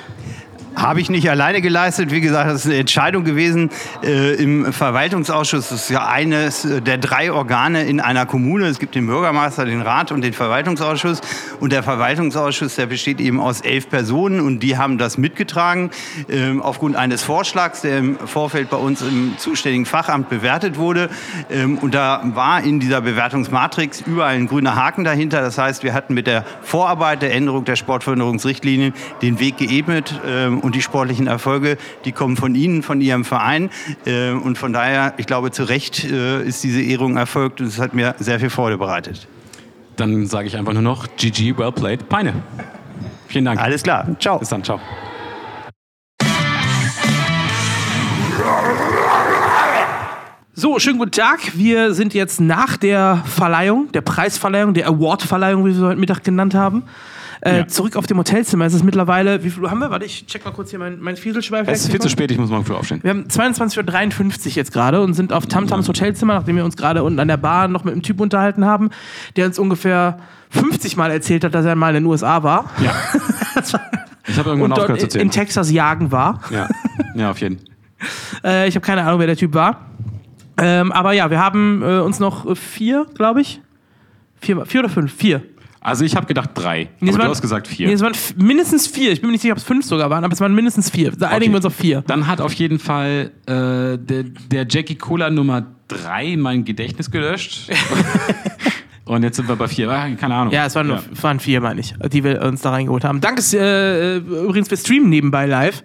Habe 0.75 1.01
ich 1.01 1.09
nicht 1.09 1.29
alleine 1.29 1.61
geleistet. 1.61 2.11
Wie 2.11 2.21
gesagt, 2.21 2.49
das 2.49 2.61
ist 2.61 2.65
eine 2.67 2.79
Entscheidung 2.79 3.25
gewesen 3.25 3.69
äh, 4.03 4.35
im 4.35 4.71
Verwaltungsausschuss. 4.71 5.67
Das 5.67 5.83
ist 5.83 5.89
ja 5.89 6.07
eines 6.07 6.65
der 6.65 6.97
drei 6.97 7.33
Organe 7.33 7.83
in 7.83 7.99
einer 7.99 8.25
Kommune. 8.25 8.67
Es 8.67 8.79
gibt 8.79 8.95
den 8.95 9.05
Bürgermeister, 9.05 9.65
den 9.65 9.81
Rat 9.81 10.13
und 10.13 10.21
den 10.21 10.31
Verwaltungsausschuss. 10.31 11.19
Und 11.59 11.73
der 11.73 11.83
Verwaltungsausschuss, 11.83 12.75
der 12.75 12.85
besteht 12.85 13.19
eben 13.19 13.41
aus 13.41 13.59
elf 13.59 13.89
Personen 13.89 14.39
und 14.39 14.61
die 14.61 14.77
haben 14.77 14.97
das 14.97 15.17
mitgetragen 15.17 15.91
ähm, 16.29 16.61
aufgrund 16.61 16.95
eines 16.95 17.21
Vorschlags, 17.21 17.81
der 17.81 17.97
im 17.97 18.17
Vorfeld 18.17 18.69
bei 18.69 18.77
uns 18.77 19.01
im 19.01 19.33
zuständigen 19.37 19.85
Fachamt 19.85 20.29
bewertet 20.29 20.77
wurde. 20.77 21.09
Ähm, 21.49 21.79
und 21.79 21.93
da 21.93 22.21
war 22.33 22.63
in 22.63 22.79
dieser 22.79 23.01
Bewertungsmatrix 23.01 24.01
überall 24.01 24.35
ein 24.35 24.47
grüner 24.47 24.77
Haken 24.77 25.03
dahinter. 25.03 25.41
Das 25.41 25.57
heißt, 25.57 25.83
wir 25.83 25.93
hatten 25.93 26.13
mit 26.13 26.27
der 26.27 26.45
Vorarbeit 26.61 27.21
der 27.21 27.33
Änderung 27.33 27.65
der 27.65 27.75
Sportförderungsrichtlinien 27.75 28.93
den 29.21 29.39
Weg 29.39 29.57
geebnet. 29.57 30.19
Ähm, 30.25 30.60
und 30.61 30.75
die 30.75 30.81
sportlichen 30.81 31.27
Erfolge, 31.27 31.77
die 32.05 32.11
kommen 32.11 32.37
von 32.37 32.55
Ihnen, 32.55 32.83
von 32.83 33.01
Ihrem 33.01 33.25
Verein. 33.25 33.69
Äh, 34.05 34.31
und 34.31 34.57
von 34.57 34.73
daher, 34.73 35.13
ich 35.17 35.25
glaube, 35.25 35.51
zu 35.51 35.63
Recht 35.63 36.03
äh, 36.03 36.43
ist 36.43 36.63
diese 36.63 36.81
Ehrung 36.81 37.17
erfolgt 37.17 37.61
und 37.61 37.67
es 37.67 37.79
hat 37.79 37.93
mir 37.93 38.15
sehr 38.19 38.39
viel 38.39 38.49
Freude 38.49 38.77
bereitet. 38.77 39.27
Dann 39.95 40.25
sage 40.27 40.47
ich 40.47 40.57
einfach 40.57 40.73
nur 40.73 40.81
noch 40.81 41.07
GG, 41.17 41.57
well 41.57 41.71
played, 41.71 42.07
Peine. 42.09 42.33
Vielen 43.27 43.45
Dank. 43.45 43.61
Alles 43.61 43.83
klar. 43.83 44.07
Ciao. 44.19 44.39
Bis 44.39 44.49
dann, 44.49 44.63
ciao. 44.63 44.79
So, 50.53 50.77
schönen 50.79 50.99
guten 50.99 51.11
Tag. 51.11 51.39
Wir 51.55 51.93
sind 51.93 52.13
jetzt 52.13 52.39
nach 52.39 52.77
der 52.77 53.23
Verleihung, 53.25 53.91
der 53.93 54.01
Preisverleihung, 54.01 54.73
der 54.73 54.87
Awardverleihung, 54.89 55.65
wie 55.65 55.69
wir 55.69 55.75
sie 55.75 55.85
heute 55.85 55.99
Mittag 55.99 56.23
genannt 56.23 56.53
haben, 56.53 56.83
äh, 57.41 57.59
Ja. 57.59 57.67
zurück 57.67 57.95
auf 57.95 58.07
dem 58.07 58.17
Hotelzimmer. 58.17 58.65
Es 58.65 58.73
ist 58.73 58.83
mittlerweile, 58.83 59.43
wie 59.43 59.49
viel 59.49 59.63
Uhr 59.63 59.71
haben 59.71 59.79
wir? 59.79 59.89
Warte, 59.91 60.05
ich 60.05 60.25
check 60.27 60.45
mal 60.45 60.51
kurz 60.51 60.69
hier 60.69 60.79
mein, 60.79 60.99
mein 60.99 61.15
Fieselschweif. 61.17 61.67
Es 61.67 61.81
ist 61.85 61.91
viel 61.91 61.99
zu 61.99 62.09
spät, 62.09 62.31
ich 62.31 62.37
muss 62.37 62.49
morgen 62.49 62.65
früh 62.65 62.73
aufstehen. 62.73 62.99
Wir 63.03 63.09
haben 63.11 63.25
22.53 63.27 64.45
Uhr 64.47 64.51
jetzt 64.53 64.71
gerade 64.71 65.01
und 65.01 65.13
sind 65.13 65.33
auf 65.33 65.45
Tamtams 65.47 65.87
Hotelzimmer, 65.87 66.35
nachdem 66.35 66.55
wir 66.55 66.65
uns 66.65 66.77
gerade 66.77 67.03
unten 67.03 67.19
an 67.19 67.27
der 67.27 67.37
Bar 67.37 67.67
noch 67.67 67.83
mit 67.83 67.93
einem 67.93 68.03
Typ 68.03 68.19
unterhalten 68.21 68.65
haben, 68.65 68.89
der 69.35 69.45
uns 69.47 69.59
ungefähr 69.59 70.19
50 70.49 70.97
Mal 70.97 71.11
erzählt 71.11 71.43
hat, 71.43 71.53
dass 71.55 71.65
er 71.65 71.75
mal 71.75 71.89
in 71.95 72.03
den 72.03 72.05
USA 72.05 72.43
war. 72.43 72.69
Ja. 72.83 72.93
Ich 74.27 74.37
habe 74.37 74.49
irgendwann 74.51 74.71
aufgehört 74.73 74.99
zu 74.99 75.05
in, 75.07 75.09
zählen. 75.11 75.25
in 75.25 75.31
Texas 75.31 75.71
jagen 75.71 76.11
war. 76.11 76.41
Ja. 76.51 76.67
ja, 77.15 77.31
auf 77.31 77.39
jeden. 77.39 77.59
Äh, 78.43 78.67
ich 78.67 78.73
habe 78.75 78.83
keine 78.85 79.03
Ahnung, 79.03 79.19
wer 79.19 79.27
der 79.27 79.35
Typ 79.35 79.53
war. 79.53 79.85
Ähm, 80.57 80.91
aber 80.91 81.13
ja, 81.13 81.29
wir 81.29 81.39
haben 81.39 81.83
äh, 81.83 81.99
uns 81.99 82.19
noch 82.19 82.57
vier, 82.57 83.05
glaube 83.13 83.41
ich. 83.41 83.61
Vier, 84.39 84.65
vier 84.65 84.79
oder 84.79 84.89
fünf? 84.89 85.13
Vier. 85.13 85.43
Also 85.83 86.05
ich 86.05 86.15
habe 86.15 86.27
gedacht 86.27 86.51
drei, 86.53 86.89
Nee, 86.99 87.09
es 87.09 87.15
aber 87.15 87.23
waren- 87.23 87.27
du 87.29 87.31
hast 87.31 87.41
gesagt 87.41 87.67
vier. 87.67 87.87
Nee, 87.87 87.93
es 87.93 88.01
waren 88.01 88.13
mindestens 88.37 88.85
vier. 88.85 89.11
Ich 89.11 89.19
bin 89.19 89.29
mir 89.29 89.31
nicht 89.33 89.41
sicher, 89.41 89.53
ob 89.53 89.57
es 89.57 89.63
fünf 89.63 89.83
sogar 89.83 90.11
waren, 90.11 90.23
aber 90.23 90.31
es 90.33 90.39
waren 90.39 90.53
mindestens 90.53 90.91
vier. 90.91 91.11
Da 91.11 91.29
einigen 91.29 91.51
wir 91.51 91.57
uns 91.57 91.65
auf 91.65 91.75
vier. 91.75 92.03
Dann 92.05 92.27
hat 92.27 92.39
auf 92.39 92.53
jeden 92.53 92.77
Fall 92.77 93.31
äh, 93.47 93.97
der, 93.97 94.23
der 94.51 94.67
Jackie 94.69 94.95
Cola 94.95 95.31
Nummer 95.31 95.65
drei 95.87 96.37
mein 96.37 96.65
Gedächtnis 96.65 97.09
gelöscht. 97.09 97.71
Und 99.05 99.23
jetzt 99.23 99.35
sind 99.35 99.49
wir 99.49 99.55
bei 99.55 99.67
vier. 99.67 99.89
Ah, 99.89 100.07
keine 100.11 100.35
Ahnung. 100.35 100.53
Ja, 100.53 100.67
es 100.67 100.75
waren, 100.75 100.91
es 100.91 101.23
waren 101.23 101.39
vier, 101.39 101.59
meine 101.59 101.81
ich, 101.81 101.95
die 102.13 102.23
wir 102.23 102.43
uns 102.43 102.61
da 102.61 102.69
reingeholt 102.69 103.03
haben. 103.03 103.19
Danke 103.19 103.41
äh, 103.57 104.17
äh, 104.17 104.17
übrigens, 104.17 104.69
wir 104.69 104.77
streamen 104.77 105.09
nebenbei 105.09 105.47
live. 105.47 105.81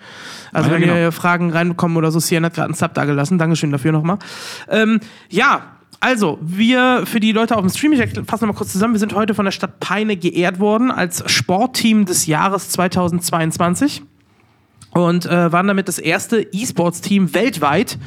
Also 0.53 0.69
ja, 0.69 0.75
wenn 0.75 0.83
genau. 0.83 0.95
hier 0.95 1.11
Fragen 1.11 1.51
reinkommen 1.51 1.97
oder 1.97 2.13
so, 2.13 2.21
Sian 2.21 2.45
hat 2.45 2.55
gerade 2.55 2.67
einen 2.67 2.75
Sub 2.75 2.95
da 2.95 3.05
gelassen. 3.05 3.39
Dankeschön 3.39 3.73
dafür 3.73 3.93
nochmal. 3.93 4.19
Ähm, 4.69 5.01
ja, 5.29 5.76
also, 6.01 6.39
wir, 6.41 7.03
für 7.07 7.21
die 7.21 7.33
Leute 7.33 7.57
auf 7.57 7.63
dem 7.63 7.71
Stream, 7.71 7.93
ich 7.93 8.01
fasse 8.01 8.45
nochmal 8.45 8.57
kurz 8.57 8.73
zusammen, 8.73 8.95
wir 8.95 9.01
sind 9.01 9.15
heute 9.15 9.35
von 9.35 9.45
der 9.45 9.53
Stadt 9.53 9.81
Peine 9.81 10.17
geehrt 10.17 10.61
worden 10.61 10.91
als 10.91 11.23
Sportteam 11.31 12.05
des 12.05 12.27
Jahres 12.27 12.69
2022 12.71 14.03
und 14.93 15.27
äh, 15.27 15.53
waren 15.53 15.67
damit 15.67 15.89
das 15.89 15.99
erste 15.99 16.41
E-Sports-Team 16.41 17.35
weltweit, 17.35 17.99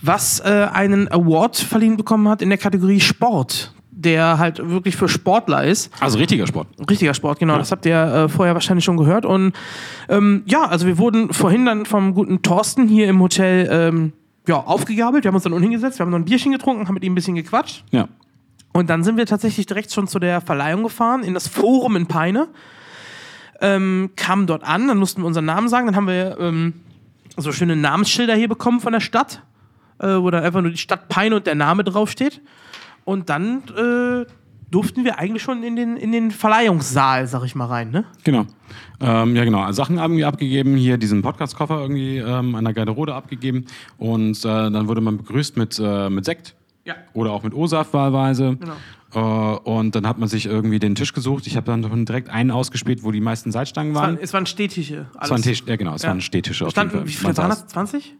was 0.00 0.40
äh, 0.40 0.68
einen 0.72 1.10
Award 1.10 1.56
verliehen 1.56 1.96
bekommen 1.96 2.28
hat 2.28 2.42
in 2.42 2.48
der 2.48 2.58
Kategorie 2.58 3.00
Sport, 3.00 3.74
der 3.90 4.38
halt 4.38 4.68
wirklich 4.68 4.96
für 4.96 5.08
Sportler 5.08 5.64
ist. 5.64 5.90
Also 6.00 6.18
richtiger 6.18 6.46
Sport. 6.46 6.68
Richtiger 6.90 7.14
Sport, 7.14 7.38
genau. 7.38 7.56
Das 7.56 7.70
habt 7.70 7.86
ihr 7.86 7.96
äh, 7.96 8.28
vorher 8.28 8.54
wahrscheinlich 8.54 8.84
schon 8.84 8.96
gehört. 8.96 9.24
Und 9.24 9.52
ähm, 10.08 10.42
ja, 10.46 10.64
also 10.64 10.86
wir 10.86 10.98
wurden 10.98 11.32
vorhin 11.32 11.66
dann 11.66 11.86
vom 11.86 12.14
guten 12.14 12.42
Thorsten 12.42 12.88
hier 12.88 13.08
im 13.08 13.20
Hotel 13.20 13.68
ähm, 13.70 14.12
ja, 14.46 14.56
aufgegabelt. 14.56 15.24
Wir 15.24 15.28
haben 15.28 15.34
uns 15.34 15.44
dann 15.44 15.52
unten 15.52 15.64
hingesetzt, 15.64 15.98
wir 15.98 16.04
haben 16.04 16.10
noch 16.10 16.18
ein 16.18 16.24
Bierchen 16.24 16.52
getrunken, 16.52 16.86
haben 16.86 16.94
mit 16.94 17.04
ihm 17.04 17.12
ein 17.12 17.14
bisschen 17.14 17.34
gequatscht. 17.34 17.84
Ja. 17.90 18.08
Und 18.72 18.88
dann 18.88 19.04
sind 19.04 19.16
wir 19.16 19.26
tatsächlich 19.26 19.66
direkt 19.66 19.92
schon 19.92 20.08
zu 20.08 20.18
der 20.18 20.40
Verleihung 20.40 20.82
gefahren, 20.82 21.22
in 21.22 21.34
das 21.34 21.46
Forum 21.46 21.96
in 21.96 22.06
Peine. 22.06 22.48
Ähm, 23.60 24.10
kamen 24.16 24.46
dort 24.46 24.64
an, 24.64 24.88
dann 24.88 24.98
mussten 24.98 25.22
wir 25.22 25.26
unseren 25.26 25.44
Namen 25.44 25.68
sagen. 25.68 25.86
Dann 25.86 25.94
haben 25.94 26.08
wir 26.08 26.36
ähm, 26.40 26.74
so 27.36 27.52
schöne 27.52 27.76
Namensschilder 27.76 28.34
hier 28.34 28.48
bekommen 28.48 28.80
von 28.80 28.92
der 28.92 29.00
Stadt, 29.00 29.42
äh, 29.98 30.06
wo 30.06 30.30
dann 30.30 30.42
einfach 30.42 30.62
nur 30.62 30.70
die 30.70 30.78
Stadt 30.78 31.08
Peine 31.08 31.36
und 31.36 31.46
der 31.46 31.54
Name 31.54 31.84
draufsteht. 31.84 32.40
Und 33.04 33.28
dann 33.28 33.62
äh, 33.76 34.26
durften 34.72 35.04
wir 35.04 35.18
eigentlich 35.20 35.42
schon 35.44 35.62
in 35.62 35.76
den, 35.76 35.96
in 35.96 36.10
den 36.10 36.30
Verleihungssaal, 36.32 37.26
sag 37.28 37.44
ich 37.44 37.54
mal, 37.54 37.66
rein, 37.66 37.90
ne? 37.90 38.04
Genau. 38.24 38.46
Ähm, 39.00 39.36
ja, 39.36 39.44
genau. 39.44 39.70
Sachen 39.72 40.00
haben 40.00 40.16
wir 40.16 40.26
abgegeben, 40.26 40.74
hier 40.76 40.96
diesen 40.98 41.22
Podcast-Koffer 41.22 41.80
irgendwie 41.80 42.16
ähm, 42.18 42.54
an 42.56 42.64
der 42.64 42.72
Garderobe 42.74 43.14
abgegeben. 43.14 43.66
Und 43.98 44.38
äh, 44.44 44.48
dann 44.48 44.88
wurde 44.88 45.00
man 45.00 45.18
begrüßt 45.18 45.56
mit, 45.56 45.78
äh, 45.82 46.08
mit 46.10 46.24
Sekt. 46.24 46.54
Ja. 46.84 46.94
Oder 47.12 47.30
auch 47.30 47.44
mit 47.44 47.54
O-Saft 47.54 47.92
wahlweise. 47.92 48.56
Genau. 48.58 48.74
Äh, 49.14 49.58
und 49.68 49.94
dann 49.94 50.06
hat 50.06 50.18
man 50.18 50.28
sich 50.28 50.46
irgendwie 50.46 50.78
den 50.78 50.94
Tisch 50.94 51.12
gesucht. 51.12 51.46
Ich 51.46 51.56
habe 51.56 51.66
dann 51.66 52.04
direkt 52.06 52.30
einen 52.30 52.50
ausgespielt, 52.50 53.04
wo 53.04 53.12
die 53.12 53.20
meisten 53.20 53.52
Salzstangen 53.52 53.92
Es 53.92 53.98
waren, 53.98 54.14
waren. 54.16 54.22
es 54.24 54.32
waren 54.32 54.46
Städtische. 54.46 55.06
Es 55.20 55.30
waren 55.30 55.42
Tisch, 55.42 55.62
ja 55.66 55.76
genau, 55.76 55.94
es 55.94 56.02
Ja. 56.02 56.08
waren 56.08 56.20
Städtische 56.22 56.64
auf 56.66 56.72
Standen, 56.72 56.94
jeden 56.96 57.06
Fall. 57.08 57.12
wie 57.12 57.18
viele 57.26 57.36
waren 57.36 57.50
das? 57.50 57.66
20? 57.66 58.16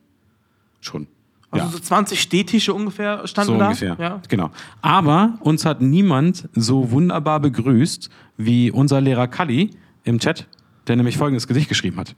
Schon. 0.80 1.06
Also 1.52 1.66
ja. 1.66 1.72
so 1.72 1.78
20 1.78 2.20
Städtische 2.20 2.72
ungefähr 2.72 3.26
standen 3.26 3.52
So 3.52 3.58
da. 3.58 3.66
ungefähr. 3.66 3.96
Ja. 3.98 4.22
Genau. 4.28 4.50
Aber 4.80 5.34
uns 5.40 5.66
hat 5.66 5.82
niemand 5.82 6.48
so 6.54 6.90
wunderbar 6.90 7.40
begrüßt 7.40 8.08
wie 8.38 8.70
unser 8.70 9.02
Lehrer 9.02 9.28
Kalli 9.28 9.70
im 10.04 10.18
Chat, 10.18 10.48
der 10.86 10.96
nämlich 10.96 11.18
folgendes 11.18 11.46
Gedicht 11.46 11.68
geschrieben 11.68 11.98
hat. 11.98 12.16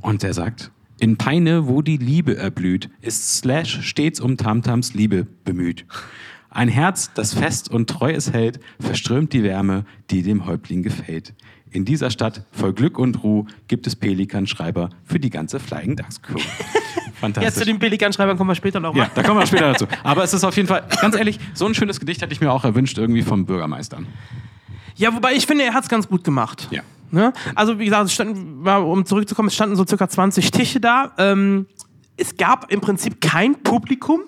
Und 0.00 0.24
der 0.24 0.34
sagt: 0.34 0.72
In 0.98 1.16
Peine, 1.16 1.68
wo 1.68 1.82
die 1.82 1.96
Liebe 1.96 2.36
erblüht, 2.36 2.90
ist 3.00 3.36
Slash 3.38 3.80
stets 3.86 4.20
um 4.20 4.36
Tamtams 4.36 4.92
Liebe 4.94 5.26
bemüht. 5.44 5.86
Ein 6.50 6.68
Herz, 6.68 7.12
das 7.14 7.32
fest 7.34 7.68
und 7.68 7.88
treu 7.90 8.12
es 8.12 8.32
hält, 8.32 8.60
verströmt 8.80 9.32
die 9.32 9.42
Wärme, 9.44 9.84
die 10.10 10.22
dem 10.22 10.46
Häuptling 10.46 10.82
gefällt. 10.82 11.32
In 11.70 11.84
dieser 11.84 12.10
Stadt 12.10 12.44
voll 12.52 12.72
Glück 12.72 12.98
und 12.98 13.22
Ruhe 13.24 13.46
gibt 13.66 13.86
es 13.86 13.96
Pelikanschreiber 13.96 14.90
für 15.04 15.18
die 15.18 15.30
ganze 15.30 15.58
Flying 15.58 15.96
Ducks 15.96 16.22
Crew. 16.22 16.38
Fantastisch. 17.24 17.50
Jetzt 17.50 17.58
zu 17.58 17.64
den 17.64 17.78
Pelikanschreibern 17.78 18.36
kommen 18.36 18.50
wir 18.50 18.54
später 18.54 18.80
noch 18.80 18.94
Ja, 18.94 19.10
da 19.14 19.22
kommen 19.22 19.40
wir 19.40 19.46
später 19.46 19.72
dazu. 19.72 19.86
Aber 20.02 20.24
es 20.24 20.34
ist 20.34 20.44
auf 20.44 20.56
jeden 20.56 20.68
Fall, 20.68 20.84
ganz 21.00 21.16
ehrlich, 21.16 21.38
so 21.54 21.66
ein 21.66 21.74
schönes 21.74 22.00
Gedicht 22.00 22.22
hätte 22.22 22.32
ich 22.32 22.40
mir 22.40 22.52
auch 22.52 22.64
erwünscht, 22.64 22.98
irgendwie 22.98 23.22
vom 23.22 23.46
Bürgermeister. 23.46 23.98
Ja, 24.96 25.14
wobei 25.14 25.34
ich 25.34 25.46
finde, 25.46 25.64
er 25.64 25.74
hat 25.74 25.84
es 25.84 25.88
ganz 25.88 26.08
gut 26.08 26.22
gemacht. 26.22 26.68
Ja. 26.70 26.82
Ne? 27.10 27.32
Also, 27.54 27.78
wie 27.78 27.84
gesagt, 27.84 28.06
es 28.06 28.12
standen, 28.12 28.66
um 28.66 29.06
zurückzukommen, 29.06 29.48
es 29.48 29.54
standen 29.54 29.76
so 29.76 29.86
circa 29.86 30.08
20 30.08 30.50
Tische 30.50 30.80
da. 30.80 31.12
Ähm, 31.18 31.66
es 32.16 32.36
gab 32.36 32.70
im 32.70 32.80
Prinzip 32.80 33.20
kein 33.20 33.62
Publikum, 33.62 34.20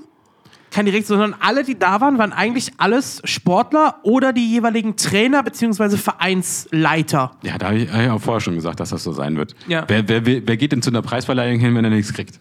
kein 0.71 0.85
direkt, 0.85 1.07
sondern 1.07 1.35
alle, 1.41 1.65
die 1.65 1.79
da 1.79 2.01
waren, 2.01 2.19
waren 2.19 2.33
eigentlich 2.33 2.73
alles 2.79 3.23
Sportler 3.25 3.97
oder 4.03 4.33
die 4.33 4.51
jeweiligen 4.51 4.97
Trainer 4.97 5.43
bzw. 5.43 5.97
Vereinsleiter. 5.97 7.33
Ja, 7.43 7.59
da 7.59 7.67
habe 7.67 7.79
ich, 7.79 7.93
hab 7.93 8.03
ich 8.03 8.11
auch 8.11 8.21
vorher 8.21 8.41
schon 8.41 8.55
gesagt, 8.55 8.81
dass 8.81 8.91
das 8.91 9.03
so 9.03 9.13
sein 9.13 9.37
wird. 9.37 9.55
Ja. 9.69 9.85
Wer, 9.87 10.09
wer, 10.09 10.27
wer 10.27 10.57
geht 10.57 10.73
denn 10.73 10.83
zu 10.83 10.91
einer 10.91 11.03
Preisverleihung 11.03 11.59
hin, 11.59 11.75
wenn 11.75 11.85
er 11.85 11.91
nichts 11.91 12.13
kriegt? 12.13 12.41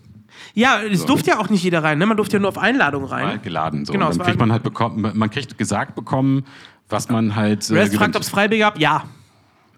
Ja, 0.55 0.81
es 0.81 1.05
durfte 1.05 1.31
ja 1.31 1.39
auch 1.39 1.49
nicht 1.49 1.63
jeder 1.63 1.83
rein, 1.83 1.97
ne? 1.97 2.05
man 2.05 2.15
durfte 2.17 2.37
ja 2.37 2.39
nur 2.39 2.49
auf 2.49 2.57
Einladung 2.57 3.03
rein. 3.05 3.25
Mal 3.25 3.39
geladen. 3.39 3.85
So. 3.85 3.91
Genau, 3.93 4.07
Und 4.07 4.13
dann 4.13 4.19
war 4.19 4.25
kriegt 4.25 4.39
man 4.39 4.51
halt 4.51 4.63
bekommen, 4.63 5.11
man 5.13 5.29
kriegt 5.29 5.57
gesagt 5.57 5.95
bekommen, 5.95 6.45
was 6.89 7.09
man 7.09 7.35
halt. 7.35 7.69
Äh, 7.69 7.73
Rest 7.73 7.95
fragt, 7.95 8.15
ob 8.15 8.21
es 8.21 8.29
Freibier 8.29 8.59
gab. 8.59 8.79
Ja. 8.79 9.03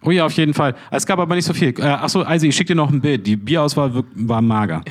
oh 0.04 0.12
ja, 0.12 0.26
auf 0.26 0.34
jeden 0.34 0.54
Fall. 0.54 0.76
Es 0.92 1.06
gab 1.06 1.20
aber 1.20 1.36
nicht 1.36 1.46
so 1.46 1.54
viel. 1.54 1.74
Äh, 1.80 1.84
achso, 1.84 2.24
Eisi, 2.24 2.48
ich 2.48 2.56
schicke 2.56 2.70
dir 2.70 2.76
noch 2.76 2.92
ein 2.92 3.02
Bild. 3.02 3.26
Die 3.26 3.36
Bierauswahl 3.36 4.04
war 4.16 4.42
mager. 4.42 4.84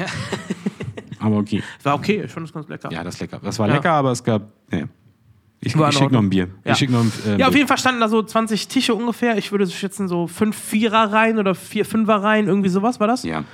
aber 1.20 1.36
okay. 1.36 1.62
War 1.84 1.94
okay, 1.94 2.22
ich 2.24 2.32
fand 2.32 2.46
das 2.46 2.52
ganz 2.52 2.68
lecker. 2.68 2.90
Ja, 2.90 3.04
das 3.04 3.14
ist 3.14 3.20
lecker. 3.20 3.40
Das 3.42 3.58
war 3.58 3.68
Ja. 3.68 3.74
lecker, 3.74 3.92
aber 3.92 4.10
es 4.10 4.24
gab. 4.24 4.42
Nee. 4.70 4.86
Ich, 5.60 5.76
War 5.78 5.88
ich 5.88 5.96
schicke 5.96 6.12
noch 6.12 6.20
ein 6.20 6.28
Bier. 6.30 6.48
Ja. 6.64 6.72
Ich 6.72 6.78
schicke 6.78 6.92
noch 6.92 7.00
ein, 7.00 7.12
äh, 7.26 7.38
Ja, 7.38 7.48
auf 7.48 7.54
jeden 7.54 7.66
Fall 7.66 7.78
standen 7.78 8.00
da 8.00 8.08
so 8.08 8.22
20 8.22 8.68
Tische 8.68 8.94
ungefähr. 8.94 9.38
Ich 9.38 9.52
würde 9.52 9.66
schätzen, 9.66 10.06
so 10.06 10.26
fünf 10.26 10.56
Vierer-Reihen 10.56 11.38
oder 11.38 11.54
vier 11.54 11.84
Fünfer-Reihen, 11.84 12.46
irgendwie 12.46 12.68
sowas 12.68 13.00
war 13.00 13.06
das. 13.06 13.22
Ja. 13.22 13.44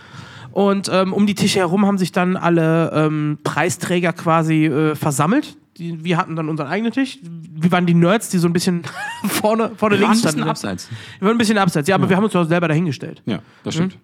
Und 0.52 0.90
ähm, 0.92 1.12
um 1.12 1.26
die 1.26 1.34
Tische 1.34 1.60
herum 1.60 1.86
haben 1.86 1.98
sich 1.98 2.12
dann 2.12 2.36
alle 2.36 2.92
ähm, 2.94 3.38
Preisträger 3.42 4.12
quasi 4.12 4.66
äh, 4.66 4.94
versammelt. 4.94 5.56
Die, 5.78 6.04
wir 6.04 6.18
hatten 6.18 6.36
dann 6.36 6.48
unseren 6.48 6.68
eigenen 6.68 6.92
Tisch. 6.92 7.18
Wir 7.22 7.72
waren 7.72 7.86
die 7.86 7.94
Nerds, 7.94 8.28
die 8.28 8.38
so 8.38 8.46
ein 8.46 8.52
bisschen 8.52 8.82
vorne, 9.24 9.72
vorne 9.76 9.98
Wir 9.98 10.02
waren 10.06 10.12
links 10.12 10.24
ein 10.24 10.28
bisschen 10.28 10.40
standen. 10.40 10.50
abseits. 10.50 10.88
Wir 11.18 11.26
waren 11.26 11.34
ein 11.34 11.38
bisschen 11.38 11.58
abseits, 11.58 11.88
ja, 11.88 11.94
aber 11.94 12.08
wir 12.08 12.16
haben 12.16 12.24
uns 12.24 12.34
doch 12.34 12.44
selber 12.44 12.68
dahingestellt. 12.68 13.22
Ja, 13.26 13.38
das 13.64 13.74
stimmt. 13.74 13.98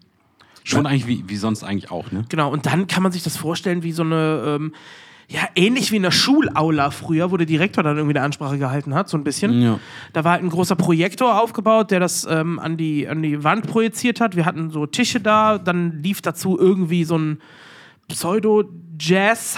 Schon 0.64 0.87
eigentlich 0.87 1.06
wie, 1.06 1.24
wie 1.26 1.37
sonst 1.37 1.64
eigentlich 1.64 1.90
auch, 1.90 2.11
ne? 2.12 2.24
Genau, 2.28 2.50
und 2.50 2.66
dann 2.66 2.87
kann 2.87 3.02
man 3.02 3.11
sich 3.12 3.22
das 3.22 3.37
vorstellen 3.38 3.82
wie 3.82 3.92
so 3.92 4.02
eine, 4.02 4.42
ähm, 4.46 4.74
ja, 5.30 5.42
ähnlich 5.54 5.92
wie 5.92 5.96
in 5.96 6.02
der 6.02 6.10
Schulaula 6.10 6.90
früher, 6.90 7.30
wo 7.30 7.36
der 7.36 7.46
Direktor 7.46 7.84
dann 7.84 7.98
irgendwie 7.98 8.16
eine 8.16 8.24
Ansprache 8.24 8.56
gehalten 8.56 8.94
hat, 8.94 9.10
so 9.10 9.18
ein 9.18 9.24
bisschen. 9.24 9.60
Ja. 9.60 9.78
Da 10.14 10.24
war 10.24 10.32
halt 10.32 10.42
ein 10.42 10.48
großer 10.48 10.74
Projektor 10.74 11.42
aufgebaut, 11.42 11.90
der 11.90 12.00
das 12.00 12.26
ähm, 12.30 12.58
an, 12.58 12.78
die, 12.78 13.06
an 13.06 13.22
die 13.22 13.44
Wand 13.44 13.66
projiziert 13.66 14.22
hat. 14.22 14.36
Wir 14.36 14.46
hatten 14.46 14.70
so 14.70 14.86
Tische 14.86 15.20
da, 15.20 15.58
dann 15.58 16.02
lief 16.02 16.22
dazu 16.22 16.58
irgendwie 16.58 17.04
so 17.04 17.18
ein 17.18 17.40
Pseudo-Jazz. 18.09 19.57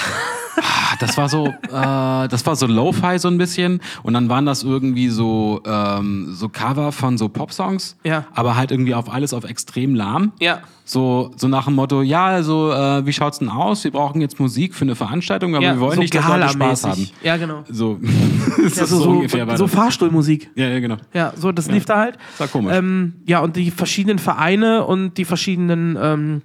Ah, 0.57 0.97
Das 1.01 1.17
war 1.17 1.29
so, 1.29 1.47
äh, 1.47 2.29
das 2.29 2.45
war 2.45 2.57
so 2.57 2.67
Lo-Fi 2.67 3.19
so 3.19 3.29
ein 3.29 3.39
bisschen 3.39 3.81
und 4.03 4.13
dann 4.15 4.29
waren 4.29 4.45
das 4.45 4.63
irgendwie 4.63 5.09
so, 5.09 5.63
ähm, 5.65 6.29
so 6.35 6.49
Cover 6.49 6.93
von 6.93 7.17
so 7.17 7.29
Popsongs, 7.29 7.97
Ja. 8.05 8.27
aber 8.35 8.57
halt 8.57 8.71
irgendwie 8.71 8.95
auf 8.95 9.11
alles 9.11 9.33
auf 9.33 9.45
extrem 9.45 9.95
lahm. 9.95 10.33
Ja. 10.41 10.61
So, 10.85 11.31
so 11.37 11.47
nach 11.49 11.67
dem 11.67 11.77
Motto, 11.77 12.03
ja, 12.03 12.27
also 12.27 12.73
äh, 12.73 13.07
wie 13.07 13.13
schaut's 13.13 13.39
denn 13.39 13.49
aus? 13.49 13.85
Wir 13.85 13.93
brauchen 13.93 14.21
jetzt 14.21 14.41
Musik 14.41 14.75
für 14.75 14.83
eine 14.85 14.97
Veranstaltung, 14.97 15.55
aber 15.55 15.65
ja, 15.65 15.75
wir 15.75 15.81
wollen 15.81 15.95
so 15.95 16.01
nicht, 16.01 16.15
dass 16.15 16.27
Leute 16.27 16.49
Spaß 16.49 16.85
haben. 16.85 17.09
Ja, 17.23 17.37
genau. 17.37 17.63
So, 17.71 17.99
das 18.63 18.77
Ja, 18.77 18.83
ist 18.83 18.91
so, 18.91 18.97
so, 18.97 19.03
so, 19.05 19.11
ungefähr 19.11 19.57
so. 19.57 19.67
Fahrstuhlmusik. 19.69 20.51
Ja, 20.57 20.67
ja, 20.69 20.81
genau. 20.81 20.97
Ja, 21.15 21.33
so, 21.37 21.53
das 21.53 21.69
lief 21.71 21.85
da 21.85 21.99
halt. 21.99 22.19
Das 22.33 22.41
war 22.41 22.49
komisch. 22.49 22.75
Ähm, 22.77 23.15
ja, 23.25 23.39
und 23.39 23.55
die 23.57 23.71
verschiedenen 23.71 24.19
Vereine 24.19 24.85
und 24.85 25.17
die 25.17 25.25
verschiedenen 25.25 25.97
ähm, 26.03 26.43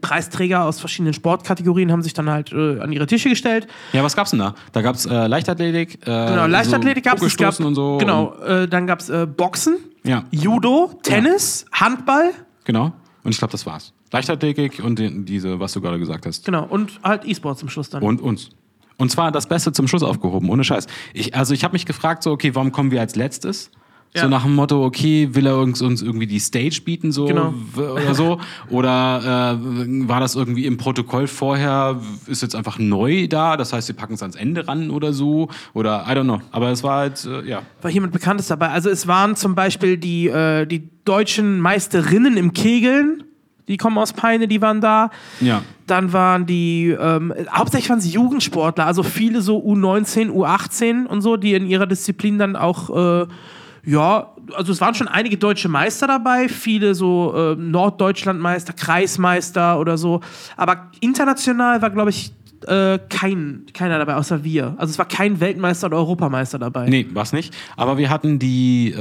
Preisträger 0.00 0.64
aus 0.64 0.80
verschiedenen 0.80 1.14
Sportkategorien 1.14 1.92
haben 1.92 2.02
sich 2.02 2.14
dann 2.14 2.30
halt 2.30 2.52
äh, 2.52 2.80
an 2.80 2.92
ihre 2.92 3.06
Tische 3.06 3.28
gestellt. 3.28 3.66
Ja, 3.92 4.02
was 4.02 4.16
gab's 4.16 4.30
denn 4.30 4.38
da? 4.40 4.54
Da 4.72 4.82
gab's 4.82 5.06
äh, 5.06 5.26
Leichtathletik, 5.26 5.94
äh, 6.02 6.04
Genau, 6.04 6.46
Leichtathletik 6.46 7.04
so 7.04 7.10
gab 7.10 7.22
es. 7.22 7.36
gab, 7.36 7.60
und 7.60 7.74
so. 7.74 7.98
Genau, 7.98 8.34
äh, 8.42 8.66
dann 8.68 8.86
gab 8.86 9.00
es 9.00 9.08
äh, 9.10 9.26
Boxen, 9.26 9.76
Ja. 10.04 10.24
Judo, 10.30 10.98
Tennis, 11.02 11.66
Handball. 11.72 12.32
Genau. 12.64 12.92
Und 13.22 13.30
ich 13.30 13.38
glaube, 13.38 13.52
das 13.52 13.64
war's. 13.66 13.92
Leichtathletik 14.12 14.80
und 14.84 14.98
die, 14.98 15.24
diese, 15.24 15.58
was 15.58 15.72
du 15.72 15.80
gerade 15.80 15.98
gesagt 15.98 16.24
hast. 16.26 16.44
Genau, 16.44 16.64
und 16.64 17.00
halt 17.02 17.24
E-Sport 17.24 17.58
zum 17.58 17.68
Schluss 17.68 17.90
dann. 17.90 18.02
Und 18.02 18.20
uns. 18.20 18.50
Und 18.96 19.10
zwar 19.10 19.32
das 19.32 19.48
Beste 19.48 19.72
zum 19.72 19.88
Schluss 19.88 20.04
aufgehoben, 20.04 20.48
ohne 20.50 20.62
Scheiß. 20.62 20.86
Ich, 21.14 21.34
also 21.34 21.52
ich 21.52 21.64
habe 21.64 21.72
mich 21.72 21.84
gefragt, 21.84 22.22
so, 22.22 22.30
okay, 22.30 22.54
warum 22.54 22.70
kommen 22.70 22.90
wir 22.92 23.00
als 23.00 23.16
letztes? 23.16 23.70
Ja. 24.16 24.22
So 24.22 24.28
nach 24.28 24.44
dem 24.44 24.54
Motto, 24.54 24.84
okay, 24.84 25.28
will 25.32 25.46
er 25.46 25.58
uns, 25.58 25.82
uns 25.82 26.00
irgendwie 26.00 26.28
die 26.28 26.38
Stage 26.38 26.80
bieten, 26.84 27.10
so 27.10 27.24
Genau. 27.24 27.52
oder 27.76 28.14
so? 28.14 28.38
Oder 28.70 29.56
äh, 29.58 30.08
war 30.08 30.20
das 30.20 30.36
irgendwie 30.36 30.66
im 30.66 30.76
Protokoll 30.76 31.26
vorher, 31.26 32.00
ist 32.26 32.40
jetzt 32.40 32.54
einfach 32.54 32.78
neu 32.78 33.26
da, 33.26 33.56
das 33.56 33.72
heißt, 33.72 33.88
wir 33.88 33.96
packen 33.96 34.14
es 34.14 34.22
ans 34.22 34.36
Ende 34.36 34.68
ran 34.68 34.90
oder 34.90 35.12
so? 35.12 35.48
Oder 35.72 36.06
I 36.08 36.12
don't 36.12 36.24
know. 36.24 36.40
Aber 36.52 36.70
es 36.70 36.84
war 36.84 36.98
halt, 36.98 37.24
äh, 37.24 37.48
ja. 37.48 37.62
war 37.82 37.90
jemand 37.90 38.12
Bekanntes 38.12 38.46
dabei. 38.46 38.68
Also 38.68 38.88
es 38.88 39.08
waren 39.08 39.34
zum 39.34 39.56
Beispiel 39.56 39.96
die, 39.96 40.28
äh, 40.28 40.64
die 40.64 40.88
deutschen 41.04 41.58
Meisterinnen 41.60 42.36
im 42.36 42.52
Kegeln, 42.52 43.24
die 43.66 43.78
kommen 43.78 43.98
aus 43.98 44.12
Peine, 44.12 44.46
die 44.46 44.62
waren 44.62 44.80
da. 44.80 45.10
Ja. 45.40 45.62
Dann 45.88 46.12
waren 46.12 46.46
die, 46.46 46.90
ähm, 46.90 47.34
hauptsächlich 47.50 47.90
waren 47.90 47.98
es 47.98 48.12
Jugendsportler, 48.12 48.86
also 48.86 49.02
viele 49.02 49.40
so 49.42 49.58
U19, 49.58 50.30
U18 50.30 51.06
und 51.06 51.20
so, 51.20 51.36
die 51.36 51.54
in 51.54 51.66
ihrer 51.66 51.86
Disziplin 51.88 52.38
dann 52.38 52.54
auch, 52.56 53.22
äh, 53.22 53.26
ja, 53.86 54.34
also 54.54 54.72
es 54.72 54.80
waren 54.80 54.94
schon 54.94 55.08
einige 55.08 55.36
deutsche 55.36 55.68
Meister 55.68 56.06
dabei, 56.06 56.48
viele 56.48 56.94
so 56.94 57.34
äh, 57.36 57.54
Norddeutschlandmeister, 57.56 58.72
Kreismeister 58.72 59.78
oder 59.78 59.98
so. 59.98 60.20
Aber 60.56 60.90
international 61.00 61.82
war, 61.82 61.90
glaube 61.90 62.10
ich, 62.10 62.32
äh, 62.66 62.98
kein, 63.10 63.66
keiner 63.74 63.98
dabei, 63.98 64.14
außer 64.14 64.42
wir. 64.42 64.74
Also 64.78 64.90
es 64.92 64.98
war 64.98 65.06
kein 65.06 65.38
Weltmeister 65.40 65.88
oder 65.88 65.98
Europameister 65.98 66.58
dabei. 66.58 66.88
Nee, 66.88 67.06
war's 67.12 67.32
nicht. 67.34 67.54
Aber 67.76 67.98
wir 67.98 68.08
hatten 68.08 68.38
die 68.38 68.92
äh, 68.92 68.96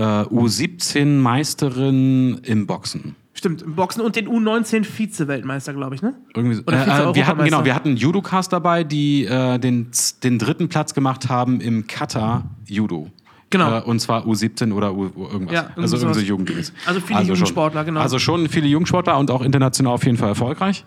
U17-Meisterin 1.13 2.39
im 2.43 2.67
Boxen. 2.67 3.15
Stimmt, 3.35 3.61
im 3.63 3.75
Boxen 3.75 4.01
und 4.01 4.15
den 4.15 4.27
U19 4.27 4.83
Vize-Weltmeister, 4.83 5.73
glaube 5.73 5.95
ich, 5.95 6.01
ne? 6.01 6.13
Irgendwie, 6.35 6.55
so- 6.57 6.63
Oder 6.67 6.77
äh, 7.07 7.09
äh, 7.11 7.15
wir 7.15 7.25
hatten 7.27 7.43
genau, 7.43 7.65
wir 7.65 7.73
hatten 7.73 7.95
Judokas 7.97 8.47
dabei, 8.47 8.83
die 8.83 9.25
äh, 9.25 9.57
den, 9.57 9.87
den 10.23 10.37
dritten 10.39 10.69
Platz 10.69 10.93
gemacht 10.93 11.29
haben 11.29 11.59
im 11.59 11.87
Kata 11.87 12.43
Judo. 12.67 13.07
Genau. 13.53 13.77
Äh, 13.77 13.81
und 13.83 13.99
zwar 13.99 14.25
U17 14.25 14.73
oder 14.73 14.93
U, 14.93 15.11
U 15.15 15.27
irgendwas. 15.31 15.53
Ja, 15.53 15.67
also 15.77 15.95
irgendwie 15.97 16.19
so. 16.21 16.25
Jugendliches. 16.25 16.73
Also 16.87 16.99
viele 16.99 17.21
Jugendsportler, 17.21 17.81
schon. 17.81 17.85
genau. 17.85 17.99
Also 18.01 18.17
schon 18.17 18.49
viele 18.49 18.67
Jugendsportler 18.67 19.17
und 19.19 19.29
auch 19.29 19.43
international 19.43 19.93
auf 19.93 20.03
jeden 20.05 20.17
Fall 20.17 20.29
erfolgreich. 20.29 20.83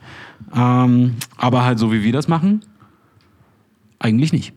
Ähm, 0.54 1.14
aber 1.36 1.64
halt 1.64 1.78
so 1.78 1.92
wie 1.92 2.02
wir 2.02 2.12
das 2.12 2.26
machen, 2.26 2.62
eigentlich 4.00 4.32
nicht. 4.32 4.52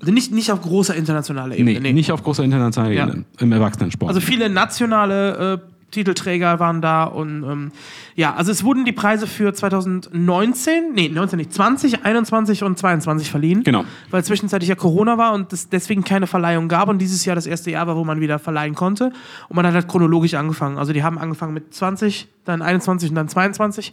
Also 0.00 0.12
nicht, 0.12 0.32
nicht 0.32 0.50
auf 0.50 0.60
großer 0.60 0.94
internationaler 0.96 1.54
Nee, 1.54 1.72
Ebene. 1.74 1.92
nicht 1.92 2.10
auf 2.10 2.22
großer 2.24 2.42
internationaler 2.42 2.92
Ja. 2.94 3.06
Ebene 3.06 3.24
im 3.38 3.52
Erwachsenensport. 3.52 4.08
Also 4.08 4.20
viele 4.20 4.50
nationale 4.50 5.52
äh, 5.54 5.58
Titelträger 5.90 6.60
waren 6.60 6.80
da 6.80 7.04
und 7.04 7.42
ähm, 7.42 7.72
ja, 8.14 8.34
also 8.34 8.52
es 8.52 8.64
wurden 8.64 8.84
die 8.84 8.92
Preise 8.92 9.26
für 9.26 9.52
2019, 9.52 10.92
nee, 10.94 11.08
19 11.08 11.36
nicht, 11.36 11.52
20, 11.52 12.04
21 12.04 12.62
und 12.62 12.78
22 12.78 13.30
verliehen. 13.30 13.62
Genau. 13.62 13.84
Weil 14.10 14.24
zwischenzeitlich 14.24 14.68
ja 14.68 14.74
Corona 14.74 15.18
war 15.18 15.32
und 15.32 15.52
es 15.52 15.68
deswegen 15.68 16.04
keine 16.04 16.26
Verleihung 16.26 16.68
gab 16.68 16.88
und 16.88 16.98
dieses 16.98 17.24
Jahr 17.24 17.34
das 17.34 17.46
erste 17.46 17.70
Jahr 17.70 17.86
war, 17.86 17.96
wo 17.96 18.04
man 18.04 18.20
wieder 18.20 18.38
verleihen 18.38 18.74
konnte. 18.74 19.12
Und 19.48 19.56
man 19.56 19.66
hat 19.66 19.74
halt 19.74 19.88
chronologisch 19.88 20.34
angefangen. 20.34 20.78
Also 20.78 20.92
die 20.92 21.02
haben 21.02 21.18
angefangen 21.18 21.54
mit 21.54 21.74
20, 21.74 22.28
dann 22.44 22.62
21 22.62 23.10
und 23.10 23.16
dann 23.16 23.28
22 23.28 23.92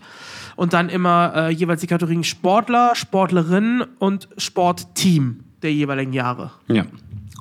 und 0.55 0.73
dann 0.73 0.89
immer 0.89 1.33
äh, 1.35 1.49
jeweils 1.49 1.81
die 1.81 1.87
Kategorien 1.87 2.23
Sportler, 2.23 2.95
Sportlerin 2.95 3.83
und 3.99 4.27
Sportteam 4.37 5.43
der 5.61 5.73
jeweiligen 5.73 6.13
Jahre. 6.13 6.51
Ja. 6.67 6.85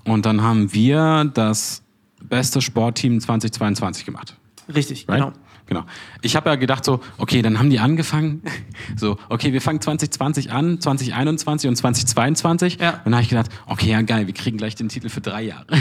Und 0.05 0.25
dann 0.25 0.43
haben 0.43 0.73
wir 0.73 1.31
das 1.35 1.83
beste 2.23 2.61
Sportteam 2.61 3.21
2022 3.21 4.05
gemacht. 4.05 4.37
Richtig, 4.75 5.09
Right? 5.09 5.19
genau. 5.19 5.33
Genau. 5.69 5.85
Ich 6.23 6.37
habe 6.37 6.49
ja 6.49 6.55
gedacht 6.55 6.85
so, 6.85 7.01
okay, 7.19 7.43
dann 7.43 7.59
haben 7.59 7.71
die 7.71 7.81
angefangen, 7.81 8.43
so, 8.97 9.19
okay, 9.29 9.53
wir 9.53 9.61
fangen 9.61 9.81
2020 9.81 10.53
an, 10.53 10.81
2021 10.81 11.69
und 11.69 11.75
2022. 11.77 12.79
Ja. 12.81 12.91
Und 12.91 13.07
dann 13.07 13.15
habe 13.15 13.23
ich 13.25 13.29
gedacht, 13.29 13.49
okay, 13.67 13.91
ja 13.91 14.01
geil, 14.03 14.29
wir 14.29 14.35
kriegen 14.35 14.59
gleich 14.59 14.77
den 14.77 14.89
Titel 14.89 15.09
für 15.09 15.21
drei 15.21 15.43
Jahre. 15.43 15.67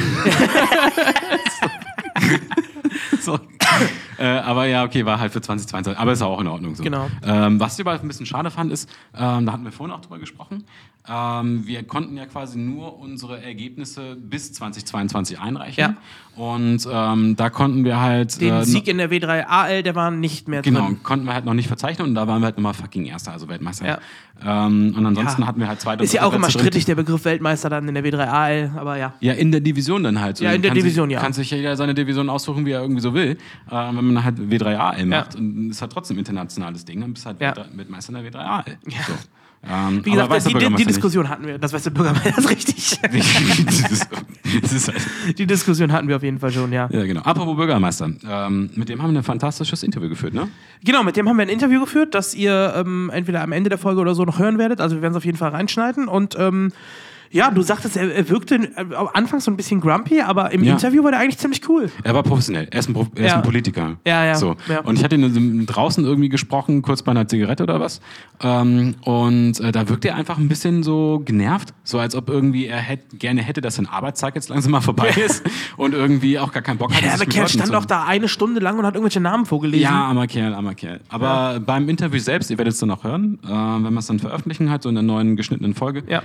so. 3.22 3.40
äh, 4.18 4.26
aber 4.26 4.66
ja, 4.66 4.84
okay, 4.84 5.06
war 5.06 5.20
halt 5.20 5.34
für 5.34 5.42
2022. 5.42 6.00
Aber 6.00 6.12
ist 6.12 6.22
auch 6.22 6.40
in 6.40 6.48
Ordnung 6.48 6.76
so. 6.76 6.84
Genau. 6.84 7.08
Ähm, 7.24 7.60
was 7.60 7.78
ich 7.78 7.86
aber 7.86 8.00
ein 8.00 8.08
bisschen 8.08 8.26
schade 8.26 8.50
fand, 8.50 8.72
ist, 8.72 8.90
ähm, 9.16 9.46
da 9.46 9.52
hatten 9.52 9.66
wir 9.66 9.72
vorhin 9.72 9.94
auch 9.96 10.02
drüber 10.02 10.18
gesprochen, 10.20 10.64
ähm, 11.08 11.68
wir 11.68 11.84
konnten 11.84 12.18
ja 12.18 12.26
quasi 12.26 12.58
nur 12.58 13.00
unsere 13.00 13.42
Ergebnisse 13.44 14.16
bis 14.16 14.54
2022 14.54 15.40
einreichen. 15.40 15.80
Ja. 15.82 15.96
Und 16.36 16.86
ähm, 16.92 17.36
da 17.38 17.50
konnten 17.50 17.86
wir 17.86 18.02
halt. 18.02 18.42
Den 18.42 18.54
äh, 18.56 18.66
Sieg 18.66 18.88
in 18.90 18.98
der 18.98 19.10
W3AL, 19.10 19.84
der 19.84 19.96
war 19.96 20.12
nicht 20.12 20.48
mehr 20.50 20.62
Genau, 20.64 20.88
drin. 20.88 21.04
konnten 21.04 21.26
wir 21.26 21.34
halt 21.34 21.46
noch 21.46 21.54
nicht 21.54 21.68
verzeichnen 21.68 22.10
und 22.10 22.16
da 22.16 22.28
waren 22.28 22.42
wir 22.42 22.48
halt 22.48 22.58
nochmal 22.58 22.74
fucking 22.74 23.06
Erster, 23.06 23.32
also 23.32 23.48
Weltmeister. 23.48 23.86
Ja. 23.88 24.00
Ähm, 24.68 24.94
und 24.98 25.06
ansonsten 25.06 25.44
Ja. 25.44 25.48
hatten 25.48 25.60
wir 25.62 25.68
halt 25.70 25.80
zweite 25.80 26.04
Ist 26.04 26.14
ja 26.14 26.24
auch 26.24 26.34
immer 26.34 26.48
drin. 26.48 26.60
strittig, 26.60 26.84
der 26.86 26.96
Begriff 26.96 27.24
Weltmeister 27.24 27.70
dann 27.70 27.88
in 27.88 27.94
der 27.94 28.04
W3AL, 28.04 28.76
aber 28.78 28.98
ja. 28.98 29.14
Ja, 29.22 29.32
in 29.34 29.52
der 29.54 29.62
Division 29.62 30.04
dann 30.04 30.20
halt. 30.20 30.38
So. 30.38 30.44
Ja, 30.44 30.52
in 30.52 30.62
der 30.62 30.72
Kann 30.72 30.78
Division, 30.80 31.08
sich, 31.10 31.14
ja. 31.16 31.22
Kann 31.22 31.32
sich 31.34 31.52
jeder 31.52 31.78
seine 31.78 31.94
Division 31.94 32.30
aussuchen, 32.30 32.66
wie 32.66 32.72
er 32.72 32.82
irgendwie 32.82 33.02
so 33.02 33.14
will. 33.14 33.38
Äh, 33.70 33.76
wenn 33.94 34.06
man 34.14 34.24
halt 34.26 34.38
W3AL 34.38 35.06
macht 35.06 35.36
und 35.36 35.70
ist 35.70 35.82
halt 35.82 35.94
trotzdem 35.94 36.18
internationales 36.18 36.84
Ding, 36.84 37.00
dann 37.00 37.14
bist 37.14 37.26
du 37.26 37.30
halt 37.30 37.40
Ja. 37.40 37.54
Weltmeister 37.76 38.14
in 38.18 38.24
der 38.24 38.34
W3AL. 38.34 38.66
So. 39.08 39.14
Ähm, 39.68 40.06
Wie 40.06 40.12
gesagt, 40.12 40.30
weiß 40.30 40.44
die, 40.44 40.54
die, 40.54 40.76
die 40.76 40.86
Diskussion 40.86 41.28
hatten 41.28 41.48
wir, 41.48 41.58
das 41.58 41.74
weiß 41.74 41.84
der 41.84 41.90
Bürgermeister 41.92 42.38
ist 42.38 42.50
richtig. 42.50 43.00
nicht. 43.12 43.68
das, 43.68 43.92
ist, 43.92 44.08
das 44.62 44.74
ist 44.74 44.88
halt, 44.88 45.40
Die 45.40 45.48
Diskussion 45.48 45.92
hatten 45.92 46.08
wir 46.08 46.18
auf 46.18 46.24
jeden 46.24 46.40
Fall 46.40 46.52
schon, 46.52 46.72
ja. 46.72 46.88
ja, 46.92 47.06
genau. 47.06 47.22
Apropos 47.22 47.56
Bürgermeister, 47.56 48.12
ähm, 48.30 48.70
mit 48.76 48.90
dem 48.90 49.02
haben 49.02 49.14
wir 49.14 49.22
ein 49.22 49.24
fantastisches 49.24 49.82
Interview 49.84 50.10
geführt, 50.10 50.34
ne? 50.34 50.48
Genau, 50.84 51.04
mit 51.04 51.18
dem 51.18 51.28
haben 51.28 51.38
wir 51.38 51.44
ein 51.44 51.50
Interview 51.50 51.80
geführt, 51.80 52.14
das 52.14 52.36
ihr 52.36 52.74
ähm, 52.76 53.10
entweder 53.12 53.42
am 53.42 53.52
Ende 53.52 53.70
der 53.70 53.80
Folge 53.80 54.02
oder 54.02 54.14
so 54.14 54.24
noch 54.24 54.38
hören 54.38 54.58
werdet. 54.60 54.82
Also 54.82 54.96
wir 54.96 55.02
werden 55.02 55.14
es 55.14 55.18
auf 55.18 55.26
jeden 55.26 55.38
Fall 55.38 55.50
reinschneiden. 55.50 56.08
Und 56.08 56.36
ähm, 56.38 56.72
ja, 57.32 57.52
du 57.52 57.62
sagtest, 57.62 57.98
er, 57.98 58.14
er 58.14 58.30
wirkte 58.30 58.56
äh, 58.56 58.86
anfangs 59.14 59.46
so 59.46 59.52
ein 59.52 59.58
bisschen 59.58 59.82
grumpy, 59.82 60.22
aber 60.22 60.52
im 60.52 60.64
Ja. 60.64 60.74
Interview 60.74 61.04
war 61.04 61.12
der 61.12 61.20
eigentlich 61.20 61.38
ziemlich 61.38 61.68
cool. 61.70 61.90
Er 62.04 62.14
war 62.14 62.24
professionell. 62.24 62.68
Er 62.72 62.80
ist 62.80 62.90
ein, 62.90 62.94
Pro 62.94 63.08
er 63.16 63.26
ist 63.26 63.32
Ja. 63.32 63.38
ein 63.38 63.44
Politiker. 63.44 63.98
Ja, 64.06 64.26
ja, 64.26 64.36
So. 64.36 64.56
ja. 64.70 64.82
Und 64.82 64.98
ich 64.98 65.04
hatte 65.04 65.16
ihn 65.16 65.66
draußen 65.66 66.04
irgendwie 66.06 66.30
gesprochen, 66.30 66.82
kurz 66.82 67.02
bei 67.02 67.12
einer 67.12 67.28
Zigarette 67.28 67.64
oder 67.64 67.80
was. 67.80 68.02
Ähm, 68.42 68.96
und 69.04 69.60
äh, 69.60 69.72
da 69.72 69.88
wirkte 69.90 70.10
er 70.10 70.16
einfach 70.16 70.38
ein 70.38 70.48
bisschen 70.48 70.84
so 70.84 71.22
genervt. 71.26 71.74
So 71.84 72.00
als 72.00 72.16
ob 72.16 72.30
irgendwie 72.30 72.66
er 72.68 72.78
hätt, 72.78 73.20
gerne 73.20 73.42
hätte, 73.42 73.62
dass 73.62 73.76
sein 73.76 73.88
Arbeitstag 73.88 74.36
jetzt 74.36 74.50
langsam 74.50 74.72
mal 74.72 74.82
vorbei 74.82 75.10
ist. 75.26 75.44
und 75.78 75.94
irgendwie 75.94 76.40
auch 76.40 76.52
gar 76.52 76.64
keinen 76.64 76.78
Bock. 76.78 76.90
Der 76.92 77.00
sich 77.00 77.10
arme 77.12 77.20
mit 77.26 77.30
Kerl 77.34 77.48
stand 77.48 77.74
doch 77.74 77.86
da 77.86 78.04
eine 78.06 78.28
Stunde 78.28 78.60
lang 78.60 78.78
und 78.80 78.86
hat 78.86 78.96
irgendwelche 78.96 79.20
Namen 79.20 79.46
vorgelesen. 79.46 79.84
Ja, 79.84 80.06
armer 80.06 80.28
Kerl, 80.28 80.54
armer 80.54 80.76
Kerl. 80.76 81.02
Aber 81.10 81.60
beim 81.60 81.90
Interview 81.90 82.20
selbst, 82.20 82.50
ihr 82.52 82.58
werdet 82.58 82.74
es 82.74 82.80
dann 82.80 82.92
auch 82.92 83.04
hören, 83.04 83.40
äh, 83.44 83.48
wenn 83.50 83.94
wir 83.94 84.00
es 84.00 84.08
dann 84.08 84.20
veröffentlichen, 84.20 84.70
halt 84.70 84.84
so 84.84 84.90
in 84.90 84.96
der 84.96 85.04
neuen 85.04 85.36
geschnittenen 85.36 85.74
Folge. 85.74 86.04
Ja. 86.08 86.22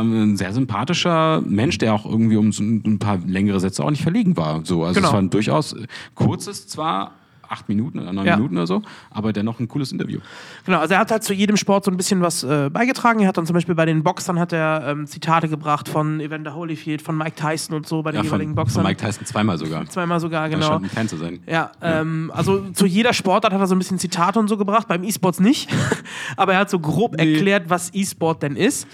Ähm, 0.00 0.25
ein 0.32 0.36
sehr 0.36 0.52
sympathischer 0.52 1.42
Mensch, 1.46 1.78
der 1.78 1.94
auch 1.94 2.04
irgendwie 2.06 2.36
um 2.36 2.48
ein 2.50 2.98
paar 2.98 3.18
längere 3.26 3.60
Sätze 3.60 3.84
auch 3.84 3.90
nicht 3.90 4.02
verlegen 4.02 4.36
war. 4.36 4.60
So, 4.64 4.82
also 4.84 4.94
Genau. 4.94 5.08
es 5.08 5.12
war 5.12 5.20
ein 5.22 5.30
durchaus 5.30 5.74
kurzes 6.14 6.66
zwar, 6.68 7.12
acht 7.48 7.68
Minuten 7.68 8.00
oder 8.00 8.12
neun 8.12 8.26
Ja. 8.26 8.34
Minuten 8.36 8.56
oder 8.56 8.66
so, 8.66 8.82
aber 9.08 9.32
dennoch 9.32 9.60
ein 9.60 9.68
cooles 9.68 9.92
Interview. 9.92 10.18
Genau, 10.64 10.80
also 10.80 10.94
er 10.94 10.98
hat 11.00 11.12
halt 11.12 11.22
zu 11.22 11.32
jedem 11.32 11.56
Sport 11.56 11.84
so 11.84 11.92
ein 11.92 11.96
bisschen 11.96 12.20
was 12.20 12.42
äh, 12.42 12.70
beigetragen. 12.72 13.20
Er 13.20 13.28
hat 13.28 13.36
dann 13.36 13.46
zum 13.46 13.54
Beispiel 13.54 13.76
bei 13.76 13.84
den 13.84 14.02
Boxern 14.02 14.40
hat 14.40 14.52
er 14.52 14.84
ähm, 14.88 15.06
Zitate 15.06 15.48
gebracht 15.48 15.88
von 15.88 16.18
Evander 16.18 16.56
Holyfield, 16.56 17.02
von 17.02 17.16
Mike 17.16 17.36
Tyson 17.36 17.76
und 17.76 17.86
so 17.86 18.02
bei 18.02 18.10
den 18.10 18.16
Ja, 18.18 18.22
jeweiligen 18.24 18.50
von, 18.50 18.64
Boxern. 18.64 18.82
von 18.82 18.90
Mike 18.90 19.00
Tyson 19.00 19.24
zweimal 19.26 19.58
sogar. 19.58 19.86
Zweimal 19.86 20.18
sogar, 20.18 20.48
genau. 20.48 20.66
scheint 20.66 20.84
ein 20.86 20.90
Fan 20.90 21.08
zu 21.08 21.18
sein. 21.18 21.38
Ja, 21.46 21.70
ähm, 21.82 22.32
also 22.34 22.62
zu 22.72 22.84
jeder 22.84 23.12
Sportart 23.12 23.52
hat 23.52 23.60
er 23.60 23.66
so 23.68 23.76
ein 23.76 23.78
bisschen 23.78 24.00
Zitate 24.00 24.40
und 24.40 24.48
so 24.48 24.56
gebracht, 24.56 24.88
beim 24.88 25.04
E-Sports 25.04 25.38
nicht. 25.38 25.68
Aber 26.36 26.54
er 26.54 26.58
hat 26.58 26.70
so 26.70 26.80
grob 26.80 27.16
erklärt, 27.16 27.70
was 27.70 27.94
E-Sport 27.94 28.42
denn 28.42 28.56
ist. 28.56 28.88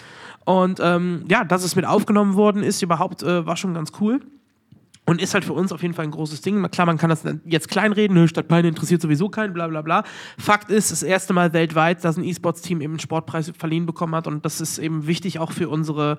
Und 0.45 0.81
ähm, 0.83 1.25
ja, 1.29 1.45
dass 1.45 1.65
es 1.65 1.77
mit 1.77 1.85
aufgenommen 1.85 2.35
worden 2.35 2.63
ist, 2.63 2.83
überhaupt, 2.83 3.23
äh, 3.23 3.47
war 3.47 3.57
schon 3.57 3.75
ganz 3.75 3.93
cool. 4.01 4.21
Und 5.05 5.21
ist 5.21 5.35
halt 5.35 5.45
für 5.45 5.53
uns 5.53 5.73
auf 5.73 5.83
jeden 5.83 5.95
Fall 5.95 6.05
ein 6.05 6.13
großes 6.13 6.43
Ding. 6.43 6.63
Klar, 6.71 6.87
man 6.87 6.97
kann 6.97 7.11
das 7.11 7.25
jetzt 7.45 7.69
kleinreden, 7.69 8.15
nö, 8.17 8.29
Stadtpeine 8.29 8.69
interessiert 8.69 9.03
sowieso 9.03 9.29
keinen, 9.29 9.53
bla 9.53 9.67
bla 9.67 9.83
bla. 9.83 10.05
Fakt 10.39 10.71
ist, 10.71 10.93
das 10.93 11.03
erste 11.03 11.33
Mal 11.33 11.53
weltweit, 11.53 12.05
dass 12.05 12.17
ein 12.17 12.23
E-Sports-Team 12.23 12.81
eben 12.81 12.93
einen 12.93 13.01
Sportpreis 13.01 13.53
verliehen 13.59 13.85
bekommen 13.85 14.15
hat. 14.15 14.29
Und 14.29 14.45
das 14.45 14.61
ist 14.61 14.79
eben 14.79 15.09
wichtig 15.09 15.41
auch 15.41 15.51
für 15.51 15.69
unsere, 15.69 16.19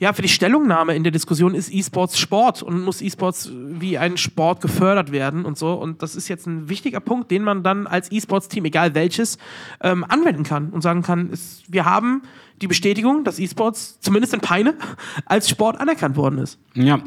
ja, 0.00 0.12
für 0.12 0.20
die 0.20 0.28
Stellungnahme 0.28 0.94
in 0.94 1.02
der 1.02 1.12
Diskussion, 1.12 1.54
ist 1.54 1.72
E-Sports 1.72 2.18
Sport 2.18 2.62
und 2.62 2.82
muss 2.82 3.00
E-Sports 3.00 3.52
wie 3.54 3.96
ein 3.96 4.18
Sport 4.18 4.60
gefördert 4.60 5.12
werden 5.12 5.46
und 5.46 5.56
so. 5.56 5.72
Und 5.72 6.02
das 6.02 6.14
ist 6.14 6.28
jetzt 6.28 6.46
ein 6.46 6.68
wichtiger 6.68 7.00
Punkt, 7.00 7.30
den 7.30 7.42
man 7.42 7.62
dann 7.62 7.86
als 7.86 8.12
E-Sports-Team, 8.12 8.66
egal 8.66 8.94
welches, 8.94 9.38
ähm, 9.80 10.04
anwenden 10.06 10.42
kann 10.42 10.68
und 10.68 10.82
sagen 10.82 11.00
kann, 11.00 11.30
ist, 11.30 11.62
wir 11.72 11.86
haben 11.86 12.20
die 12.60 12.66
Bestätigung, 12.66 13.24
dass 13.24 13.38
E-Sports, 13.38 14.00
zumindest 14.00 14.34
in 14.34 14.40
Peine, 14.40 14.74
als 15.24 15.48
Sport 15.48 15.80
anerkannt 15.80 16.16
worden 16.16 16.38
ist. 16.38 16.58
Ja, 16.74 17.00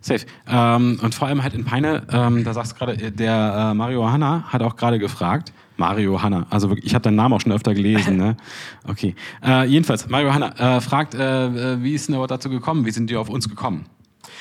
safe. 0.00 0.26
Ähm, 0.46 0.98
und 1.02 1.14
vor 1.14 1.28
allem 1.28 1.42
halt 1.42 1.54
in 1.54 1.64
Peine, 1.64 2.02
ähm, 2.10 2.44
da 2.44 2.54
sagst 2.54 2.72
du 2.72 2.76
gerade, 2.76 3.10
der 3.10 3.70
äh, 3.70 3.74
Mario 3.74 4.10
Hanna 4.10 4.44
hat 4.48 4.62
auch 4.62 4.76
gerade 4.76 4.98
gefragt. 4.98 5.52
Mario 5.76 6.22
Hanna, 6.22 6.46
also 6.50 6.68
wirklich, 6.68 6.86
ich 6.86 6.94
habe 6.94 7.02
deinen 7.02 7.16
Namen 7.16 7.34
auch 7.34 7.40
schon 7.40 7.52
öfter 7.52 7.74
gelesen, 7.74 8.18
ne? 8.18 8.36
Okay. 8.86 9.14
Äh, 9.42 9.66
jedenfalls, 9.66 10.08
Mario 10.08 10.32
Hanna 10.32 10.76
äh, 10.76 10.80
fragt, 10.80 11.14
äh, 11.14 11.46
äh, 11.46 11.82
wie 11.82 11.94
ist 11.94 12.08
denn 12.08 12.14
aber 12.14 12.26
dazu 12.26 12.50
gekommen? 12.50 12.84
Wie 12.84 12.90
sind 12.90 13.08
die 13.08 13.16
auf 13.16 13.30
uns 13.30 13.48
gekommen? 13.48 13.86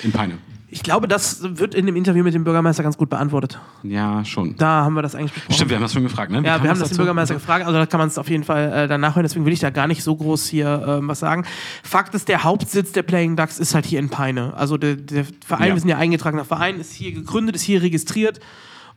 In 0.03 0.11
Peine. 0.11 0.37
Ich 0.71 0.83
glaube, 0.83 1.07
das 1.07 1.39
wird 1.57 1.73
in 1.73 1.87
dem 1.87 1.95
Interview 1.95 2.23
mit 2.23 2.33
dem 2.35 2.43
Bürgermeister 2.43 2.83
ganz 2.83 2.95
gut 2.95 3.09
beantwortet. 3.09 3.59
Ja, 3.81 4.23
schon. 4.23 4.55
Da 4.57 4.83
haben 4.83 4.93
wir 4.93 5.01
das 5.01 5.15
eigentlich 5.15 5.33
besprochen. 5.33 5.55
Stimmt, 5.55 5.69
wir 5.71 5.77
haben 5.77 5.83
das 5.83 5.93
schon 5.93 6.03
gefragt, 6.03 6.31
ne? 6.31 6.43
Wie 6.43 6.47
Ja, 6.47 6.61
wir 6.61 6.69
haben 6.69 6.79
das 6.79 6.89
den? 6.89 6.97
Bürgermeister 6.97 7.33
gefragt, 7.33 7.65
also 7.65 7.77
da 7.79 7.85
kann 7.87 7.97
man 7.99 8.07
es 8.07 8.17
auf 8.19 8.29
jeden 8.29 8.43
Fall 8.43 8.71
äh, 8.71 8.87
dann 8.87 9.01
nachhören, 9.01 9.23
deswegen 9.23 9.45
will 9.45 9.53
ich 9.53 9.59
da 9.59 9.71
gar 9.71 9.87
nicht 9.87 10.03
so 10.03 10.15
groß 10.15 10.47
hier 10.47 10.85
ähm, 10.87 11.07
was 11.07 11.19
sagen. 11.19 11.43
Fakt 11.83 12.13
ist, 12.13 12.27
der 12.27 12.43
Hauptsitz 12.43 12.91
der 12.91 13.01
Playing 13.03 13.35
Ducks 13.35 13.57
ist 13.57 13.73
halt 13.73 13.85
hier 13.87 13.99
in 13.99 14.09
Peine. 14.09 14.53
Also 14.55 14.77
der, 14.77 14.95
der 14.95 15.25
Verein, 15.45 15.69
Ja. 15.69 15.73
wir 15.73 15.79
sind 15.79 15.89
ja 15.89 15.97
eingetragener 15.97 16.45
Verein, 16.45 16.79
ist 16.79 16.93
hier 16.93 17.13
gegründet, 17.13 17.55
ist 17.55 17.63
hier 17.63 17.81
registriert 17.81 18.39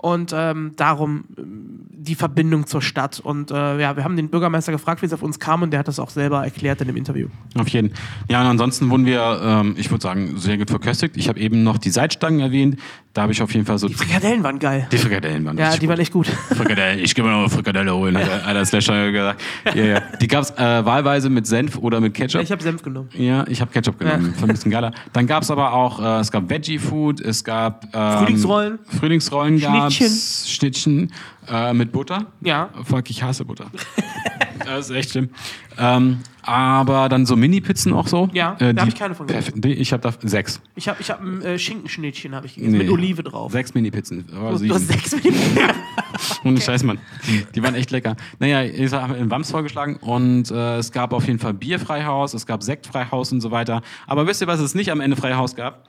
und 0.03 0.34
ähm, 0.36 0.72
darum 0.76 1.24
ähm, 1.38 1.80
die 1.88 2.14
Verbindung 2.16 2.66
zur 2.66 2.82
Stadt. 2.82 3.20
Und 3.20 3.50
äh, 3.53 3.80
ja, 3.80 3.96
wir 3.96 4.03
haben 4.05 4.16
den 4.16 4.28
Bürgermeister 4.28 4.72
gefragt, 4.72 5.00
wie 5.03 5.07
es 5.07 5.12
auf 5.12 5.22
uns 5.22 5.38
kam 5.38 5.62
und 5.62 5.70
der 5.70 5.78
hat 5.80 5.88
das 5.88 5.98
auch 6.00 6.11
selber 6.11 6.42
erklärt 6.44 6.80
in 6.80 6.88
dem 6.88 6.96
Interview. 6.96 7.28
Auf 7.57 7.68
jeden. 7.68 7.92
Ja, 8.28 8.40
und 8.40 8.48
ansonsten 8.48 8.90
wurden 8.90 9.07
wir, 9.07 9.40
ähm, 9.42 9.74
ich 9.78 9.90
würde 9.90 10.03
sagen, 10.03 10.36
sehr 10.36 10.59
gut 10.59 10.68
verköstigt. 10.68 11.16
Ich 11.16 11.28
habe 11.28 11.38
eben 11.40 11.62
noch 11.62 11.78
die 11.78 11.90
Seitstangen 11.90 12.40
erwähnt. 12.40 12.78
Da 13.14 13.22
habe 13.22 13.32
ich 13.32 13.42
auf 13.42 13.53
jeden 13.53 13.66
Fall 13.66 13.78
so. 13.78 13.88
Die 13.88 13.94
Frikadellen 13.94 14.42
waren 14.42 14.59
geil. 14.59 14.88
Die 14.90 14.96
Frikadellen 14.96 15.44
waren 15.44 15.59
Ja, 15.59 15.76
die 15.76 15.86
waren 15.86 15.96
gut. 15.96 16.03
echt 16.03 16.12
gut. 16.12 16.26
Frikadelle, 16.26 16.98
ich 17.00 17.14
gehe 17.14 17.22
mal 17.22 17.30
noch 17.32 17.40
eine 17.40 17.50
Frikadelle 17.50 17.94
holen, 17.94 18.14
der- 18.14 18.44
hat 18.46 18.57
der 18.57 18.64
Slasher 18.64 19.12
gesagt. 19.12 19.42
Ja, 19.74 19.84
ja. 19.84 20.00
Die 20.20 20.26
gab 20.26 20.42
es 20.42 20.50
äh, 20.53 20.84
wahlweise 20.84 21.28
mit 21.30 21.46
Senf 21.46 21.76
oder 21.76 22.00
mit 22.00 22.14
Ketchup. 22.14 22.42
Ich 22.42 22.50
habe 22.50 22.62
Senf 22.62 22.82
genommen. 22.82 23.11
ja, 23.14 23.46
ich 23.46 23.61
habe 23.61 23.70
Ketchup 23.70 23.98
genommen, 23.98 24.32
fand 24.34 24.50
ein 24.50 24.55
bisschen 24.55 24.70
geiler. 24.72 24.92
Dann 25.12 25.26
gab 25.26 25.42
es 25.42 25.50
aber 25.50 25.72
auch, 25.74 26.00
äh, 26.00 26.20
es 26.20 26.32
gab 26.32 26.48
Veggie-Food, 26.48 27.20
es 27.20 27.44
gab 27.44 27.86
ähm, 27.92 28.18
Frühlingsrollen. 28.18 28.78
Frühlingsrollen 28.98 29.61
gab's, 29.61 29.91
Schnittchen. 29.93 30.47
Schnittchen 30.47 31.12
äh, 31.49 31.72
mit 31.72 31.93
Butter. 31.93 32.26
Ja. 32.40 32.70
Fuck, 32.84 33.11
ich 33.11 33.22
hasse 33.22 33.45
Butter. 33.45 33.66
das 34.64 34.90
ist 34.90 34.97
echt 34.97 35.11
schlimm. 35.11 35.30
Ähm, 35.78 36.18
aber 36.45 37.09
dann 37.09 37.24
so 37.24 37.36
Mini-Pizzen 37.36 37.93
auch 37.93 38.09
so. 38.09 38.28
Ja, 38.32 38.57
äh, 38.59 38.74
da 38.74 38.82
hab 38.82 38.88
die- 38.88 38.95
ich 38.95 38.99
keine 38.99 39.14
von 39.14 39.26
gegessen. 39.26 39.55
Perf- 39.61 39.66
nee, 39.68 39.72
Ich 39.74 39.93
habe 39.93 40.03
da 40.03 40.12
sechs. 40.28 40.61
Ich 40.74 40.88
habe 40.88 41.01
ich 41.01 41.11
hab 41.11 41.20
ein 41.22 41.40
äh, 41.43 41.59
Schinkenschnittchen 41.59 42.34
hab 42.34 42.45
ich 42.45 42.57
gegessen, 42.57 42.72
Nee. 42.72 42.78
mit 42.84 42.90
Olive 42.90 43.22
drauf. 43.22 43.53
Sechs 43.53 43.72
Mini-Pizzen. 43.74 44.24
Oh, 44.34 44.57
Du 44.59 44.74
hast 44.74 44.88
sechs 44.88 45.12
Minuten. 45.12 45.59
Ohne 46.45 46.61
Scheiß, 46.61 46.82
Mann. 46.82 46.99
Die 47.55 47.62
waren 47.62 47.74
echt 47.74 47.90
lecker. 47.93 48.16
Naja, 48.38 48.62
ich 48.64 48.93
habe 48.93 49.14
in 49.16 49.30
Wams 49.30 49.51
vorgeschlagen 49.51 49.97
und 49.97 50.51
äh, 50.51 50.76
es 50.78 50.90
gab 50.93 51.12
auf 51.12 51.26
jeden 51.26 51.38
Fall 51.38 51.55
Bierfreihaus, 51.55 52.34
es 52.34 52.47
gab 52.47 52.62
Sektfreihaus 52.62 53.32
und 53.32 53.40
so 53.40 53.51
weiter. 53.51 53.80
Aber 54.07 54.26
wisst 54.26 54.40
ihr, 54.40 54.47
was 54.49 54.61
es 54.61 54.74
nicht 54.74 54.90
am 54.90 55.01
Ende 55.01 55.16
Freihaus 55.16 55.55
gab? 55.55 55.88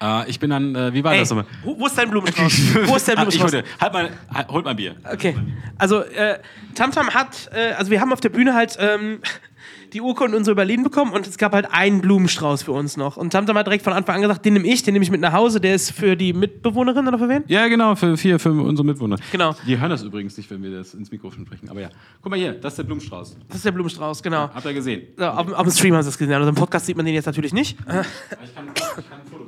Äh, 0.00 0.30
ich 0.30 0.38
bin 0.38 0.50
dann, 0.50 0.74
äh, 0.74 0.92
wie 0.94 1.02
war 1.02 1.12
Ey, 1.12 1.20
das 1.20 1.30
nochmal? 1.30 1.46
wo, 1.64 1.78
wo 1.78 1.86
ist 1.86 1.98
dein 1.98 2.10
Blumenstrauß? 2.10 2.52
Wo 2.86 2.96
ist 2.96 3.08
dein 3.08 3.18
Ah, 3.18 3.22
ich 3.28 3.38
Blumenstrauß? 3.38 3.52
wollte, 3.52 3.64
halt 3.80 3.92
mal, 3.92 4.10
halt, 4.32 4.48
holt 4.48 4.64
mal 4.64 4.74
Bier. 4.74 4.94
Okay, 5.12 5.36
also 5.76 6.02
äh, 6.02 6.38
Tamtam 6.74 7.10
hat, 7.10 7.50
äh, 7.52 7.72
also 7.72 7.90
wir 7.90 8.00
haben 8.00 8.12
auf 8.12 8.20
der 8.20 8.28
Bühne 8.30 8.54
halt 8.54 8.76
ähm, 8.80 9.20
die 9.94 10.02
Urkunde 10.02 10.36
unserer 10.36 10.54
Berlin 10.54 10.82
bekommen 10.82 11.12
und 11.12 11.26
es 11.26 11.38
gab 11.38 11.54
halt 11.54 11.72
einen 11.72 12.02
Blumenstrauß 12.02 12.62
für 12.62 12.72
uns 12.72 12.96
noch. 12.98 13.16
Und 13.16 13.30
Tamtam 13.30 13.56
hat 13.56 13.66
direkt 13.66 13.82
von 13.84 13.94
Anfang 13.94 14.16
an 14.16 14.22
gesagt, 14.22 14.44
den 14.44 14.52
nehme 14.52 14.66
ich, 14.68 14.82
den 14.82 14.92
nehme 14.92 15.02
ich 15.02 15.10
mit 15.10 15.20
nach 15.22 15.32
Hause, 15.32 15.60
der 15.62 15.74
ist 15.74 15.90
für 15.92 16.14
die 16.14 16.32
Mitbewohnerin 16.34 17.08
oder 17.08 17.18
für 17.18 17.28
wen? 17.30 17.42
Ja, 17.48 17.66
genau, 17.68 17.96
für 17.96 18.16
vier, 18.18 18.38
für 18.38 18.52
unsere 18.52 18.84
Mitwohner. 18.86 19.16
Genau. 19.32 19.54
Die 19.66 19.78
hören 19.80 19.88
das 19.90 20.02
übrigens 20.02 20.36
nicht, 20.36 20.50
wenn 20.50 20.62
wir 20.62 20.70
das 20.72 20.92
ins 20.94 21.10
Mikrofon 21.10 21.46
sprechen. 21.46 21.70
Aber 21.70 21.80
ja. 21.80 21.88
Guck 22.22 22.30
mal 22.30 22.38
hier, 22.38 22.52
das 22.52 22.74
ist 22.74 22.78
der 22.78 22.84
Blumenstrauß. 22.84 23.36
Das 23.48 23.56
ist 23.56 23.64
der 23.64 23.72
Blumenstrauß, 23.72 24.22
genau. 24.22 24.50
Habt 24.54 24.64
ihr 24.66 24.74
gesehen? 24.74 25.08
So, 25.16 25.24
auf, 25.24 25.52
auf 25.54 25.62
dem 25.62 25.72
Stream 25.72 25.94
haben 25.94 26.02
sie 26.02 26.10
es 26.10 26.18
gesehen, 26.18 26.34
also 26.34 26.50
im 26.50 26.54
Podcast 26.54 26.84
sieht 26.84 26.96
man 26.96 27.06
den 27.06 27.14
jetzt 27.14 27.26
natürlich 27.26 27.54
nicht. 27.54 27.78
Ich 27.80 27.86
kann, 27.86 28.04
ich 28.38 28.54
kann 28.54 29.20
ein 29.20 29.26
Foto. 29.30 29.46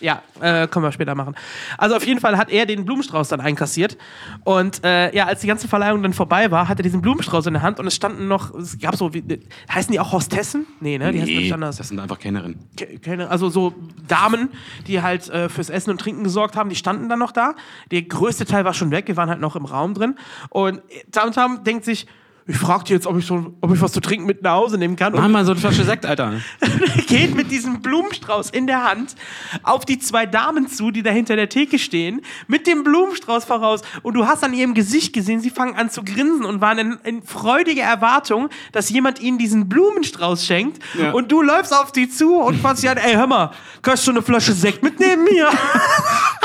Ja, 0.00 0.22
äh, 0.40 0.68
können 0.68 0.84
wir 0.84 0.92
später 0.92 1.14
machen. 1.16 1.34
Also 1.76 1.96
auf 1.96 2.06
jeden 2.06 2.20
Fall 2.20 2.36
hat 2.38 2.50
er 2.50 2.66
den 2.66 2.84
Blumenstrauß 2.84 3.28
dann 3.28 3.40
einkassiert. 3.40 3.96
Und 4.44 4.84
äh, 4.84 5.12
ja, 5.14 5.26
als 5.26 5.40
die 5.40 5.48
ganze 5.48 5.66
Verleihung 5.66 6.02
dann 6.04 6.12
vorbei 6.12 6.50
war, 6.52 6.68
hat 6.68 6.78
er 6.78 6.84
diesen 6.84 7.02
Blumenstrauß 7.02 7.46
in 7.46 7.54
der 7.54 7.62
Hand 7.62 7.80
und 7.80 7.86
es 7.88 7.96
standen 7.96 8.28
noch, 8.28 8.54
es 8.54 8.78
gab 8.78 8.94
so, 8.94 9.12
wie, 9.12 9.24
heißen 9.72 9.90
die 9.90 9.98
auch 9.98 10.12
Hostessen? 10.12 10.66
Nee, 10.80 10.98
ne? 10.98 11.10
Die 11.10 11.20
heißen 11.20 11.34
Nee, 11.34 11.40
nicht 11.40 11.52
anders. 11.52 11.76
das 11.78 11.88
sind 11.88 11.98
einfach 11.98 12.18
Kellnerinnen. 12.18 12.58
Ke- 12.76 12.98
keine, 13.00 13.28
also 13.28 13.50
so 13.50 13.74
Damen, 14.06 14.50
die 14.86 15.02
halt 15.02 15.28
äh, 15.30 15.48
fürs 15.48 15.68
Essen 15.68 15.90
und 15.90 16.00
Trinken 16.00 16.22
gesorgt 16.22 16.54
haben, 16.56 16.70
die 16.70 16.76
standen 16.76 17.08
dann 17.08 17.18
noch 17.18 17.32
da. 17.32 17.54
Der 17.90 18.02
größte 18.02 18.44
Teil 18.44 18.64
war 18.64 18.74
schon 18.74 18.92
weg, 18.92 19.08
wir 19.08 19.16
waren 19.16 19.28
halt 19.30 19.40
noch 19.40 19.56
im 19.56 19.64
Raum 19.64 19.94
drin. 19.94 20.14
Und 20.50 20.80
Tamtam 21.10 21.64
denkt 21.64 21.84
sich, 21.84 22.06
ich 22.50 22.56
fragte 22.56 22.94
jetzt, 22.94 23.06
ob 23.06 23.18
ich, 23.18 23.26
so, 23.26 23.54
ob 23.60 23.74
ich 23.74 23.80
was 23.82 23.92
zu 23.92 24.00
trinken 24.00 24.24
mit 24.24 24.42
nach 24.42 24.52
Hause 24.52 24.78
nehmen 24.78 24.96
kann. 24.96 25.12
Mach 25.12 25.28
mal 25.28 25.44
so 25.44 25.52
eine 25.52 25.60
Flasche 25.60 25.84
Sekt, 25.84 26.06
Alter. 26.06 26.32
geht 27.06 27.34
mit 27.34 27.50
diesem 27.50 27.82
Blumenstrauß 27.82 28.48
in 28.50 28.66
der 28.66 28.84
Hand 28.84 29.16
auf 29.62 29.84
die 29.84 29.98
zwei 29.98 30.24
Damen 30.24 30.66
zu, 30.66 30.90
die 30.90 31.02
da 31.02 31.10
hinter 31.10 31.36
der 31.36 31.50
Theke 31.50 31.78
stehen, 31.78 32.22
mit 32.46 32.66
dem 32.66 32.84
Blumenstrauß 32.84 33.44
voraus. 33.44 33.82
Und 34.02 34.14
du 34.14 34.26
hast 34.26 34.44
an 34.44 34.54
ihrem 34.54 34.72
Gesicht 34.72 35.12
gesehen, 35.12 35.40
sie 35.40 35.50
fangen 35.50 35.76
an 35.76 35.90
zu 35.90 36.02
grinsen 36.02 36.46
und 36.46 36.62
waren 36.62 36.78
in, 36.78 36.92
in 37.04 37.22
freudiger 37.22 37.82
Erwartung, 37.82 38.48
dass 38.72 38.88
jemand 38.88 39.20
ihnen 39.20 39.36
diesen 39.36 39.68
Blumenstrauß 39.68 40.46
schenkt. 40.46 40.82
Ja. 40.98 41.12
Und 41.12 41.30
du 41.30 41.42
läufst 41.42 41.74
auf 41.74 41.92
die 41.92 42.08
zu 42.08 42.36
und 42.36 42.62
quatschst 42.62 42.80
sie 42.80 42.88
an, 42.88 42.96
ey, 42.96 43.12
hör 43.12 43.26
mal, 43.26 43.50
kannst 43.82 44.06
du 44.06 44.10
eine 44.10 44.22
Flasche 44.22 44.54
Sekt 44.54 44.82
mitnehmen 44.82 45.26
hier? 45.30 45.50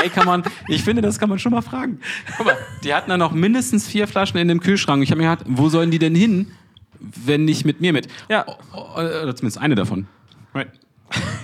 Ey, 0.02 0.10
kann 0.10 0.26
man, 0.26 0.42
ich 0.68 0.82
finde, 0.82 1.00
das 1.00 1.18
kann 1.18 1.30
man 1.30 1.38
schon 1.38 1.52
mal 1.52 1.62
fragen. 1.62 1.98
Guck 2.36 2.46
mal, 2.46 2.58
die 2.82 2.92
hatten 2.92 3.08
dann 3.08 3.20
noch 3.20 3.32
mindestens 3.32 3.86
vier 3.86 4.06
Flaschen 4.06 4.38
in 4.38 4.48
dem 4.48 4.60
Kühlschrank. 4.60 5.02
Ich 5.02 5.10
habe 5.10 5.22
mir 5.22 5.30
gedacht, 5.30 5.46
wo 5.48 5.68
sollen 5.68 5.90
die 5.90 5.93
denn 5.98 6.14
hin, 6.14 6.48
wenn 6.98 7.44
nicht 7.44 7.64
mit 7.64 7.80
mir 7.80 7.92
mit? 7.92 8.08
Ja. 8.28 8.44
O- 8.72 8.94
Oder 8.98 9.34
zumindest 9.36 9.58
eine 9.58 9.74
davon. 9.74 10.06
Right. 10.54 10.68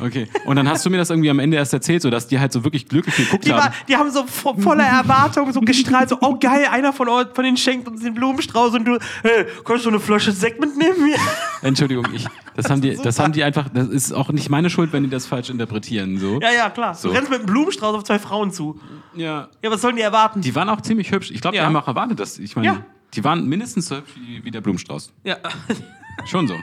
Okay. 0.02 0.26
Und 0.46 0.56
dann 0.56 0.66
hast 0.66 0.84
du 0.86 0.90
mir 0.90 0.96
das 0.96 1.10
irgendwie 1.10 1.28
am 1.28 1.38
Ende 1.38 1.58
erst 1.58 1.74
erzählt, 1.74 2.00
so 2.00 2.08
dass 2.08 2.26
die 2.26 2.40
halt 2.40 2.50
so 2.52 2.64
wirklich 2.64 2.88
glücklich 2.88 3.14
geguckt 3.14 3.44
Die, 3.44 3.50
war, 3.50 3.64
haben. 3.64 3.74
die 3.86 3.94
haben 3.96 4.10
so 4.10 4.24
vo 4.26 4.54
voller 4.54 4.82
Erwartung 4.86 5.52
so 5.52 5.60
gestrahlt, 5.60 6.08
so, 6.08 6.16
oh 6.22 6.38
geil, 6.40 6.66
einer 6.72 6.94
von 6.94 7.06
euch, 7.10 7.26
von 7.34 7.44
denen 7.44 7.58
schenkt 7.58 7.86
uns 7.86 8.00
den 8.02 8.14
Blumenstrauß 8.14 8.72
und 8.74 8.86
du, 8.86 8.98
hey, 9.22 9.44
kannst 9.62 9.84
du 9.84 9.90
eine 9.90 10.00
Flasche 10.00 10.32
Sekt 10.32 10.58
mitnehmen? 10.58 11.14
Entschuldigung, 11.62 12.06
ich, 12.14 12.24
das 12.56 12.70
haben 12.70 12.80
die, 12.80 12.96
das 13.02 13.16
super. 13.16 13.24
haben 13.24 13.32
die 13.34 13.44
einfach, 13.44 13.68
das 13.68 13.88
ist 13.88 14.12
auch 14.12 14.30
nicht 14.32 14.48
meine 14.48 14.70
Schuld, 14.70 14.94
wenn 14.94 15.04
die 15.04 15.10
das 15.10 15.26
falsch 15.26 15.50
interpretieren, 15.50 16.16
so. 16.18 16.40
Ja, 16.40 16.50
ja, 16.50 16.70
klar. 16.70 16.94
So. 16.94 17.08
Du 17.10 17.14
rennst 17.14 17.28
mit 17.30 17.40
einem 17.40 17.46
Blumenstrauß 17.46 17.94
auf 17.96 18.04
zwei 18.04 18.18
Frauen 18.18 18.50
zu. 18.52 18.80
Ja. 19.14 19.48
Ja, 19.62 19.70
was 19.70 19.82
sollen 19.82 19.96
die 19.96 20.02
erwarten? 20.02 20.40
Die 20.40 20.54
waren 20.54 20.70
auch 20.70 20.80
ziemlich 20.80 21.12
hübsch. 21.12 21.30
Ich 21.30 21.42
glaube, 21.42 21.56
Ja. 21.58 21.64
die 21.64 21.66
haben 21.66 21.76
auch 21.76 21.86
erwartet, 21.86 22.18
dass, 22.18 22.38
ich 22.38 22.56
meine, 22.56 22.66
Ja. 22.68 22.84
Die 23.14 23.24
waren 23.24 23.48
mindestens 23.48 23.88
so 23.88 23.96
hübsch 23.96 24.12
wie, 24.16 24.44
wie 24.44 24.50
der 24.50 24.60
Blumenstrauß. 24.60 25.12
ja. 25.24 25.36
Schon 26.26 26.46
so. 26.46 26.54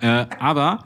äh, 0.00 0.26
aber, 0.38 0.84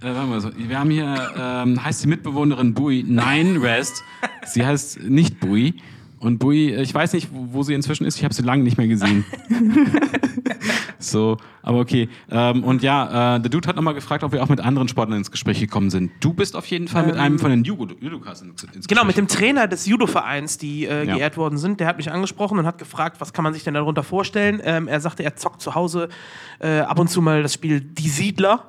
äh, 0.00 0.06
warte 0.06 0.26
mal 0.26 0.40
so, 0.40 0.50
wir 0.56 0.78
haben 0.78 0.90
hier, 0.90 1.32
ähm, 1.38 1.82
heißt 1.84 2.02
die 2.02 2.08
Mitbewohnerin 2.08 2.74
Bui? 2.74 3.04
Nein, 3.06 3.56
Rest. 3.58 4.02
Sie 4.46 4.66
heißt 4.66 5.02
nicht 5.02 5.38
Bui. 5.38 5.74
Und 6.22 6.38
Bui, 6.38 6.70
äh, 6.70 6.82
ich 6.82 6.94
weiß 6.94 7.12
nicht, 7.14 7.28
wo, 7.32 7.64
sie 7.64 7.74
inzwischen 7.74 8.04
ist, 8.04 8.16
ich 8.16 8.22
habe 8.24 8.32
sie 8.32 8.42
lange 8.42 8.62
nicht 8.62 8.78
mehr 8.78 8.86
gesehen. 8.86 9.24
so, 10.98 11.36
aber 11.62 11.80
okay. 11.80 12.08
Ähm, 12.30 12.62
und 12.64 12.82
ja, 12.82 13.36
äh, 13.36 13.40
der 13.40 13.50
Dude 13.50 13.66
hat 13.68 13.74
nochmal 13.76 13.94
gefragt, 13.94 14.22
ob 14.22 14.30
wir 14.32 14.42
auch 14.42 14.48
mit 14.48 14.60
anderen 14.60 14.86
Sportlern 14.88 15.18
ins 15.18 15.30
Gespräch 15.32 15.58
gekommen 15.58 15.90
sind. 15.90 16.12
Du 16.20 16.32
bist 16.32 16.54
auf 16.54 16.66
jeden 16.66 16.86
Fall 16.88 17.06
mit 17.06 17.16
einem 17.16 17.38
von 17.38 17.50
den 17.50 17.64
Judo- 17.64 17.96
Judokas 18.00 18.42
ins, 18.42 18.62
ins 18.62 18.86
Genau, 18.86 19.04
mit 19.04 19.16
Gespräch. 19.16 19.28
dem 19.36 19.38
Trainer 19.38 19.66
des 19.66 19.86
Judo-Vereins, 19.86 20.58
die 20.58 20.86
äh, 20.86 21.04
Ja. 21.06 21.14
geehrt 21.16 21.36
worden 21.36 21.58
sind. 21.58 21.80
Der 21.80 21.86
hat 21.88 21.96
mich 21.96 22.10
angesprochen 22.10 22.58
und 22.58 22.66
hat 22.66 22.78
gefragt, 22.78 23.20
was 23.20 23.32
kann 23.32 23.42
man 23.42 23.52
sich 23.52 23.64
denn 23.64 23.74
darunter 23.74 24.04
vorstellen. 24.04 24.60
Ähm, 24.64 24.86
er 24.88 25.00
sagte, 25.00 25.24
er 25.24 25.34
zockt 25.36 25.60
zu 25.60 25.74
Hause 25.74 26.08
äh, 26.60 26.80
ab 26.80 26.98
und 26.98 27.08
zu 27.08 27.20
mal 27.20 27.42
das 27.42 27.54
Spiel 27.54 27.80
Die 27.80 28.08
Siedler. 28.08 28.68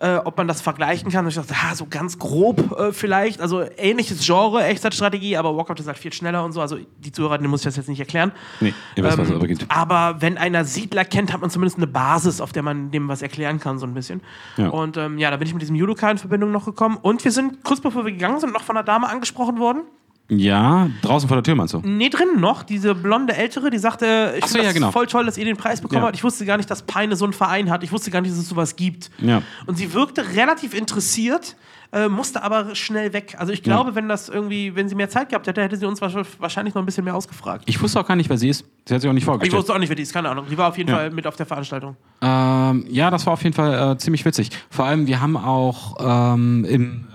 Äh, 0.00 0.16
ob 0.24 0.36
man 0.36 0.46
das 0.46 0.60
vergleichen 0.60 1.10
kann. 1.10 1.24
Und 1.24 1.30
ich 1.30 1.34
dachte, 1.34 1.54
ah, 1.54 1.74
so 1.74 1.86
ganz 1.88 2.18
grob 2.18 2.78
äh, 2.78 2.92
vielleicht. 2.92 3.40
Also 3.40 3.64
ähnliches 3.76 4.24
Genre, 4.24 4.62
Echtzeitstrategie, 4.64 5.36
aber 5.36 5.56
Walkout 5.56 5.80
ist 5.80 5.86
halt 5.86 5.98
viel 5.98 6.12
schneller 6.12 6.44
und 6.44 6.52
so. 6.52 6.60
Also 6.60 6.78
die 6.98 7.10
Zuhörer, 7.12 7.38
denen 7.38 7.50
muss 7.50 7.60
ich 7.60 7.64
das 7.64 7.76
jetzt 7.76 7.88
nicht 7.88 7.98
erklären. 8.00 8.32
Nee, 8.60 8.74
ihr 8.96 9.04
wisst, 9.04 9.18
was 9.18 9.24
es 9.26 9.30
Ähm, 9.30 9.36
aber 9.36 9.46
gibt. 9.46 9.66
aber 9.68 10.16
wenn 10.20 10.38
einer 10.38 10.64
Siedler 10.64 11.04
kennt, 11.04 11.32
hat 11.32 11.40
man 11.40 11.50
zumindest 11.50 11.78
eine 11.78 11.86
Basis, 11.88 12.40
auf 12.40 12.52
der 12.52 12.62
man 12.62 12.90
dem 12.90 13.08
was 13.08 13.22
erklären 13.22 13.58
kann, 13.60 13.78
so 13.78 13.86
ein 13.86 13.94
bisschen. 13.94 14.20
Ja. 14.56 14.68
Und 14.68 14.96
ähm, 14.96 15.18
ja, 15.18 15.30
da 15.30 15.36
bin 15.36 15.48
ich 15.48 15.54
mit 15.54 15.62
diesem 15.62 15.76
Judoka 15.76 16.10
in 16.10 16.18
Verbindung 16.18 16.52
noch 16.52 16.64
gekommen. 16.64 16.96
Und 17.00 17.24
wir 17.24 17.32
sind, 17.32 17.64
kurz 17.64 17.80
bevor 17.80 18.04
wir 18.04 18.12
gegangen 18.12 18.38
sind, 18.40 18.52
noch 18.52 18.62
von 18.62 18.76
einer 18.76 18.84
Dame 18.84 19.08
angesprochen 19.08 19.58
worden. 19.58 19.82
Ja, 20.30 20.90
draußen 21.00 21.26
vor 21.26 21.36
der 21.38 21.42
Tür 21.44 21.54
meinst 21.54 21.72
du? 21.72 21.80
Nee, 21.82 22.10
drinnen 22.10 22.38
noch, 22.38 22.62
diese 22.62 22.94
blonde 22.94 23.34
Ältere, 23.34 23.70
die 23.70 23.78
sagte, 23.78 24.34
ich 24.36 24.44
Ach 24.44 24.48
so, 24.48 24.52
finde 24.52 24.64
ja, 24.64 24.68
das 24.70 24.74
genau. 24.74 24.90
voll 24.92 25.06
toll, 25.06 25.24
dass 25.24 25.38
ihr 25.38 25.46
den 25.46 25.56
Preis 25.56 25.80
bekommen 25.80 26.02
Ja. 26.02 26.06
habt. 26.08 26.16
Ich 26.16 26.24
wusste 26.24 26.44
gar 26.44 26.58
nicht, 26.58 26.70
dass 26.70 26.82
Peine 26.82 27.16
so 27.16 27.24
einen 27.24 27.32
Verein 27.32 27.70
hat. 27.70 27.82
Ich 27.82 27.92
wusste 27.92 28.10
gar 28.10 28.20
nicht, 28.20 28.32
dass 28.32 28.38
es 28.38 28.48
sowas 28.48 28.76
gibt. 28.76 29.10
Ja. 29.22 29.40
Und 29.66 29.78
sie 29.78 29.94
wirkte 29.94 30.22
relativ 30.36 30.74
interessiert, 30.74 31.56
äh, 31.92 32.08
musste 32.10 32.42
aber 32.42 32.74
schnell 32.74 33.14
weg. 33.14 33.36
Also 33.38 33.54
ich 33.54 33.62
glaube, 33.62 33.94
wenn 33.94 34.06
das 34.10 34.28
irgendwie, 34.28 34.76
wenn 34.76 34.90
sie 34.90 34.94
mehr 34.94 35.08
Zeit 35.08 35.30
gehabt 35.30 35.46
hätte, 35.46 35.62
hätte 35.62 35.78
sie 35.78 35.86
uns 35.86 36.02
wahrsch- 36.02 36.26
wahrscheinlich 36.38 36.74
noch 36.74 36.82
ein 36.82 36.84
bisschen 36.86 37.04
mehr 37.04 37.14
ausgefragt. 37.16 37.62
Ich 37.64 37.80
wusste 37.80 37.98
auch 37.98 38.06
gar 38.06 38.14
nicht, 38.14 38.28
wer 38.28 38.36
sie 38.36 38.50
ist. 38.50 38.66
Sie 38.84 38.92
hat 38.94 39.00
sich 39.00 39.08
auch 39.08 39.14
nicht 39.14 39.22
Ich 39.22 39.24
vorgestellt. 39.24 39.58
wusste 39.58 39.72
auch 39.72 39.78
nicht, 39.78 39.88
wer 39.88 39.96
die 39.96 40.02
ist, 40.02 40.12
keine 40.12 40.28
Ahnung. 40.28 40.44
Die 40.50 40.58
war 40.58 40.68
auf 40.68 40.76
jeden 40.76 40.90
Ja. 40.90 40.96
Fall 40.96 41.10
mit 41.10 41.26
auf 41.26 41.36
der 41.36 41.46
Veranstaltung. 41.46 41.96
Ähm, 42.20 42.84
ja, 42.90 43.10
das 43.10 43.24
war 43.24 43.32
auf 43.32 43.42
jeden 43.42 43.54
Fall 43.54 43.92
äh, 43.92 43.96
ziemlich 43.96 44.26
witzig. 44.26 44.50
Vor 44.68 44.84
allem, 44.84 45.06
wir 45.06 45.22
haben 45.22 45.38
auch 45.38 45.96
ähm, 46.34 46.66
im, 46.66 47.06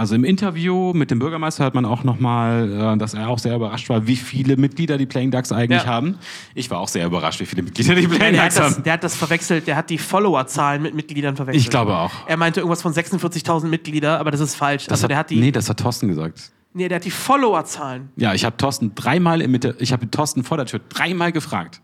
also 0.00 0.14
im 0.14 0.24
Interview 0.24 0.94
mit 0.94 1.10
dem 1.10 1.18
Bürgermeister 1.18 1.62
hat 1.62 1.74
man 1.74 1.84
auch 1.84 2.04
nochmal, 2.04 2.94
äh, 2.94 2.96
dass 2.96 3.12
er 3.12 3.28
auch 3.28 3.38
sehr 3.38 3.54
überrascht 3.54 3.90
war, 3.90 4.06
wie 4.06 4.16
viele 4.16 4.56
Mitglieder 4.56 4.96
die 4.96 5.04
Playing 5.04 5.30
Ducks 5.30 5.52
eigentlich 5.52 5.82
Ja. 5.82 5.88
haben. 5.88 6.16
Ich 6.54 6.70
war 6.70 6.78
auch 6.80 6.88
sehr 6.88 7.04
überrascht, 7.04 7.38
wie 7.40 7.44
viele 7.44 7.62
Mitglieder 7.62 7.94
die 7.94 8.08
Playing 8.08 8.34
Ducks 8.36 8.54
das, 8.54 8.76
haben. 8.76 8.82
der 8.82 8.94
hat 8.94 9.04
das 9.04 9.14
verwechselt, 9.14 9.66
der 9.66 9.76
hat 9.76 9.90
die 9.90 9.98
Followerzahlen 9.98 10.80
mit 10.80 10.94
Mitgliedern 10.94 11.36
verwechselt. 11.36 11.62
Ich 11.62 11.68
glaube 11.68 11.94
auch. 11.98 12.12
Er 12.26 12.38
meinte 12.38 12.60
irgendwas 12.60 12.80
von 12.80 12.94
46.000 12.94 13.66
Mitglieder, 13.68 14.18
aber 14.18 14.30
das 14.30 14.40
ist 14.40 14.54
falsch. 14.54 14.84
Das 14.86 14.92
also 14.92 15.02
hat, 15.04 15.10
der 15.10 15.18
hat 15.18 15.28
die, 15.30 15.36
nee, 15.38 15.52
das 15.52 15.68
hat 15.68 15.78
Thorsten 15.80 16.08
gesagt. 16.08 16.50
nee, 16.72 16.88
der 16.88 16.96
hat 16.96 17.04
die 17.04 17.10
Followerzahlen. 17.10 18.08
Ja, 18.16 18.32
ich 18.32 18.46
habe 18.46 18.56
Thorsten 18.56 18.94
dreimal 18.94 19.42
in 19.42 19.50
Mitte, 19.50 19.76
ich 19.80 19.92
habe 19.92 20.10
Thorsten 20.10 20.44
vor 20.44 20.56
der 20.56 20.64
Tür 20.64 20.80
dreimal 20.88 21.30
gefragt. 21.30 21.82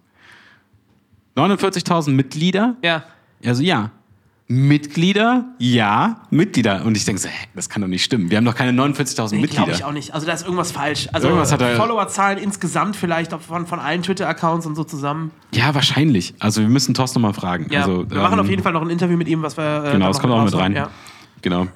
49.000 1.36 2.12
Mitglieder? 2.12 2.76
Ja. 2.82 3.04
Also 3.44 3.62
ja. 3.62 3.90
Mitglieder? 4.48 5.44
Ja, 5.58 6.20
Mitglieder. 6.30 6.84
Und 6.84 6.96
ich 6.96 7.04
denke 7.04 7.20
so, 7.20 7.28
hä, 7.28 7.34
das 7.54 7.68
kann 7.68 7.82
doch 7.82 7.88
nicht 7.88 8.04
stimmen. 8.04 8.30
Wir 8.30 8.36
haben 8.36 8.44
doch 8.44 8.54
keine 8.54 8.70
49.000 8.80 9.34
Nee, 9.34 9.40
Mitglieder. 9.40 9.64
glaube 9.64 9.72
ich 9.72 9.84
auch 9.84 9.92
nicht. 9.92 10.14
Also 10.14 10.26
da 10.26 10.32
ist 10.32 10.42
irgendwas 10.44 10.70
falsch. 10.70 11.08
Also 11.12 11.26
Irgendwas 11.28 11.50
hat 11.52 11.60
er- 11.62 11.74
Followerzahlen 11.76 12.38
insgesamt 12.38 12.94
vielleicht 12.94 13.32
von, 13.32 13.66
von 13.66 13.78
allen 13.80 14.02
Twitter-Accounts 14.02 14.64
und 14.66 14.76
so 14.76 14.84
zusammen. 14.84 15.32
Ja, 15.52 15.74
wahrscheinlich. 15.74 16.34
Also 16.38 16.60
wir 16.60 16.68
müssen 16.68 16.94
Thorsten 16.94 17.20
noch 17.20 17.28
mal 17.28 17.34
fragen. 17.34 17.66
Ja, 17.70 17.80
also, 17.80 18.08
wir 18.08 18.18
machen 18.20 18.34
ähm, 18.34 18.40
auf 18.44 18.48
jeden 18.50 18.62
Fall 18.62 18.72
noch 18.72 18.82
ein 18.82 18.90
Interview 18.90 19.16
mit 19.16 19.26
ihm, 19.28 19.42
was 19.42 19.56
wir. 19.56 19.84
Äh, 19.84 19.92
Genau, 19.92 20.06
das 20.08 20.20
kommt 20.20 20.32
auch 20.32 20.44
mit 20.44 20.54
rein. 20.54 20.74
Ja. 20.76 20.90
Genau. 21.42 21.66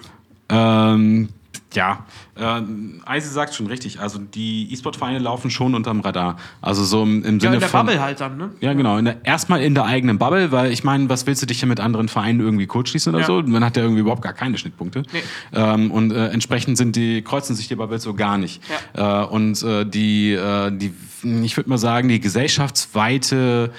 Ähm, 0.48 1.28
ja, 1.74 2.04
äh, 2.36 2.62
Eisi 3.06 3.28
sagt 3.28 3.54
schon 3.54 3.66
richtig. 3.66 4.00
Also 4.00 4.18
die 4.18 4.72
E-Sport-Vereine 4.72 5.18
laufen 5.20 5.50
schon 5.50 5.74
unterm 5.74 6.00
Radar. 6.00 6.36
Also 6.60 6.84
so 6.84 7.02
im, 7.02 7.24
im 7.24 7.34
Ja, 7.34 7.40
Sinne 7.40 7.54
in 7.54 7.60
der 7.60 7.68
von. 7.68 7.86
Bubble 7.86 8.00
halt 8.02 8.20
dann, 8.20 8.36
ne? 8.36 8.50
Ja, 8.60 8.72
genau. 8.72 8.98
In 8.98 9.04
der, 9.04 9.24
erstmal 9.24 9.62
in 9.62 9.74
der 9.74 9.84
eigenen 9.84 10.18
Bubble, 10.18 10.50
weil 10.50 10.72
ich 10.72 10.82
meine, 10.84 11.08
was 11.08 11.26
willst 11.26 11.42
du 11.42 11.46
dich 11.46 11.60
hier 11.60 11.68
mit 11.68 11.78
anderen 11.80 12.08
Vereinen 12.08 12.40
irgendwie 12.40 12.66
kurzschließen 12.66 13.12
oder 13.14 13.20
Ja. 13.22 13.26
so? 13.26 13.42
Man 13.42 13.64
hat 13.64 13.76
ja 13.76 13.82
irgendwie 13.82 14.00
überhaupt 14.00 14.22
gar 14.22 14.32
keine 14.32 14.58
Schnittpunkte. 14.58 15.02
Nee. 15.12 15.22
Ähm, 15.52 15.90
und 15.90 16.12
äh, 16.12 16.28
entsprechend 16.28 16.76
sind 16.76 16.96
die, 16.96 17.22
kreuzen 17.22 17.54
sich 17.54 17.68
die 17.68 17.76
Bubbles 17.76 18.02
so 18.02 18.14
gar 18.14 18.36
nicht. 18.38 18.62
Äh, 18.94 19.02
und 19.24 19.62
äh, 19.62 19.84
die, 19.86 20.32
äh, 20.32 20.70
die, 20.72 20.92
ich 21.44 21.56
würde 21.56 21.70
mal 21.70 21.78
sagen, 21.78 22.08
die 22.08 22.20
gesellschaftsweite 22.20 23.72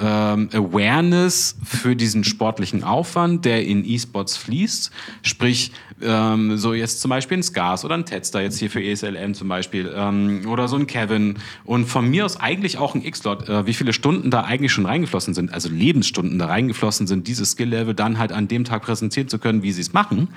ähm, 0.00 0.48
Awareness 0.52 1.56
für 1.64 1.96
diesen 1.96 2.24
sportlichen 2.24 2.84
Aufwand, 2.84 3.44
der 3.44 3.64
in 3.64 3.84
E-Sports 3.84 4.36
fließt, 4.36 4.90
sprich 5.22 5.72
ähm, 6.00 6.56
so 6.56 6.74
jetzt 6.74 7.00
zum 7.00 7.10
Beispiel 7.10 7.38
ein 7.38 7.42
Scars 7.42 7.84
oder 7.84 7.94
ein 7.94 8.04
Tetster 8.04 8.40
jetzt 8.40 8.58
hier 8.58 8.70
für 8.70 8.82
ESLM 8.82 9.34
zum 9.34 9.48
Beispiel 9.48 9.92
ähm, 9.94 10.42
oder 10.48 10.68
so 10.68 10.76
ein 10.76 10.86
Kevin 10.86 11.38
und 11.64 11.86
von 11.86 12.08
mir 12.08 12.24
aus 12.24 12.38
eigentlich 12.38 12.78
auch 12.78 12.94
ein 12.94 13.04
X-Lot, 13.04 13.48
äh, 13.48 13.66
wie 13.66 13.74
viele 13.74 13.92
Stunden 13.92 14.30
da 14.30 14.42
eigentlich 14.42 14.72
schon 14.72 14.86
reingeflossen 14.86 15.34
sind, 15.34 15.52
also 15.52 15.68
Lebensstunden 15.68 16.38
da 16.38 16.46
reingeflossen 16.46 17.06
sind, 17.06 17.26
dieses 17.26 17.52
Skill-Level 17.52 17.94
dann 17.94 18.18
halt 18.18 18.32
an 18.32 18.48
dem 18.48 18.64
Tag 18.64 18.82
präsentieren 18.82 19.28
zu 19.28 19.38
können, 19.38 19.62
wie 19.62 19.72
sie 19.72 19.80
es 19.80 19.92
machen. 19.92 20.28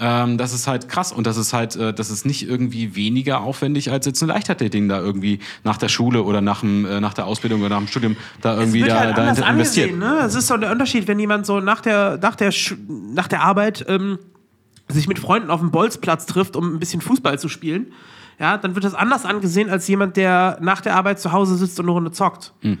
Ähm, 0.00 0.38
das 0.38 0.52
ist 0.52 0.66
halt 0.66 0.88
krass 0.88 1.12
und 1.12 1.26
das 1.26 1.36
ist 1.36 1.52
halt, 1.52 1.74
äh, 1.76 1.92
das 1.92 2.10
ist 2.10 2.24
nicht 2.24 2.48
irgendwie 2.48 2.94
weniger 2.94 3.40
aufwendig 3.40 3.90
als 3.90 4.06
jetzt 4.06 4.22
ein 4.22 4.28
Leichtathletik 4.28 4.88
da 4.88 5.00
irgendwie 5.00 5.40
nach 5.64 5.76
der 5.76 5.88
Schule 5.88 6.22
oder 6.22 6.40
nach, 6.40 6.60
dem, 6.60 6.84
äh, 6.86 7.00
nach 7.00 7.14
der 7.14 7.26
Ausbildung 7.26 7.60
oder 7.60 7.70
nach 7.70 7.78
dem 7.78 7.88
Studium 7.88 8.16
da 8.40 8.58
irgendwie 8.58 8.82
da, 8.82 8.98
halt 9.00 9.18
da 9.18 9.22
investiert. 9.28 9.48
angesehen, 9.48 9.98
ne? 9.98 10.20
Es 10.24 10.34
ist 10.34 10.46
so 10.46 10.56
der 10.56 10.70
Unterschied, 10.70 11.08
wenn 11.08 11.18
jemand 11.18 11.46
so 11.46 11.60
nach 11.60 11.80
der, 11.80 12.18
nach 12.22 12.36
der, 12.36 12.52
Sch 12.52 12.74
nach 12.88 13.28
der 13.28 13.42
Arbeit 13.42 13.84
ähm, 13.88 14.18
sich 14.88 15.08
mit 15.08 15.18
Freunden 15.18 15.50
auf 15.50 15.60
dem 15.60 15.70
Bolzplatz 15.70 16.26
trifft, 16.26 16.56
um 16.56 16.74
ein 16.74 16.78
bisschen 16.78 17.00
Fußball 17.00 17.38
zu 17.38 17.48
spielen. 17.48 17.92
Ja, 18.38 18.56
dann 18.56 18.74
wird 18.76 18.84
das 18.84 18.94
anders 18.94 19.24
angesehen 19.24 19.68
als 19.68 19.88
jemand, 19.88 20.16
der 20.16 20.58
nach 20.60 20.80
der 20.80 20.94
Arbeit 20.94 21.18
zu 21.18 21.32
Hause 21.32 21.56
sitzt 21.56 21.78
und 21.80 21.86
eine 21.86 21.92
Runde 21.92 22.12
zockt. 22.12 22.52
So, 22.62 22.68
Hm. 22.68 22.78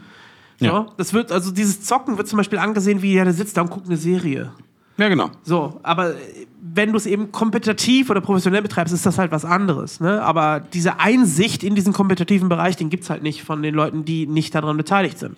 Ja. 0.60 0.86
das 0.96 1.12
wird, 1.12 1.30
also 1.32 1.50
dieses 1.50 1.82
Zocken 1.82 2.16
wird 2.16 2.26
zum 2.28 2.36
Beispiel 2.36 2.58
angesehen, 2.58 3.02
wie 3.02 3.14
ja, 3.14 3.24
der 3.24 3.32
sitzt 3.32 3.56
da 3.56 3.62
und 3.62 3.70
guckt 3.70 3.86
eine 3.86 3.96
Serie. 3.96 4.52
Ja, 4.98 5.08
genau. 5.08 5.30
So, 5.44 5.80
aber 5.82 6.10
äh, 6.10 6.46
wenn 6.60 6.90
du 6.90 6.96
es 6.96 7.06
eben 7.06 7.32
kompetitiv 7.32 8.10
oder 8.10 8.20
professionell 8.20 8.62
betreibst, 8.62 8.92
ist 8.92 9.06
das 9.06 9.18
halt 9.18 9.30
was 9.30 9.44
anderes. 9.44 10.00
Ne? 10.00 10.22
Aber 10.22 10.60
diese 10.60 11.00
Einsicht 11.00 11.62
in 11.62 11.74
diesen 11.74 11.92
kompetitiven 11.92 12.48
Bereich, 12.48 12.76
den 12.76 12.90
gibt 12.90 13.04
es 13.04 13.10
halt 13.10 13.22
nicht 13.22 13.42
von 13.42 13.62
den 13.62 13.74
Leuten, 13.74 14.04
die 14.04 14.26
nicht 14.26 14.54
daran 14.54 14.76
beteiligt 14.76 15.18
sind. 15.18 15.36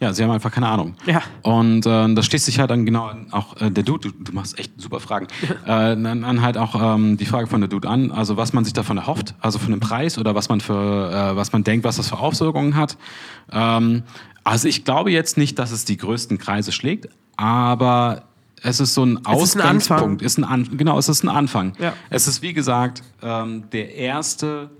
Ja, 0.00 0.12
sie 0.12 0.24
haben 0.24 0.32
einfach 0.32 0.50
keine 0.50 0.66
Ahnung. 0.66 0.94
Ja. 1.06 1.22
Und 1.42 1.86
äh, 1.86 2.14
das 2.14 2.26
schließt 2.26 2.46
sich 2.46 2.58
halt 2.58 2.70
dann 2.72 2.84
genau 2.84 3.12
auch 3.30 3.60
äh, 3.60 3.70
der 3.70 3.84
Dude, 3.84 4.08
du, 4.08 4.24
du 4.24 4.32
machst 4.32 4.58
echt 4.58 4.72
super 4.80 4.98
Fragen, 4.98 5.28
äh, 5.42 5.66
dann, 5.66 6.02
dann 6.22 6.42
halt 6.42 6.56
auch 6.56 6.96
ähm, 6.96 7.16
die 7.18 7.24
Frage 7.24 7.46
von 7.46 7.60
der 7.60 7.68
Dude 7.68 7.88
an, 7.88 8.10
also 8.10 8.36
was 8.36 8.52
man 8.52 8.64
sich 8.64 8.72
davon 8.72 8.96
erhofft, 8.96 9.34
also 9.40 9.60
von 9.60 9.70
dem 9.70 9.78
Preis 9.78 10.18
oder 10.18 10.34
was 10.34 10.48
man 10.48 10.60
für, 10.60 10.72
äh, 10.74 11.36
was 11.36 11.52
man 11.52 11.62
denkt, 11.62 11.84
was 11.84 11.98
das 11.98 12.08
für 12.08 12.18
Auswirkungen 12.18 12.74
hat. 12.74 12.96
Ähm, 13.52 14.02
also 14.42 14.66
ich 14.66 14.84
glaube 14.84 15.12
jetzt 15.12 15.38
nicht, 15.38 15.58
dass 15.60 15.70
es 15.70 15.84
die 15.84 15.98
größten 15.98 16.38
Kreise 16.38 16.72
schlägt, 16.72 17.08
aber 17.36 18.24
es 18.62 18.80
ist 18.80 18.94
so 18.94 19.04
ein 19.04 19.18
Es 19.28 19.42
ist 19.42 19.56
ein 19.56 19.62
Anfang. 19.62 20.18
Ausgangspunkt. 20.22 20.78
Genau, 20.78 20.98
es 20.98 21.08
ist 21.08 21.22
ein 21.24 21.28
Anfang. 21.28 21.72
Ja. 21.78 21.94
Es 22.10 22.26
ist 22.28 22.42
wie 22.42 22.52
gesagt 22.52 23.02
ähm, 23.22 23.64
der 23.72 23.94
erste 23.94 24.70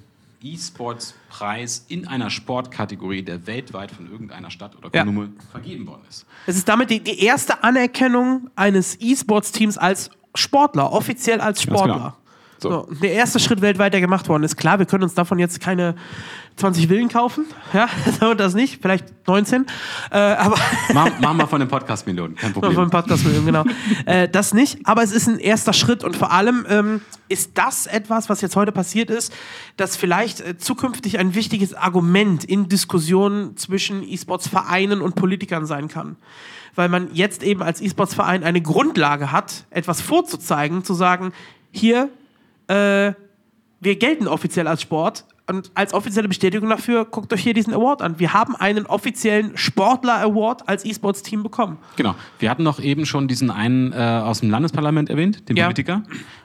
E-Sports-Preis 0.43 1.85
in 1.89 2.07
einer 2.09 2.31
Sportkategorie, 2.31 3.23
der 3.23 3.47
weltweit 3.47 3.91
von 3.93 4.11
irgendeiner 4.11 4.51
Stadt 4.51 4.77
oder 4.77 4.91
Ja. 4.93 5.05
Kommune 5.05 5.33
vergeben 5.51 5.87
worden 5.87 6.03
ist. 6.09 6.27
Es 6.47 6.57
ist 6.57 6.69
damit 6.69 6.91
die, 6.91 7.01
die 7.01 7.21
erste 7.25 7.63
Anerkennung 7.63 8.51
eines 8.57 8.97
E-Sports-Teams 9.01 9.79
als 9.79 10.11
Sportler, 10.35 10.93
offiziell 10.93 11.41
als 11.41 11.59
Ganz 11.59 11.63
Sportler. 11.63 11.95
genau. 11.95 12.13
So. 12.59 12.71
So. 12.71 12.89
der 13.03 13.13
erste 13.13 13.41
Schritt 13.41 13.61
weltweit, 13.61 13.93
der 13.93 14.01
gemacht 14.01 14.29
worden 14.29 14.45
ist. 14.45 14.57
Klar, 14.57 14.79
wir 14.79 14.87
können 14.87 15.03
uns 15.03 15.15
davon 15.15 15.39
jetzt 15.41 15.61
keine 15.61 15.97
20 16.57 16.89
Villen 16.89 17.09
kaufen. 17.09 17.47
Ja, 17.73 17.89
so 18.21 18.35
das 18.35 18.55
nicht. 18.55 18.81
Vielleicht 18.81 19.27
19. 19.27 19.67
Äh, 20.11 20.19
aber 20.19 20.57
Mach, 20.93 21.11
mach 21.21 21.33
mal 21.35 21.47
von 21.47 21.61
den 21.61 21.69
Podcast-Millionen, 21.69 22.35
kein 22.37 22.53
Problem. 22.53 22.75
von 22.75 22.91
Podcast 22.91 23.25
genau. 23.25 23.65
äh, 24.07 24.29
das 24.29 24.53
nicht, 24.53 24.79
aber 24.85 25.03
es 25.03 25.13
ist 25.13 25.29
ein 25.29 25.39
erster 25.39 25.73
Schritt 25.73 26.05
und 26.05 26.17
vor 26.17 26.33
allem 26.33 26.67
ähm, 26.69 27.01
ist 27.29 27.53
das 27.55 27.87
etwas, 27.87 28.29
was 28.29 28.41
jetzt 28.41 28.57
heute 28.57 28.73
passiert 28.73 29.11
ist, 29.11 29.33
das 29.77 29.97
vielleicht 29.97 30.41
äh, 30.41 30.59
zukünftig 30.59 31.19
ein 31.19 31.35
wichtiges 31.35 31.75
Argument 31.75 32.45
in 32.45 32.69
Diskussionen 32.69 33.57
zwischen 33.57 34.03
E-Sports-Vereinen 34.03 35.01
und 35.01 35.15
Politikern 35.15 35.67
sein 35.67 35.89
kann. 35.89 36.17
Weil 36.75 36.89
man 36.89 37.15
jetzt 37.15 37.43
eben 37.43 37.63
als 37.63 37.81
E-Sports-Verein 37.81 38.45
eine 38.45 38.63
Grundlage 38.63 39.31
hat, 39.31 39.67
etwas 39.71 40.01
vorzuzeigen, 40.01 40.85
zu 40.85 40.95
sagen, 40.95 41.33
hier, 41.71 42.09
äh, 42.69 43.13
wir 43.81 43.97
gelten 43.97 44.29
offiziell 44.29 44.69
als 44.69 44.83
Sport 44.83 45.25
und 45.53 45.71
als 45.75 45.93
offizielle 45.93 46.29
Bestätigung 46.29 46.69
dafür, 46.71 47.05
guckt 47.05 47.33
euch 47.33 47.43
hier 47.43 47.53
diesen 47.55 47.75
Award 47.75 48.01
an. 48.03 48.19
Wir 48.19 48.33
haben 48.33 48.57
einen 48.57 48.87
offiziellen 48.87 49.53
Sportler-Award 49.57 50.69
als 50.69 50.85
E-Sports-Team 50.85 51.43
bekommen. 51.43 51.79
Genau. 51.97 52.15
Wir 52.39 52.51
hatten 52.51 52.63
noch 52.63 52.81
eben 52.81 53.05
schon 53.07 53.29
diesen 53.29 53.51
einen 53.51 53.93
äh, 53.93 53.97
aus 53.97 54.41
dem 54.41 54.51
Landesparlament 54.51 55.11
erwähnt, 55.11 55.49
den 55.49 55.57
Ja. 55.57 55.65
Politiker, 55.67 56.03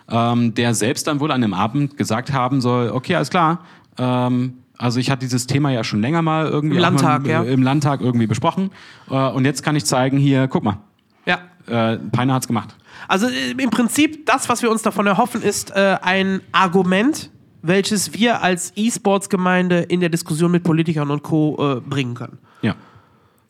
ähm, 0.09 0.53
der 0.53 0.73
selbst 0.73 1.07
dann 1.07 1.19
wohl 1.19 1.31
an 1.31 1.41
dem 1.41 1.53
Abend 1.53 1.95
gesagt 1.97 2.33
haben 2.33 2.59
soll, 2.61 2.89
okay, 2.89 3.15
alles 3.15 3.29
klar, 3.29 3.59
ähm, 3.97 4.57
also 4.77 4.99
ich 4.99 5.09
hatte 5.09 5.21
dieses 5.21 5.47
Thema 5.47 5.71
ja 5.71 5.83
schon 5.83 6.01
länger 6.01 6.21
mal 6.21 6.45
irgendwie 6.47 6.75
Im 6.75 6.81
Landtag, 6.81 7.23
mal, 7.23 7.29
ja. 7.29 7.43
im 7.43 7.63
Landtag 7.63 8.01
irgendwie 8.01 8.27
besprochen 8.27 8.71
äh, 9.09 9.15
und 9.15 9.45
jetzt 9.45 9.63
kann 9.63 9.75
ich 9.75 9.85
zeigen, 9.85 10.17
hier, 10.17 10.47
guck 10.47 10.63
mal, 10.63 10.77
Ja. 11.25 11.39
äh, 11.67 11.97
Peiner 11.97 12.33
hat's 12.35 12.47
gemacht. 12.47 12.75
Also 13.07 13.27
äh, 13.27 13.51
im 13.57 13.69
Prinzip, 13.69 14.25
das, 14.25 14.49
was 14.49 14.61
wir 14.61 14.69
uns 14.69 14.81
davon 14.83 15.07
erhoffen, 15.07 15.41
ist 15.41 15.71
äh, 15.71 15.97
ein 16.01 16.41
Argument, 16.51 17.31
welches 17.61 18.13
wir 18.13 18.41
als 18.41 18.73
E-Sports-Gemeinde 18.75 19.79
in 19.79 19.99
der 19.99 20.09
Diskussion 20.09 20.51
mit 20.51 20.63
Politikern 20.63 21.11
und 21.11 21.23
Co. 21.23 21.77
Äh, 21.77 21.81
bringen 21.81 22.15
können. 22.15 22.37
Ja. 22.61 22.75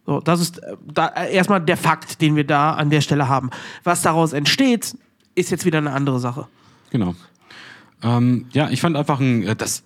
So, 0.05 0.21
das 0.21 0.39
ist 0.39 0.59
äh, 0.59 0.75
da, 0.85 1.07
äh, 1.07 1.33
erstmal 1.33 1.61
der 1.61 1.77
Fakt, 1.77 2.21
den 2.21 2.35
wir 2.35 2.45
da 2.45 2.73
an 2.73 2.89
der 2.89 3.01
Stelle 3.01 3.27
haben. 3.27 3.49
Was 3.83 4.01
daraus 4.01 4.33
entsteht, 4.33 4.97
ist 5.35 5.51
jetzt 5.51 5.65
wieder 5.65 5.77
eine 5.77 5.91
andere 5.91 6.19
Sache. 6.19 6.47
Genau. 6.89 7.15
Ähm, 8.01 8.45
ja, 8.51 8.69
ich 8.69 8.81
fand 8.81 8.95
einfach 8.95 9.19
ein, 9.19 9.55
das, 9.57 9.83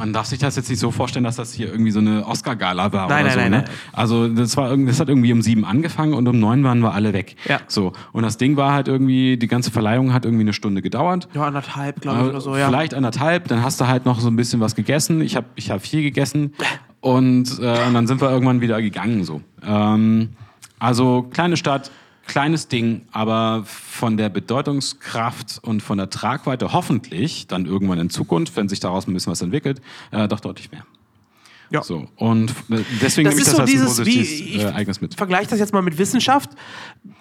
Man 0.00 0.14
darf 0.14 0.24
sich 0.24 0.38
das 0.38 0.56
jetzt 0.56 0.70
nicht 0.70 0.78
so 0.78 0.90
vorstellen, 0.90 1.24
dass 1.24 1.36
das 1.36 1.52
hier 1.52 1.70
irgendwie 1.70 1.90
so 1.90 1.98
eine 1.98 2.26
Oscar-Gala 2.26 2.90
war 2.90 3.06
Nein, 3.06 3.26
oder 3.26 3.34
nein, 3.34 3.34
so. 3.34 3.40
nein, 3.40 3.50
ne? 3.50 3.56
nein. 3.66 3.76
Also 3.92 4.28
das 4.28 4.56
war 4.56 4.70
irgendwie, 4.70 4.90
das 4.90 4.98
hat 4.98 5.10
irgendwie 5.10 5.30
um 5.30 5.42
sieben 5.42 5.66
angefangen 5.66 6.14
und 6.14 6.26
um 6.26 6.40
neun 6.40 6.64
waren 6.64 6.80
wir 6.80 6.94
alle 6.94 7.12
weg. 7.12 7.36
Ja. 7.46 7.60
So. 7.68 7.92
Und 8.12 8.22
das 8.22 8.38
Ding 8.38 8.56
war 8.56 8.72
halt 8.72 8.88
irgendwie, 8.88 9.36
die 9.36 9.46
ganze 9.46 9.70
Verleihung 9.70 10.14
hat 10.14 10.24
irgendwie 10.24 10.44
eine 10.44 10.54
Stunde 10.54 10.80
gedauert. 10.80 11.28
Ja, 11.34 11.42
anderthalb, 11.42 12.00
glaube 12.00 12.22
ich, 12.22 12.28
oder 12.30 12.40
so, 12.40 12.56
ja. 12.56 12.68
Vielleicht 12.68 12.94
anderthalb, 12.94 13.48
dann 13.48 13.62
hast 13.62 13.78
du 13.78 13.88
halt 13.88 14.06
noch 14.06 14.20
so 14.20 14.28
ein 14.28 14.36
bisschen 14.36 14.60
was 14.60 14.74
gegessen. 14.74 15.20
Ich 15.20 15.36
habe 15.36 15.48
ich 15.54 15.70
hab 15.70 15.82
viel 15.82 16.02
gegessen 16.02 16.54
und, 17.00 17.58
äh, 17.60 17.86
und 17.86 17.92
dann 17.92 18.06
sind 18.06 18.22
wir 18.22 18.30
irgendwann 18.30 18.62
wieder 18.62 18.80
gegangen. 18.80 19.24
So. 19.24 19.42
Ähm, 19.62 20.30
also 20.78 21.28
kleine 21.30 21.58
Stadt, 21.58 21.90
kleines 22.30 22.68
Ding, 22.68 23.02
aber 23.10 23.64
von 23.66 24.16
der 24.16 24.28
Bedeutungskraft 24.28 25.58
und 25.62 25.82
von 25.82 25.98
der 25.98 26.10
Tragweite 26.10 26.72
hoffentlich 26.72 27.46
dann 27.48 27.66
irgendwann 27.66 27.98
in 27.98 28.08
Zukunft, 28.08 28.56
wenn 28.56 28.68
sich 28.68 28.78
daraus 28.80 29.08
ein 29.08 29.12
bisschen 29.14 29.32
was 29.32 29.42
entwickelt, 29.42 29.80
äh, 30.12 30.28
doch 30.28 30.40
deutlich 30.40 30.70
mehr. 30.70 30.84
Ja. 31.70 31.82
So. 31.82 32.06
Und 32.16 32.50
äh, 32.70 32.82
deswegen 33.00 33.28
Das 33.28 33.34
nehme 33.36 33.40
ich 33.40 33.44
das 33.44 33.50
so 33.50 33.58
als 33.58 33.60
ein 33.60 33.66
dieses, 33.66 33.98
wie, 34.04 34.18
positives 34.18 34.40
ich 34.40 34.58
äh, 34.58 34.62
Ereignis 34.62 35.00
mit. 35.00 35.14
vergleiche 35.14 35.50
das 35.50 35.58
jetzt 35.58 35.72
mal 35.72 35.82
mit 35.82 35.98
Wissenschaft. 35.98 36.50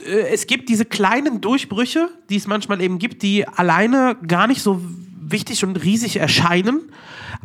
Äh, 0.06 0.34
Es 0.34 0.48
gibt 0.48 0.70
diese 0.70 0.86
kleinen 0.86 1.42
Durchbrüche, 1.42 2.10
die 2.30 2.36
es 2.36 2.48
manchmal 2.48 2.80
eben 2.82 3.00
gibt, 3.00 3.24
die 3.24 3.48
alleine 3.48 4.16
gar 4.28 4.48
nicht 4.48 4.62
so 4.62 4.82
wichtig 5.22 5.64
und 5.64 5.76
riesig 5.76 6.18
erscheinen, 6.18 6.82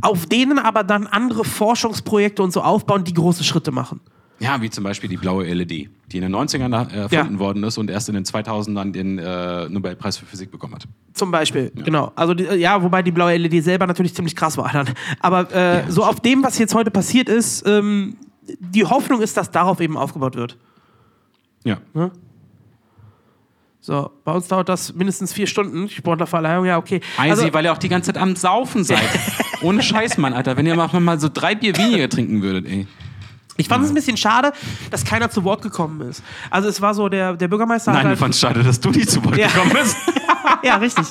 auf 0.00 0.26
denen 0.26 0.58
aber 0.58 0.84
dann 0.84 1.06
andere 1.06 1.44
Forschungsprojekte 1.44 2.42
und 2.42 2.52
so 2.52 2.62
aufbauen, 2.62 3.04
die 3.04 3.14
große 3.14 3.44
Schritte 3.44 3.70
machen. 3.70 4.00
Ja, 4.40 4.60
wie 4.60 4.68
zum 4.68 4.82
Beispiel 4.84 5.08
die 5.08 5.16
blaue 5.16 5.44
LED, 5.44 5.68
die 5.70 6.16
in 6.16 6.22
den 6.22 6.34
90ern 6.34 6.90
äh, 6.92 6.96
erfunden 7.02 7.34
Ja. 7.34 7.38
worden 7.38 7.62
ist 7.62 7.78
und 7.78 7.88
erst 7.88 8.08
in 8.08 8.14
den 8.14 8.24
2000ern 8.24 8.90
den 8.92 9.18
äh, 9.18 9.68
Nobelpreis 9.68 10.16
für 10.16 10.26
Physik 10.26 10.50
bekommen 10.50 10.74
hat. 10.74 10.86
Zum 11.12 11.30
Beispiel, 11.30 11.70
genau. 11.74 12.12
Also 12.16 12.34
die, 12.34 12.44
ja, 12.44 12.82
wobei 12.82 13.02
die 13.02 13.12
blaue 13.12 13.36
LED 13.36 13.62
selber 13.62 13.86
natürlich 13.86 14.14
ziemlich 14.14 14.34
krass 14.34 14.56
war. 14.58 14.70
Dann. 14.72 14.88
Aber 15.20 15.52
äh, 15.54 15.90
so 15.90 16.04
auf 16.04 16.20
dem, 16.20 16.42
was 16.42 16.58
jetzt 16.58 16.74
heute 16.74 16.90
passiert 16.90 17.28
ist, 17.28 17.64
ähm, 17.66 18.16
die 18.58 18.84
Hoffnung 18.84 19.22
ist, 19.22 19.36
dass 19.36 19.50
darauf 19.50 19.80
eben 19.80 19.96
aufgebaut 19.96 20.34
wird. 20.36 20.58
Ja. 21.64 21.78
So, 23.80 24.10
bei 24.24 24.32
uns 24.32 24.48
dauert 24.48 24.68
das 24.68 24.94
mindestens 24.94 25.32
vier 25.32 25.46
Stunden. 25.46 25.88
Sportlerverleihung, 25.88 26.64
ja, 26.64 26.78
okay. 26.78 27.00
Eisi, 27.18 27.30
Also, 27.42 27.54
weil 27.54 27.64
ihr 27.66 27.72
auch 27.72 27.78
die 27.78 27.88
ganze 27.88 28.12
Zeit 28.12 28.20
am 28.20 28.34
Saufen 28.34 28.82
seid. 28.82 28.98
Ohne 29.62 29.82
Scheiß, 29.82 30.18
Mann, 30.18 30.32
Alter. 30.32 30.56
Wenn 30.56 30.66
ihr 30.66 30.74
mal 30.74 31.20
so 31.20 31.28
drei 31.32 31.54
Bier 31.54 31.76
weniger 31.76 32.08
trinken 32.08 32.42
würdet, 32.42 32.66
ey. 32.66 32.86
Ich 33.56 33.68
fand 33.68 33.84
es 33.84 33.90
ein 33.90 33.94
bisschen 33.94 34.16
schade, 34.16 34.52
dass 34.90 35.04
keiner 35.04 35.30
zu 35.30 35.44
Wort 35.44 35.62
gekommen 35.62 36.00
ist. 36.02 36.22
Also 36.50 36.68
es 36.68 36.80
war 36.80 36.94
so, 36.94 37.08
der, 37.08 37.34
der 37.34 37.48
Bürgermeister 37.48 37.92
Nein, 37.92 37.98
hat 38.00 38.04
du 38.04 38.08
halt, 38.10 38.18
fandst 38.18 38.40
schade, 38.40 38.62
dass 38.62 38.80
du 38.80 38.90
nicht 38.90 39.10
zu 39.10 39.24
Wort 39.24 39.36
Ja. 39.36 39.48
gekommen 39.48 39.72
bist. 39.72 39.96
Ja, 40.62 40.76
richtig. 40.76 41.06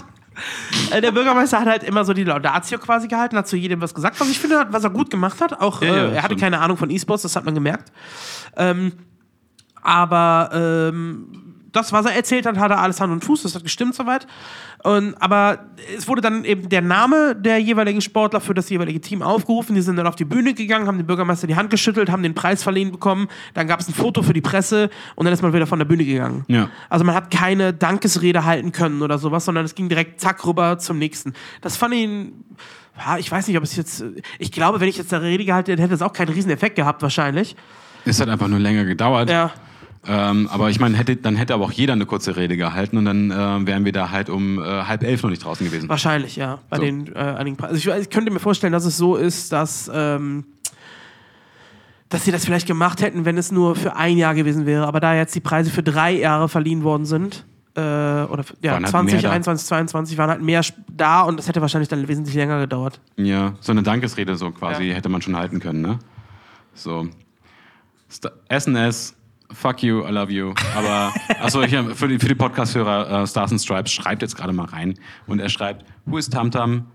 Äh, 0.92 1.02
Der 1.02 1.12
Bürgermeister 1.12 1.60
hat 1.60 1.68
halt 1.68 1.84
immer 1.84 2.04
so 2.06 2.14
die 2.14 2.24
Laudatio 2.24 2.78
quasi 2.80 3.08
gehalten, 3.08 3.36
hat 3.38 3.48
zu 3.48 3.56
jedem 3.56 3.82
was 3.82 3.94
gesagt, 3.94 4.20
was 4.20 4.30
ich 4.30 4.40
finde, 4.40 4.66
was 4.72 4.84
er 4.84 4.90
gut 4.90 5.10
gemacht 5.12 5.42
hat. 5.42 5.60
Auch 5.62 5.82
Ja, 5.82 5.88
ja, 5.88 5.94
äh, 5.94 5.98
er 6.12 6.18
hatte 6.18 6.26
stimmt. 6.26 6.42
keine 6.42 6.60
Ahnung 6.60 6.78
von 6.78 6.90
E-Sports, 6.90 7.22
das 7.24 7.36
hat 7.36 7.46
man 7.46 7.54
gemerkt. 7.54 7.92
Ähm, 8.58 8.94
aber 9.82 10.50
ähm, 10.54 11.43
das, 11.74 11.92
was 11.92 12.06
er 12.06 12.14
erzählt 12.14 12.46
hat, 12.46 12.58
hatte 12.58 12.78
alles 12.78 13.02
Hand 13.02 13.12
und 13.12 13.26
Fuß, 13.26 13.44
das 13.44 13.56
hat 13.56 13.64
gestimmt 13.64 13.96
soweit. 13.96 14.26
Und, 14.84 15.16
aber 15.22 15.66
es 15.98 16.08
wurde 16.08 16.22
dann 16.22 16.46
eben 16.46 16.70
der 16.70 16.82
Name 16.82 17.36
der 17.36 17.58
jeweiligen 17.58 18.00
Sportler 18.00 18.42
für 18.42 18.54
das 18.54 18.70
jeweilige 18.70 19.02
Team 19.02 19.22
aufgerufen. 19.22 19.76
Die 19.76 19.82
sind 19.82 19.96
dann 19.96 20.08
auf 20.08 20.16
die 20.16 20.26
Bühne 20.26 20.54
gegangen, 20.54 20.88
haben 20.88 20.98
dem 20.98 21.08
Bürgermeister 21.08 21.48
die 21.48 21.56
Hand 21.56 21.70
geschüttelt, 21.70 22.12
haben 22.12 22.24
den 22.24 22.36
Preis 22.36 22.64
verliehen 22.64 22.92
bekommen. 22.92 23.28
Dann 23.54 23.68
gab 23.68 23.80
es 23.80 23.88
ein 23.88 23.94
Foto 23.94 24.22
für 24.24 24.34
die 24.34 24.42
Presse 24.42 24.90
und 25.16 25.26
dann 25.26 25.34
ist 25.34 25.42
man 25.42 25.54
wieder 25.54 25.68
von 25.68 25.80
der 25.80 25.86
Bühne 25.86 26.06
gegangen. 26.06 26.46
Ja. 26.48 26.70
Also 26.90 27.04
man 27.06 27.16
hat 27.16 27.32
keine 27.32 27.74
Dankesrede 27.74 28.46
halten 28.46 28.72
können 28.72 29.02
oder 29.02 29.18
sowas, 29.18 29.46
sondern 29.46 29.66
es 29.66 29.74
ging 29.74 29.90
direkt 29.90 30.22
zack 30.22 30.46
rüber 30.46 30.78
zum 30.78 31.00
nächsten. 31.00 31.34
Das 31.62 31.76
fand 31.76 31.96
ich, 31.96 32.10
ich 33.20 33.32
weiß 33.32 33.48
nicht, 33.48 33.58
ob 33.58 33.64
es 33.64 33.76
jetzt, 33.76 34.04
ich 34.38 34.52
glaube, 34.52 34.80
wenn 34.80 34.90
ich 34.90 34.98
jetzt 34.98 35.14
eine 35.14 35.24
Rede 35.24 35.44
gehalten 35.44 35.72
hätte, 35.72 35.82
hätte 35.82 35.96
es 35.96 36.02
auch 36.02 36.14
keinen 36.14 36.30
riesen 36.30 36.52
Effekt 36.52 36.76
gehabt 36.76 37.02
wahrscheinlich. 37.02 37.56
Es 38.06 38.20
hat 38.20 38.30
einfach 38.30 38.48
nur 38.48 38.60
länger 38.60 38.86
gedauert. 38.86 39.30
Ja. 39.30 39.52
Ähm, 40.06 40.50
aber 40.52 40.70
ich 40.70 40.80
meine, 40.82 40.98
hätte, 40.98 41.16
dann 41.16 41.36
hätte 41.38 41.54
aber 41.54 41.64
auch 41.64 41.72
jeder 41.72 41.94
eine 41.94 42.06
kurze 42.06 42.36
Rede 42.36 42.58
gehalten 42.58 42.98
und 42.98 43.06
dann 43.06 43.32
äh, 43.32 43.66
wären 43.68 43.86
wir 43.86 43.94
da 43.94 44.10
halt 44.12 44.30
um 44.30 44.60
äh, 44.60 44.64
halb 44.66 45.02
elf 45.04 45.24
noch 45.24 45.30
nicht 45.30 45.44
draußen 45.46 45.66
gewesen. 45.66 45.88
Wahrscheinlich, 45.88 46.36
ja. 46.36 46.60
Bei 46.70 46.76
So. 46.78 46.84
den 46.84 47.08
äh, 47.16 47.20
einigen 47.20 47.58
also 47.64 47.76
ich, 47.76 47.88
ich 48.02 48.10
könnte 48.10 48.30
mir 48.32 48.40
vorstellen, 48.40 48.74
dass 48.74 48.84
es 48.84 48.98
so 48.98 49.16
ist, 49.16 49.54
dass, 49.54 49.90
ähm, 49.94 50.44
dass 52.10 52.26
sie 52.26 52.32
das 52.32 52.44
vielleicht 52.46 52.68
gemacht 52.68 53.02
hätten, 53.02 53.24
wenn 53.26 53.38
es 53.38 53.52
nur 53.52 53.76
für 53.76 53.96
ein 53.96 54.18
Jahr 54.18 54.36
gewesen 54.36 54.66
wäre. 54.66 54.88
Aber 54.88 55.00
da 55.00 55.16
jetzt 55.16 55.34
die 55.36 55.40
Preise 55.40 55.72
für 55.72 55.84
drei 55.84 56.12
Jahre 56.12 56.50
verliehen 56.50 56.84
worden 56.84 57.06
sind, 57.06 57.46
äh, 57.76 57.80
oder 57.80 58.44
ja, 58.62 58.74
Waren 58.74 58.84
halt 58.84 58.90
20, 58.92 59.14
mehr 59.14 59.22
da. 59.24 59.32
21, 59.32 59.68
22 59.68 60.18
waren 60.20 60.30
halt 60.30 60.42
mehr 60.42 60.60
sp- 60.62 60.78
da 60.96 61.22
und 61.22 61.38
das 61.40 61.48
hätte 61.48 61.60
wahrscheinlich 61.62 61.90
dann 61.90 62.08
wesentlich 62.08 62.36
länger 62.36 62.60
gedauert. 62.60 63.00
Ja, 63.16 63.54
so 63.62 63.72
eine 63.72 63.82
Dankesrede 63.82 64.36
so 64.36 64.52
quasi 64.52 64.84
Ja. 64.84 64.94
hätte 64.96 65.10
man 65.10 65.22
schon 65.24 65.36
halten 65.36 65.60
können, 65.60 65.82
ne? 65.82 65.98
So. 66.76 67.08
St 68.12 68.30
SNS, 68.48 69.16
fuck 69.54 69.84
you, 69.84 70.06
I 70.06 70.12
love 70.12 70.32
you. 70.32 70.54
Aber, 70.76 71.14
achso, 71.40 71.64
hier 71.64 71.96
für 71.96 72.08
die, 72.08 72.20
für 72.20 72.28
die 72.28 72.36
Podcast-Hörer, 72.36 73.24
äh, 73.24 73.28
Stars 73.28 73.52
and 73.52 73.62
Stripes 73.62 73.92
schreibt 73.92 74.22
jetzt 74.22 74.36
gerade 74.36 74.54
mal 74.54 74.66
rein. 74.66 74.96
Und 75.28 75.40
er 75.40 75.50
schreibt, 75.50 75.86
who 76.06 76.18
is 76.18 76.30
Tamtam? 76.30 76.88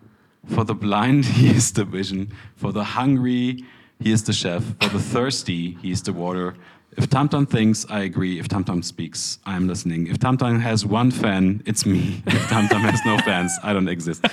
For 0.54 0.64
the 0.66 0.74
blind, 0.74 1.24
he 1.36 1.48
is 1.48 1.72
the 1.74 1.84
vision. 1.84 2.28
For 2.56 2.72
the 2.72 2.96
hungry, 2.96 3.64
he 4.00 4.12
is 4.12 4.24
the 4.24 4.32
chef. 4.32 4.62
For 4.80 4.90
the 4.90 4.98
thirsty, 4.98 5.76
he 5.82 5.90
is 5.90 6.02
the 6.02 6.12
water. 6.12 6.54
If 6.96 7.08
Tamtam 7.08 7.48
thinks, 7.48 7.86
I 7.88 8.00
agree. 8.00 8.40
If 8.40 8.48
Tamtam 8.48 8.82
speaks, 8.82 9.38
I 9.46 9.56
am 9.56 9.68
listening. 9.68 10.08
If 10.08 10.18
Tamtam 10.18 10.60
has 10.60 10.84
one 10.84 11.10
fan, 11.10 11.62
it's 11.64 11.86
me. 11.86 12.22
If 12.26 12.48
Tamtam 12.48 12.80
has 12.80 13.00
no 13.04 13.18
fans, 13.18 13.52
I 13.62 13.72
don't 13.72 13.88
exist. 13.88 14.24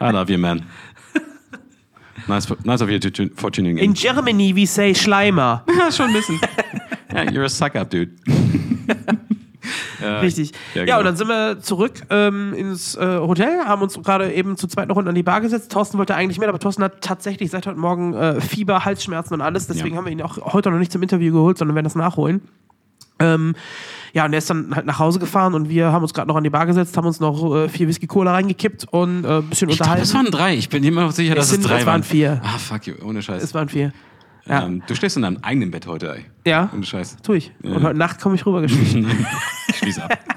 I 0.00 0.10
love 0.10 0.30
you, 0.30 0.38
man. 0.38 0.66
Nice, 2.28 2.50
nice 2.64 2.80
of 2.80 2.90
you 2.90 2.98
to 2.98 3.28
for 3.30 3.50
tuning 3.50 3.78
in. 3.78 3.84
In 3.84 3.94
Germany, 3.94 4.52
we 4.52 4.64
say 4.66 4.94
Schleimer. 4.94 5.62
ja, 5.68 5.90
schon 5.90 6.08
ein 6.08 6.12
bisschen. 6.12 6.40
Ja, 7.14 7.22
you're 7.22 7.44
a 7.44 7.48
suck-up, 7.48 7.90
dude. 7.90 8.10
Richtig. 10.20 10.50
ja, 10.74 10.80
Ja, 10.80 10.84
genau. 10.84 10.98
und 10.98 11.04
dann 11.06 11.16
sind 11.16 11.28
wir 11.28 11.58
zurück 11.60 12.02
ähm, 12.10 12.52
ins 12.52 12.94
äh, 12.96 13.00
Hotel, 13.18 13.64
haben 13.64 13.80
uns 13.80 13.94
gerade 14.02 14.30
eben 14.32 14.58
zu 14.58 14.66
zweit 14.66 14.88
noch 14.88 14.96
unten 14.96 15.08
an 15.08 15.14
die 15.14 15.22
Bar 15.22 15.40
gesetzt. 15.40 15.72
Thorsten 15.72 15.96
wollte 15.96 16.14
eigentlich 16.14 16.38
mit, 16.38 16.48
aber 16.48 16.58
Thorsten 16.58 16.82
hat 16.84 17.00
tatsächlich 17.00 17.50
seit 17.50 17.66
heute 17.66 17.78
Morgen 17.78 18.12
äh, 18.12 18.40
Fieber, 18.42 18.84
Halsschmerzen 18.84 19.32
und 19.34 19.40
alles. 19.40 19.66
Deswegen 19.66 19.94
Ja. 19.94 19.96
haben 19.96 20.04
wir 20.04 20.12
ihn 20.12 20.20
auch 20.20 20.52
heute 20.52 20.70
noch 20.70 20.78
nicht 20.78 20.92
zum 20.92 21.02
Interview 21.02 21.32
geholt, 21.32 21.56
sondern 21.56 21.74
werden 21.74 21.84
das 21.84 21.94
nachholen. 21.94 22.42
Ähm, 23.20 23.54
ja, 24.12 24.26
und 24.26 24.32
er 24.34 24.38
ist 24.38 24.50
dann 24.50 24.74
halt 24.74 24.84
nach 24.86 24.98
Hause 24.98 25.18
gefahren 25.20 25.54
und 25.54 25.68
wir 25.70 25.92
haben 25.92 26.02
uns 26.02 26.12
gerade 26.12 26.28
noch 26.28 26.36
an 26.36 26.44
die 26.44 26.50
Bar 26.50 26.66
gesetzt, 26.66 26.96
haben 26.98 27.06
uns 27.06 27.20
noch 27.20 27.54
äh, 27.54 27.68
vier 27.70 27.88
Whisky 27.88 28.06
Cola 28.06 28.32
reingekippt 28.32 28.86
und 28.90 29.24
äh, 29.24 29.38
ein 29.38 29.44
bisschen 29.48 29.70
Ich 29.70 29.80
unterhalten. 29.80 30.02
es 30.02 30.12
waren 30.14 30.26
drei. 30.26 30.54
Ich 30.56 30.68
bin 30.68 30.82
mir 30.82 30.88
immer 30.88 31.10
sicher, 31.12 31.34
dass 31.34 31.46
es, 31.46 31.52
sind- 31.52 31.66
drei 31.68 31.80
es 31.80 31.86
waren 31.86 32.02
vier. 32.02 32.42
Ah, 32.44 32.58
fuck 32.58 32.86
you, 32.86 32.94
ohne 33.04 33.22
Scheiß. 33.22 33.42
es 33.42 33.54
waren 33.54 33.68
vier. 33.70 33.92
Ja, 34.46 34.64
ähm, 34.64 34.82
du 34.86 34.94
schläfst 34.94 35.16
in 35.16 35.22
deinem 35.22 35.38
eigenen 35.42 35.70
Bett 35.70 35.86
heute, 35.86 36.14
ey. 36.16 36.24
ja 36.46 36.70
Ohne 36.74 36.84
Scheiß. 36.84 37.16
tue 37.22 37.38
ich. 37.38 37.52
Ja. 37.62 37.72
Und 37.76 37.82
heute 37.82 37.98
Nacht 37.98 38.20
komme 38.20 38.34
ich 38.34 38.44
rübergeschlichen. 38.44 39.06
Schließ 39.74 39.98
ab. 40.00 40.18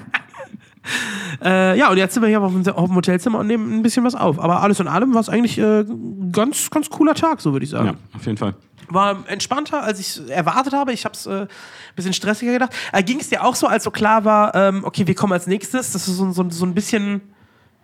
Äh, 1.44 1.78
ja, 1.78 1.90
und 1.90 1.98
jetzt 1.98 2.14
sind 2.14 2.22
wir 2.22 2.28
hier 2.30 2.40
auf 2.40 2.50
dem, 2.50 2.66
auf 2.74 2.86
dem 2.86 2.96
Hotelzimmer 2.96 3.38
und 3.38 3.46
nehmen 3.46 3.72
ein 3.78 3.82
bisschen 3.82 4.04
was 4.04 4.14
auf. 4.14 4.40
Aber 4.40 4.62
alles 4.62 4.80
in 4.80 4.88
allem 4.88 5.12
war 5.14 5.20
es 5.20 5.28
eigentlich 5.28 5.58
äh, 5.58 5.84
ganz, 6.32 6.70
ganz 6.70 6.88
cooler 6.90 7.14
Tag, 7.14 7.40
so 7.42 7.52
würde 7.52 7.64
ich 7.64 7.70
sagen. 7.70 7.86
ja, 7.88 7.94
auf 8.16 8.24
jeden 8.26 8.38
Fall. 8.38 8.54
War 8.88 9.22
entspannter, 9.28 9.82
als 9.84 10.00
ich 10.00 10.28
erwartet 10.30 10.72
habe. 10.72 10.92
Ich 10.92 11.04
habe 11.04 11.12
es 11.14 11.26
äh, 11.26 11.42
ein 11.42 11.48
bisschen 11.94 12.14
stressiger 12.14 12.52
gedacht. 12.52 12.72
Äh, 12.92 13.02
Ging 13.02 13.20
es 13.20 13.28
dir 13.28 13.44
auch 13.44 13.54
so, 13.54 13.66
als 13.66 13.84
so 13.84 13.90
klar 13.90 14.24
war, 14.24 14.54
ähm, 14.54 14.82
okay, 14.84 15.06
wir 15.06 15.14
kommen 15.14 15.34
als 15.34 15.46
nächstes, 15.46 15.92
dass 15.92 16.06
du 16.06 16.12
so, 16.12 16.32
so, 16.32 16.48
so 16.48 16.64
ein 16.66 16.74
bisschen 16.74 17.20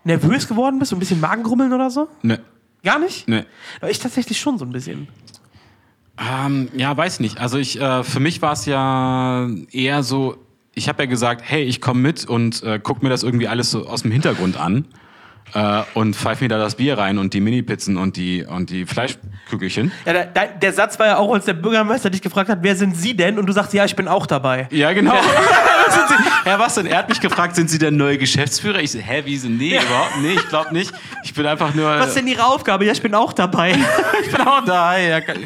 nervös 0.05 0.49
geworden 0.49 0.79
bist, 0.79 0.91
so 0.91 0.97
ein 0.97 1.01
bisschen 1.01 1.21
Magengrummeln 1.21 1.73
oder 1.73 1.91
so? 1.91 2.09
Ne, 2.23 2.41
Gar 2.83 2.99
nicht? 3.01 3.29
ne. 3.29 3.45
Aber 3.81 3.91
Ich 3.91 3.99
tatsächlich 3.99 4.41
schon 4.41 4.59
so 4.59 4.65
ein 4.65 4.73
bisschen. 4.73 5.07
Ähm, 6.19 6.69
ja, 6.77 6.97
weiß 6.97 7.21
nicht. 7.21 7.39
Also 7.39 7.59
ich, 7.59 7.81
äh, 7.81 8.05
für 8.05 8.21
mich 8.21 8.41
war 8.43 8.53
es 8.53 8.67
ja 8.67 9.49
eher 9.73 10.03
so, 10.03 10.37
ich 10.75 10.89
habe 10.89 11.03
ja 11.05 11.09
gesagt, 11.09 11.43
hey, 11.45 11.63
ich 11.65 11.81
komme 11.81 12.01
mit 12.01 12.25
und 12.25 12.63
äh, 12.63 12.79
guck 12.83 13.03
mir 13.03 13.09
das 13.09 13.23
irgendwie 13.23 13.49
alles 13.49 13.71
so 13.71 13.87
aus 13.87 14.03
dem 14.03 14.13
Hintergrund 14.13 14.57
an 14.59 14.87
äh, 15.55 15.83
und 15.95 16.15
pfeif 16.15 16.41
mir 16.41 16.49
da 16.49 16.59
das 16.59 16.77
Bier 16.77 16.99
rein 16.99 17.19
und 17.19 17.35
die 17.35 17.41
Mini-Pizzen 17.41 17.97
und 17.97 18.17
die, 18.17 18.45
und 18.45 18.71
die 18.71 18.87
Fleischkügelchen. 18.87 19.91
Ja, 20.07 20.13
der, 20.13 20.27
der, 20.27 20.47
der 20.49 20.73
Satz 20.73 20.99
war 21.01 21.07
ja 21.07 21.17
auch, 21.17 21.33
als 21.35 21.47
der 21.47 21.55
Bürgermeister 21.55 22.11
dich 22.11 22.23
gefragt 22.23 22.49
hat, 22.49 22.59
wer 22.63 22.77
sind 22.77 22.97
Sie 22.97 23.17
denn? 23.17 23.39
Und 23.39 23.47
du 23.47 23.53
sagst, 23.53 23.73
ja, 23.73 23.85
ich 23.85 23.97
bin 23.97 24.07
auch 24.09 24.27
dabei. 24.27 24.69
Ja, 24.71 24.93
genau. 24.93 25.15
Herr, 26.45 26.59
was 26.61 26.77
denn? 26.77 26.87
Er 26.87 26.99
hat 26.99 27.09
mich 27.09 27.21
gefragt, 27.21 27.57
sind 27.57 27.71
Sie 27.71 27.79
der 27.79 27.91
neue 27.91 28.19
Geschäftsführer? 28.19 28.81
Ich 28.81 28.93
so, 28.93 28.99
hä, 29.01 29.23
wie 29.25 29.37
sind 29.37 29.59
Nee, 29.59 29.79
überhaupt 29.85 30.21
nicht. 30.23 30.37
Ich 30.37 30.49
glaube 30.49 30.73
nicht. 30.73 30.93
Ich 31.25 31.35
bin 31.35 31.45
einfach 31.47 31.75
nur. 31.75 31.89
Was 31.89 32.09
ist 32.09 32.17
denn 32.17 32.27
Ihre 32.27 32.45
Aufgabe? 32.45 32.85
Ja, 32.85 32.93
ich 32.93 33.03
bin 33.03 33.15
auch 33.15 33.33
dabei. 33.33 33.77
ich 34.25 34.31
bin 34.31 34.41
auch 34.41 34.65
da. 34.65 34.91
Hi, 34.91 35.09
ja, 35.09 35.21
kann- 35.21 35.37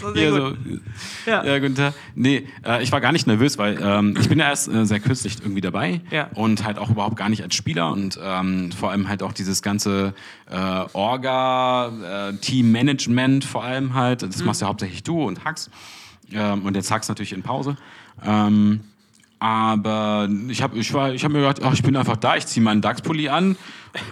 sehr 0.00 0.14
hier 0.14 0.30
gut. 0.30 0.58
so. 1.24 1.30
Ja. 1.30 1.44
Ja, 1.44 1.58
guten 1.58 1.74
Tag. 1.74 1.94
Nee, 2.14 2.46
äh, 2.66 2.82
ich 2.82 2.90
war 2.92 3.00
gar 3.00 3.12
nicht 3.12 3.26
nervös, 3.26 3.58
weil 3.58 3.78
ähm, 3.82 4.16
ich 4.20 4.28
bin 4.28 4.38
ja 4.38 4.48
erst 4.48 4.68
äh, 4.68 4.84
sehr 4.86 5.00
kürzlich 5.00 5.38
irgendwie 5.40 5.60
dabei 5.60 6.00
Ja. 6.10 6.28
und 6.34 6.64
halt 6.64 6.78
auch 6.78 6.90
überhaupt 6.90 7.16
gar 7.16 7.28
nicht 7.28 7.42
als 7.42 7.54
Spieler 7.54 7.90
und 7.92 8.18
ähm, 8.22 8.72
vor 8.72 8.90
allem 8.90 9.08
halt 9.08 9.22
auch 9.22 9.32
dieses 9.32 9.62
ganze 9.62 10.14
äh, 10.50 10.84
Orga, 10.92 12.28
äh, 12.30 12.36
Teammanagement 12.36 13.44
vor 13.44 13.64
allem 13.64 13.94
halt, 13.94 14.22
das 14.22 14.42
machst 14.44 14.60
ja 14.60 14.68
hauptsächlich 14.68 15.02
du 15.02 15.22
und 15.24 15.44
Hax 15.44 15.70
ähm, 16.32 16.62
und 16.64 16.74
jetzt 16.76 16.90
Hax 16.90 17.08
natürlich 17.08 17.32
in 17.32 17.42
Pause. 17.42 17.76
Ähm, 18.24 18.80
aber 19.40 20.28
ich 20.48 20.62
habe 20.62 20.78
ich 20.78 20.92
war, 20.92 21.12
ich 21.12 21.24
hab 21.24 21.32
mir 21.32 21.40
gedacht, 21.40 21.60
ach, 21.64 21.72
ich 21.72 21.82
bin 21.82 21.96
einfach 21.96 22.16
da, 22.16 22.36
ich 22.36 22.46
ziehe 22.46 22.62
meinen 22.62 22.80
DAX-Pulli 22.82 23.28
an 23.28 23.56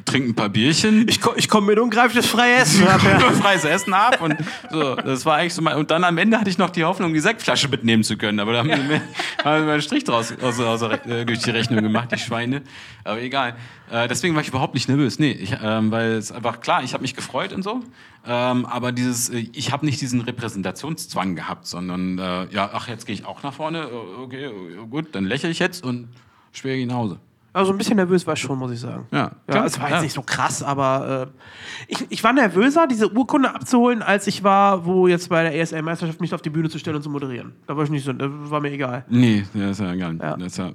trinke 0.07 0.31
ein 0.31 0.35
paar 0.35 0.49
Bierchen. 0.49 1.07
Ich, 1.09 1.21
ko 1.21 1.35
ich 1.37 1.49
komme 1.49 1.69
mit 1.69 1.79
und 1.79 1.91
greife 1.91 2.17
das 2.17 2.27
freie 2.27 2.57
Essen 2.57 2.89
ab. 2.89 3.01
ja. 3.05 3.21
Freies 3.31 3.65
Essen 3.65 3.95
ab 3.95 4.21
und 4.21 4.35
so, 4.73 4.97
das 4.97 5.25
war 5.25 5.37
eigentlich 5.37 5.55
so 5.55 5.63
mein, 5.63 5.77
und 5.77 5.93
dann 5.93 6.03
am 6.03 6.19
Ende 6.19 6.37
hatte 6.41 6.51
ich 6.51 6.59
noch 6.59 6.71
die 6.71 6.83
Hoffnung, 6.85 7.15
die 7.15 7.21
Sektflasche 7.21 7.69
mitnehmen 7.69 8.03
zu 8.03 8.17
können, 8.17 8.41
aber 8.41 8.55
da 8.55 8.59
haben 8.59 8.71
sie 8.71 8.83
mir, 8.83 9.01
haben 9.45 9.67
mir 9.67 9.73
einen 9.75 9.83
Strich 9.83 10.03
draus 10.03 10.35
aus, 10.43 10.59
aus, 10.59 10.83
Re- 10.83 11.01
äh, 11.09 11.25
durch 11.25 11.39
die 11.39 11.51
Rechnung 11.51 11.81
gemacht, 11.81 12.09
die 12.13 12.19
Schweine, 12.19 12.63
aber 13.05 13.21
egal. 13.23 13.55
Äh, 13.91 14.09
deswegen 14.09 14.35
war 14.35 14.43
ich 14.43 14.49
überhaupt 14.49 14.75
nicht 14.75 14.89
nervös, 14.89 15.19
nee, 15.19 15.33
ich, 15.33 15.57
ähm, 15.63 15.91
weil 15.91 16.13
es 16.13 16.31
einfach, 16.31 16.61
klar, 16.61 16.83
ich 16.83 16.93
habe 16.93 17.03
mich 17.03 17.15
gefreut 17.15 17.53
und 17.53 17.63
so, 17.63 17.81
ähm, 18.27 18.67
aber 18.67 18.93
dieses, 18.93 19.31
äh, 19.31 19.47
ich 19.53 19.73
habe 19.73 19.87
nicht 19.87 20.01
diesen 20.01 20.21
Repräsentationszwang 20.21 21.35
gehabt, 21.37 21.67
sondern, 21.67 22.19
äh, 22.19 22.47
ja, 22.51 22.71
ach, 22.73 22.89
jetzt 22.89 23.07
gehe 23.07 23.15
ich 23.15 23.25
auch 23.25 23.43
nach 23.43 23.55
vorne, 23.55 23.85
äh, 23.85 24.23
okay, 24.23 24.45
äh, 24.45 24.87
gut, 24.91 25.15
dann 25.15 25.25
lächle 25.25 25.49
ich 25.49 25.59
jetzt 25.59 25.85
und 25.85 26.09
schwer 26.53 26.75
gehe 26.75 26.83
ich 26.83 26.89
nach 26.89 26.97
Hause. 26.97 27.19
Also 27.55 27.73
ein 27.73 27.79
bisschen 27.79 27.97
nervös 27.97 28.27
war 28.27 28.35
ich 28.35 28.41
schon, 28.41 28.59
muss 28.59 28.71
ich 28.71 28.79
sagen. 28.79 29.07
Ja, 29.11 29.19
Ja, 29.19 29.33
klar, 29.47 29.65
es 29.65 29.81
war 29.81 29.89
jetzt 29.89 29.97
ja. 29.97 30.03
nicht 30.03 30.13
so 30.13 30.23
krass, 30.23 30.63
aber 30.63 31.31
äh, 31.33 31.93
ich, 31.93 32.07
ich 32.11 32.23
war 32.23 32.33
nervöser, 32.33 32.87
diese 32.87 33.11
Urkunde 33.11 33.53
abzuholen, 33.53 34.03
als 34.03 34.27
ich 34.27 34.45
war, 34.45 34.85
wo 34.85 35.09
jetzt 35.09 35.31
bei 35.31 35.43
der 35.43 35.59
ESL-Meisterschaft 35.59 36.21
mich 36.21 36.35
auf 36.35 36.43
die 36.43 36.51
Bühne 36.51 36.69
zu 36.69 36.79
stellen 36.79 36.97
und 36.97 37.03
zu 37.03 37.11
moderieren. 37.11 37.55
Da 37.67 37.77
war 37.77 37.85
ich 37.85 37.91
nicht 37.91 38.05
so, 38.05 38.13
das 38.13 38.31
war 38.31 38.61
mir 38.61 38.71
egal. 38.71 39.05
Nee, 39.09 39.45
das 39.55 39.71
ist 39.73 39.81
ja 39.81 39.93
egal. 39.93 40.19
Ja. 40.21 40.35
Ist 40.35 40.59
ja. 40.59 40.71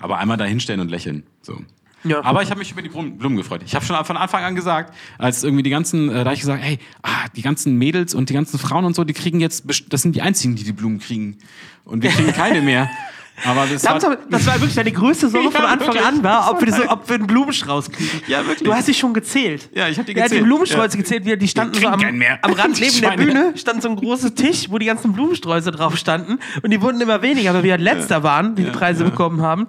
Aber 0.00 0.18
einmal 0.18 0.36
da 0.36 0.44
hinstellen 0.44 0.80
und 0.80 0.90
lächeln. 0.90 1.22
So. 1.42 1.60
Ja. 2.04 2.22
Aber 2.24 2.42
ich 2.42 2.50
habe 2.50 2.58
mich 2.58 2.70
über 2.70 2.82
die 2.82 2.88
Blumen, 2.88 3.36
gefreut. 3.36 3.62
Ich 3.64 3.74
habe 3.74 3.84
schon 3.84 4.02
von 4.04 4.16
Anfang 4.16 4.44
an 4.44 4.54
gesagt, 4.54 4.94
als 5.18 5.42
irgendwie 5.42 5.62
die 5.62 5.70
ganzen, 5.70 6.08
äh, 6.10 6.12
da 6.14 6.24
habe 6.26 6.34
ich 6.34 6.40
gesagt, 6.40 6.62
hey, 6.62 6.78
ah, 7.02 7.26
die 7.34 7.42
ganzen 7.42 7.76
Mädels 7.76 8.14
und 8.14 8.28
die 8.28 8.34
ganzen 8.34 8.58
Frauen 8.58 8.84
und 8.84 8.94
so, 8.94 9.04
die 9.04 9.14
kriegen 9.14 9.40
jetzt, 9.40 9.64
das 9.88 10.02
sind 10.02 10.14
die 10.14 10.22
einzigen, 10.22 10.54
die 10.54 10.64
die 10.64 10.72
Blumen 10.72 10.98
kriegen. 10.98 11.38
Und 11.84 12.02
wir 12.02 12.10
kriegen 12.10 12.32
keine 12.32 12.60
mehr. 12.62 12.90
Aber 13.44 13.66
das 13.66 13.82
Das, 13.82 14.02
war, 14.04 14.16
das 14.30 14.46
war 14.46 14.54
wirklich 14.60 14.76
deine 14.76 14.92
größte 14.92 15.28
Sorge 15.28 15.48
Ja, 15.52 15.60
von 15.60 15.64
Anfang 15.64 15.88
wirklich. 15.88 16.04
an, 16.06 16.22
war, 16.22 16.52
ob 16.52 16.64
wir, 16.64 16.72
so, 16.72 16.88
ob 16.88 17.08
wir 17.08 17.16
einen 17.16 17.26
Blumenstrauß 17.26 17.90
kriegen. 17.90 18.20
Ja, 18.28 18.46
wirklich. 18.46 18.62
Du 18.62 18.72
hast 18.72 18.86
dich 18.86 18.96
schon 18.96 19.12
gezählt. 19.12 19.68
Ja, 19.74 19.88
ich 19.88 19.98
hab 19.98 20.06
die 20.06 20.14
Er 20.14 20.22
hat 20.22 20.30
die 20.30 20.34
gezählt. 20.36 20.44
Blumensträuße 20.46 20.96
Ja. 20.96 21.02
gezählt, 21.02 21.42
die 21.42 21.48
standen 21.48 21.74
so 21.74 21.88
am, 21.88 22.00
am 22.00 22.52
Rand 22.52 22.80
neben 22.80 23.00
der. 23.00 23.10
Bühne, 23.16 23.52
stand 23.56 23.82
so 23.82 23.88
ein 23.88 23.96
großer 23.96 24.32
Tisch, 24.36 24.66
wo 24.70 24.78
die 24.78 24.86
ganzen 24.86 25.12
Blumensträuße 25.14 25.72
drauf 25.72 25.96
standen. 25.96 26.38
Und 26.62 26.70
die 26.70 26.80
wurden 26.80 27.00
immer 27.00 27.22
weniger, 27.22 27.52
weil 27.54 27.64
wir 27.64 27.76
letzter 27.76 28.22
waren, 28.22 28.54
die 28.54 28.62
die 28.64 28.70
Preise 28.70 29.02
bekommen 29.02 29.42
haben. 29.42 29.66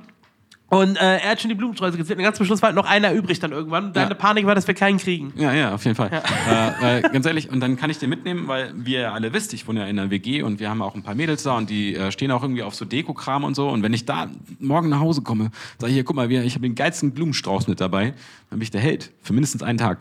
Und 0.67 0.97
äh, 0.97 1.17
er 1.19 1.29
hat 1.29 1.41
schon 1.41 1.49
die 1.49 1.55
Blumensträuße 1.55 1.95
gezählt. 1.95 2.17
Und 2.17 2.23
ganz 2.25 2.37
zum 2.37 2.45
Schluss 2.47 2.61
war 2.63 2.67
halt 2.69 2.75
noch 2.75 2.89
einer 2.89 3.13
übrig 3.13 3.39
dann 3.39 3.51
irgendwann. 3.51 3.93
Deine 3.93 4.09
Ja. 4.09 4.15
Panik 4.15 4.47
war, 4.47 4.55
dass 4.55 4.67
wir 4.67 4.73
keinen 4.73 4.97
kriegen. 4.97 5.31
Ja, 5.35 5.53
ja, 5.53 5.75
auf 5.75 5.85
jeden 5.85 5.95
Fall. 5.95 6.09
Äh, 6.49 6.97
äh, 6.97 7.01
ganz 7.03 7.25
ehrlich, 7.27 7.51
und 7.51 7.59
dann 7.59 7.77
kann 7.77 7.91
ich 7.91 7.99
den 7.99 8.09
mitnehmen, 8.09 8.47
weil 8.47 8.71
wie 8.75 8.93
ihr 8.93 9.01
ja 9.01 9.13
alle 9.13 9.31
wisst, 9.31 9.53
ich 9.53 9.67
wohne 9.67 9.81
ja 9.81 9.85
in 9.85 9.99
einer 9.99 10.09
WG 10.09 10.41
und 10.41 10.59
wir 10.59 10.69
haben 10.69 10.81
auch 10.81 10.95
ein 10.95 11.03
paar 11.03 11.13
Mädels 11.13 11.43
da 11.43 11.55
und 11.55 11.69
die 11.69 11.95
äh, 11.95 12.11
stehen 12.11 12.31
auch 12.31 12.41
irgendwie 12.41 12.63
auf 12.63 12.73
so 12.73 12.83
Deko-Kram 12.83 13.43
und 13.43 13.53
so. 13.55 13.69
Und 13.69 13.83
wenn 13.83 13.93
ich 13.93 14.05
da 14.05 14.27
morgen 14.59 14.89
nach 14.89 14.99
Hause 14.99 15.21
komme, 15.21 15.51
sage 15.77 15.91
ich 15.91 15.93
hier, 15.95 16.03
guck 16.03 16.15
mal, 16.15 16.31
ich 16.31 16.53
habe 16.55 16.63
den 16.63 16.73
geilsten 16.75 17.11
Blumenstrauß 17.13 17.67
mit 17.67 17.79
dabei, 17.79 18.15
dann 18.49 18.57
bin 18.59 18.61
ich 18.61 18.71
der 18.71 18.81
Held 18.81 19.11
für 19.21 19.33
mindestens 19.33 19.61
einen 19.61 19.77
Tag. 19.77 19.99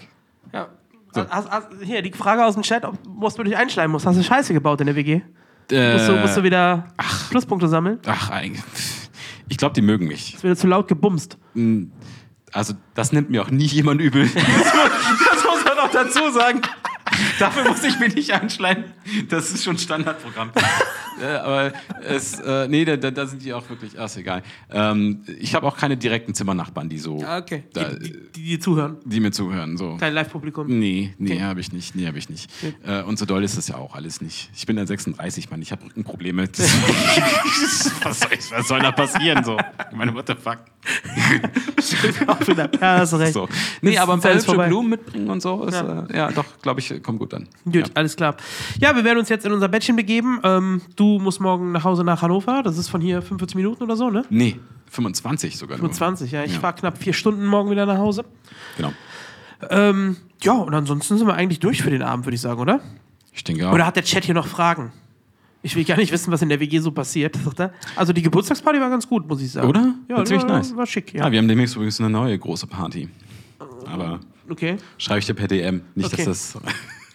Ja. 0.52 0.68
Hast, 1.14 1.50
hast, 1.50 1.68
hier, 1.84 2.00
die 2.02 2.10
Frage 2.10 2.44
aus 2.44 2.54
dem 2.54 2.62
Chat, 2.62 2.84
ob 2.84 2.98
was 3.04 3.34
du 3.34 3.42
dich 3.44 3.56
einschleimen 3.56 3.92
musst. 3.92 4.06
Hast 4.06 4.18
du 4.18 4.22
Scheiße 4.24 4.52
gebaut 4.54 4.80
in 4.80 4.86
der 4.86 4.96
WG? 4.96 5.20
Äh, 5.70 5.92
Musst, 5.94 6.08
du, 6.08 6.12
musst 6.16 6.36
du 6.36 6.42
wieder 6.42 6.88
Pluspunkte 7.30 7.68
sammeln? 7.68 7.98
Ach, 8.06 8.30
eigentlich. 8.30 8.62
Ich 9.48 9.56
glaube, 9.58 9.74
die 9.74 9.82
mögen 9.82 10.06
mich. 10.06 10.34
Ist 10.34 10.44
wieder 10.44 10.56
zu 10.56 10.66
laut 10.66 10.88
gebumst. 10.88 11.38
Also, 12.52 12.74
das 12.94 13.12
nimmt 13.12 13.30
mir 13.30 13.42
auch 13.42 13.50
nie 13.50 13.66
jemand 13.66 14.00
übel. 14.00 14.28
Das 14.28 14.34
muss, 14.44 15.24
das 15.30 15.44
muss 15.44 15.64
man 15.64 15.78
auch 15.78 15.90
dazu 15.90 16.30
sagen. 16.32 16.62
Dafür 17.38 17.64
muss 17.68 17.82
ich 17.84 17.98
mich 17.98 18.14
nicht 18.14 18.32
anschleimen. 18.32 18.84
Das 19.28 19.50
ist 19.52 19.64
schon 19.64 19.78
Standardprogramm. 19.78 20.50
äh, 21.22 21.26
aber 21.36 21.72
es, 22.08 22.38
äh, 22.40 22.68
nee, 22.68 22.84
da, 22.84 22.96
da 22.96 23.26
sind 23.26 23.42
die 23.44 23.52
auch 23.52 23.68
wirklich, 23.68 23.98
ach, 23.98 24.04
ist 24.06 24.16
egal. 24.16 24.42
Ähm, 24.70 25.24
ich 25.38 25.54
habe 25.54 25.66
auch 25.66 25.76
keine 25.76 25.96
direkten 25.96 26.34
Zimmernachbarn, 26.34 26.88
die 26.88 26.98
so, 26.98 27.22
Ah, 27.24 27.38
okay. 27.38 27.64
da, 27.72 27.90
die, 27.90 27.98
die, 28.12 28.12
die, 28.34 28.42
die 28.44 28.58
zuhören. 28.58 28.96
die 29.04 29.20
mir 29.20 29.30
zuhören. 29.32 29.76
So. 29.76 29.96
Klein 29.96 30.14
Live-Publikum. 30.14 30.66
Nee, 30.66 31.14
nee, 31.18 31.32
Okay. 31.34 31.42
habe 31.42 31.60
ich 31.60 31.72
nicht. 31.72 31.94
Nee, 31.94 32.06
habe 32.06 32.18
ich 32.18 32.28
nicht. 32.28 32.50
Äh, 32.86 33.02
und 33.02 33.18
so 33.18 33.24
doll 33.26 33.42
ist 33.44 33.56
das 33.56 33.68
ja 33.68 33.76
auch 33.76 33.94
alles 33.94 34.20
nicht. 34.20 34.50
Ich 34.54 34.66
bin 34.66 34.76
ja 34.78 34.86
36, 34.86 35.50
Mann. 35.50 35.62
Ich 35.62 35.72
habe 35.72 35.84
Rückenprobleme. 35.84 36.48
was, 38.02 38.20
soll, 38.20 38.28
ich- 38.32 38.50
was 38.50 38.68
soll 38.68 38.80
da 38.80 38.92
passieren? 38.92 39.44
So? 39.44 39.56
Ich 39.90 39.96
meine, 39.96 40.14
what 40.14 40.26
the 40.26 40.34
fuck? 40.34 40.58
Ja, 42.80 42.98
hast 42.98 43.14
recht. 43.14 43.32
So. 43.32 43.48
Nee, 43.80 43.98
aber 43.98 44.14
ein 44.14 44.20
paar 44.20 44.34
hübsche. 44.34 44.54
Blumen 44.54 44.90
mitbringen 44.90 45.30
und 45.30 45.40
so 45.42 45.64
ist, 45.64 45.74
Ja. 45.74 46.06
ja, 46.10 46.16
ja 46.16 46.30
doch, 46.32 46.44
glaube 46.62 46.80
ich, 46.80 47.02
kommt 47.04 47.20
gut 47.20 47.32
an. 47.34 47.48
Gut, 47.64 47.74
Ja. 47.76 47.84
alles 47.94 48.16
klar. 48.16 48.36
Ja, 48.80 48.96
wir 48.96 49.04
werden 49.04 49.18
uns 49.18 49.28
jetzt 49.28 49.46
in 49.46 49.52
unser 49.52 49.68
Bettchen 49.68 49.94
begeben. 49.94 50.40
Ähm, 50.42 50.82
du 50.96 51.18
musst 51.20 51.40
morgen 51.40 51.70
nach 51.72 51.84
Hause 51.84 52.02
nach 52.02 52.22
Hannover. 52.22 52.62
Das 52.64 52.76
ist 52.78 52.88
von 52.88 53.00
hier 53.00 53.22
45 53.22 53.54
Minuten 53.54 53.82
oder 53.84 53.94
so, 53.96 54.10
ne? 54.10 54.24
Nee, 54.30 54.58
25 54.90 55.56
sogar. 55.56 55.78
nur. 55.78 55.88
25, 55.88 56.32
ja. 56.32 56.42
Ich 56.44 56.54
Ja. 56.54 56.60
fahre 56.60 56.74
knapp 56.74 56.98
vier 56.98 57.12
Stunden 57.12 57.46
morgen 57.46 57.70
wieder 57.70 57.86
nach 57.86 57.98
Hause. 57.98 58.24
Genau. 58.76 58.92
Ähm, 59.70 60.16
ja, 60.42 60.52
und 60.52 60.74
ansonsten 60.74 61.16
sind 61.18 61.26
wir 61.26 61.34
eigentlich 61.34 61.60
durch 61.60 61.82
für 61.82 61.90
den 61.90 62.02
Abend, 62.02 62.26
würde 62.26 62.34
ich 62.34 62.40
sagen, 62.40 62.60
oder? 62.60 62.80
Ich 63.32 63.44
denke 63.44 63.68
auch. 63.68 63.72
Oder 63.72 63.86
hat 63.86 63.96
der 63.96 64.04
Chat 64.04 64.24
hier 64.24 64.34
noch 64.34 64.46
Fragen? 64.46 64.92
Ich 65.62 65.74
will 65.76 65.84
gar 65.84 65.96
nicht 65.96 66.12
wissen, 66.12 66.30
was 66.30 66.42
in 66.42 66.50
der 66.50 66.60
WG 66.60 66.78
so 66.80 66.90
passiert. 66.90 67.38
er. 67.58 67.72
Also 67.96 68.12
die 68.12 68.20
Geburtstagsparty 68.20 68.78
war 68.80 68.90
ganz 68.90 69.08
gut, 69.08 69.26
muss 69.26 69.40
ich 69.40 69.50
sagen. 69.50 69.66
Oder? 69.68 69.94
Ja, 70.08 70.18
War 70.18 70.24
ziemlich 70.26 70.46
war, 70.46 70.58
nice. 70.58 70.76
war 70.76 70.84
schick, 70.86 71.14
ja. 71.14 71.24
ja. 71.24 71.32
wir 71.32 71.38
haben 71.38 71.48
demnächst 71.48 71.74
übrigens 71.74 71.98
eine 72.00 72.10
neue 72.10 72.38
große 72.38 72.66
Party. 72.66 73.08
Aber 73.86 74.20
Okay. 74.50 74.76
schreibe 74.98 75.20
ich 75.20 75.26
dir 75.26 75.32
per 75.32 75.48
DM. 75.48 75.80
Nicht, 75.94 76.12
Okay. 76.12 76.24
dass 76.26 76.52
das. 76.52 76.62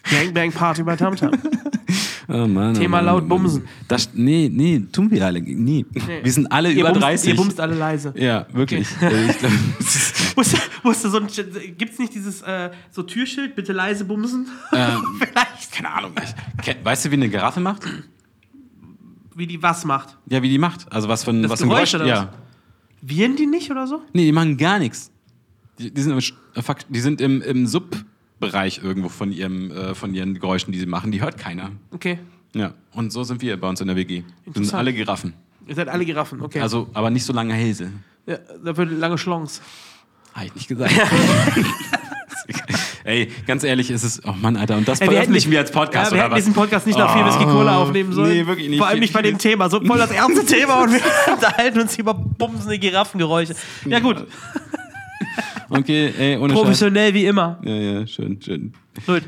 Gangbang 0.04 0.52
Party 0.52 0.84
bei 0.84 0.96
Tamtam. 0.96 1.32
Oh 2.32 2.46
Mann, 2.46 2.76
Thema 2.76 2.98
oh 3.00 3.02
Mann, 3.02 3.06
laut 3.08 3.24
oh 3.24 3.26
Mann. 3.26 3.42
bumsen. 3.42 3.64
Das, 3.88 4.12
nee, 4.14 4.52
nee, 4.54 4.86
tun 4.92 5.10
wir 5.10 5.26
alle. 5.26 5.42
Nee. 5.42 5.84
Wir 6.22 6.32
sind 6.32 6.46
alle 6.52 6.72
ihr 6.72 6.82
über 6.82 6.90
bumst, 6.90 7.02
30. 7.02 7.30
Ihr 7.30 7.36
bumst 7.36 7.60
alle 7.60 7.74
leise. 7.74 8.14
ja, 8.16 8.46
wirklich. 8.54 8.88
Musst 10.84 11.04
du 11.04 11.10
so 11.10 11.18
ein, 11.18 11.28
gibt's 11.76 11.98
nicht 11.98 12.14
dieses 12.14 12.44
äh, 12.44 12.70
so 12.92 13.02
Türschild, 13.02 13.56
bitte 13.56 13.74
leise 13.74 14.06
bumsen? 14.06 14.48
ähm, 14.74 15.02
Vielleicht. 15.18 15.72
keine 15.72 15.92
Ahnung. 15.92 16.12
Ich, 16.64 16.76
weißt 16.86 17.06
du, 17.06 17.10
wie 17.12 17.16
eine 17.16 17.30
Giraffe 17.30 17.62
macht? 17.62 17.82
Wie 19.36 19.48
die 19.48 19.64
was 19.64 19.84
macht. 19.86 20.16
Ja, 20.28 20.44
wie 20.44 20.50
die 20.50 20.60
macht. 20.60 20.92
Also 20.92 21.08
was 21.10 21.24
für 21.24 21.32
ein, 21.32 21.42
Das 21.42 21.52
was 21.52 21.62
Geräusch 21.64 21.94
Geräusch. 21.94 21.96
oder 21.96 22.06
Ja. 22.06 22.34
Viren 23.02 23.38
die 23.38 23.48
nicht 23.48 23.72
oder 23.72 23.88
so? 23.88 24.04
Nee, 24.14 24.26
die 24.26 24.32
machen 24.32 24.56
gar 24.58 24.78
nichts. 24.78 25.10
Die, 25.80 25.92
die 25.92 26.02
sind, 26.02 26.12
im, 26.14 26.20
äh, 26.20 26.76
die 26.90 27.00
sind 27.00 27.22
im, 27.22 27.42
im 27.42 27.66
Sub-Bereich 28.40 28.82
irgendwo 28.84 29.10
von, 29.10 29.32
ihrem, 29.32 29.72
äh, 29.72 29.96
von 29.96 30.14
ihren 30.14 30.40
Geräuschen, 30.40 30.72
die 30.72 30.80
sie 30.80 30.86
machen. 30.86 31.12
Die 31.12 31.22
hört 31.22 31.38
keiner. 31.38 31.72
Okay. 31.92 32.20
Ja. 32.54 32.74
Und 32.94 33.12
so 33.12 33.24
sind 33.24 33.42
wir 33.42 33.60
bei 33.60 33.68
uns 33.68 33.82
in 33.82 33.88
der 33.88 33.96
WG. 33.96 34.24
Wir 34.46 34.66
sind 34.66 34.74
alle 34.74 34.94
Giraffen. 34.94 35.34
Ihr 35.68 35.76
seid 35.76 35.88
alle 35.88 36.06
Giraffen, 36.06 36.42
okay. 36.42 36.62
Also, 36.62 36.90
aber 36.94 37.10
nicht 37.12 37.26
so 37.26 37.34
lange 37.34 37.54
Hälse. 37.54 37.92
ja, 38.26 38.38
dafür 38.64 38.86
lange 38.86 39.18
Schlons. 39.18 39.62
Habe 40.34 40.48
ich 40.48 40.56
nicht 40.56 40.68
gesagt. 40.68 40.94
Ey, 43.04 43.32
ganz 43.48 43.64
ehrlich, 43.64 43.90
ist 43.92 44.04
es. 44.04 44.22
Oh 44.26 44.34
Mann, 44.34 44.56
Alter, 44.56 44.78
und 44.78 44.88
das 44.88 45.00
Ey, 45.00 45.08
wir 45.08 45.12
hätten 45.12 45.16
veröffentlichen 45.16 45.52
wir 45.52 45.60
als 45.60 45.72
Podcast 45.72 46.12
ja, 46.12 46.18
wir 46.18 46.24
hätten 46.24 46.32
was? 46.32 46.40
diesen 46.40 46.54
Podcast 46.54 46.88
nicht 46.88 46.98
nach 46.98 47.14
viel 47.16 47.26
Whisky 47.26 47.44
Cola 47.44 47.78
aufnehmen 47.78 48.14
sollen. 48.14 48.34
nee, 48.34 48.46
wirklich 48.46 48.70
nicht. 48.70 48.78
Vor 48.80 48.88
allem 48.88 49.00
nicht 49.00 49.14
bei 49.14 49.22
dem 49.22 49.38
Thema. 49.38 49.70
So 49.70 49.80
voll 49.82 49.98
das 49.98 50.12
ernste 50.16 50.46
Thema 50.46 50.84
und 50.84 50.94
wir 50.94 51.02
unterhalten 51.34 51.82
uns 51.82 51.98
über 51.98 52.14
bumsende 52.14 52.78
Giraffengeräusche. 52.78 53.56
Ja 53.86 54.00
gut, 54.00 54.28
Okay, 55.70 56.14
ey, 56.18 56.38
ohne 56.38 56.54
Scheiß. 56.54 56.62
professionell 56.62 57.14
wie 57.14 57.26
immer. 57.26 57.60
Ja, 57.64 57.76
ja, 57.76 58.08
schön, 58.08 58.42
schön. 58.42 58.74
Gut. 59.06 59.24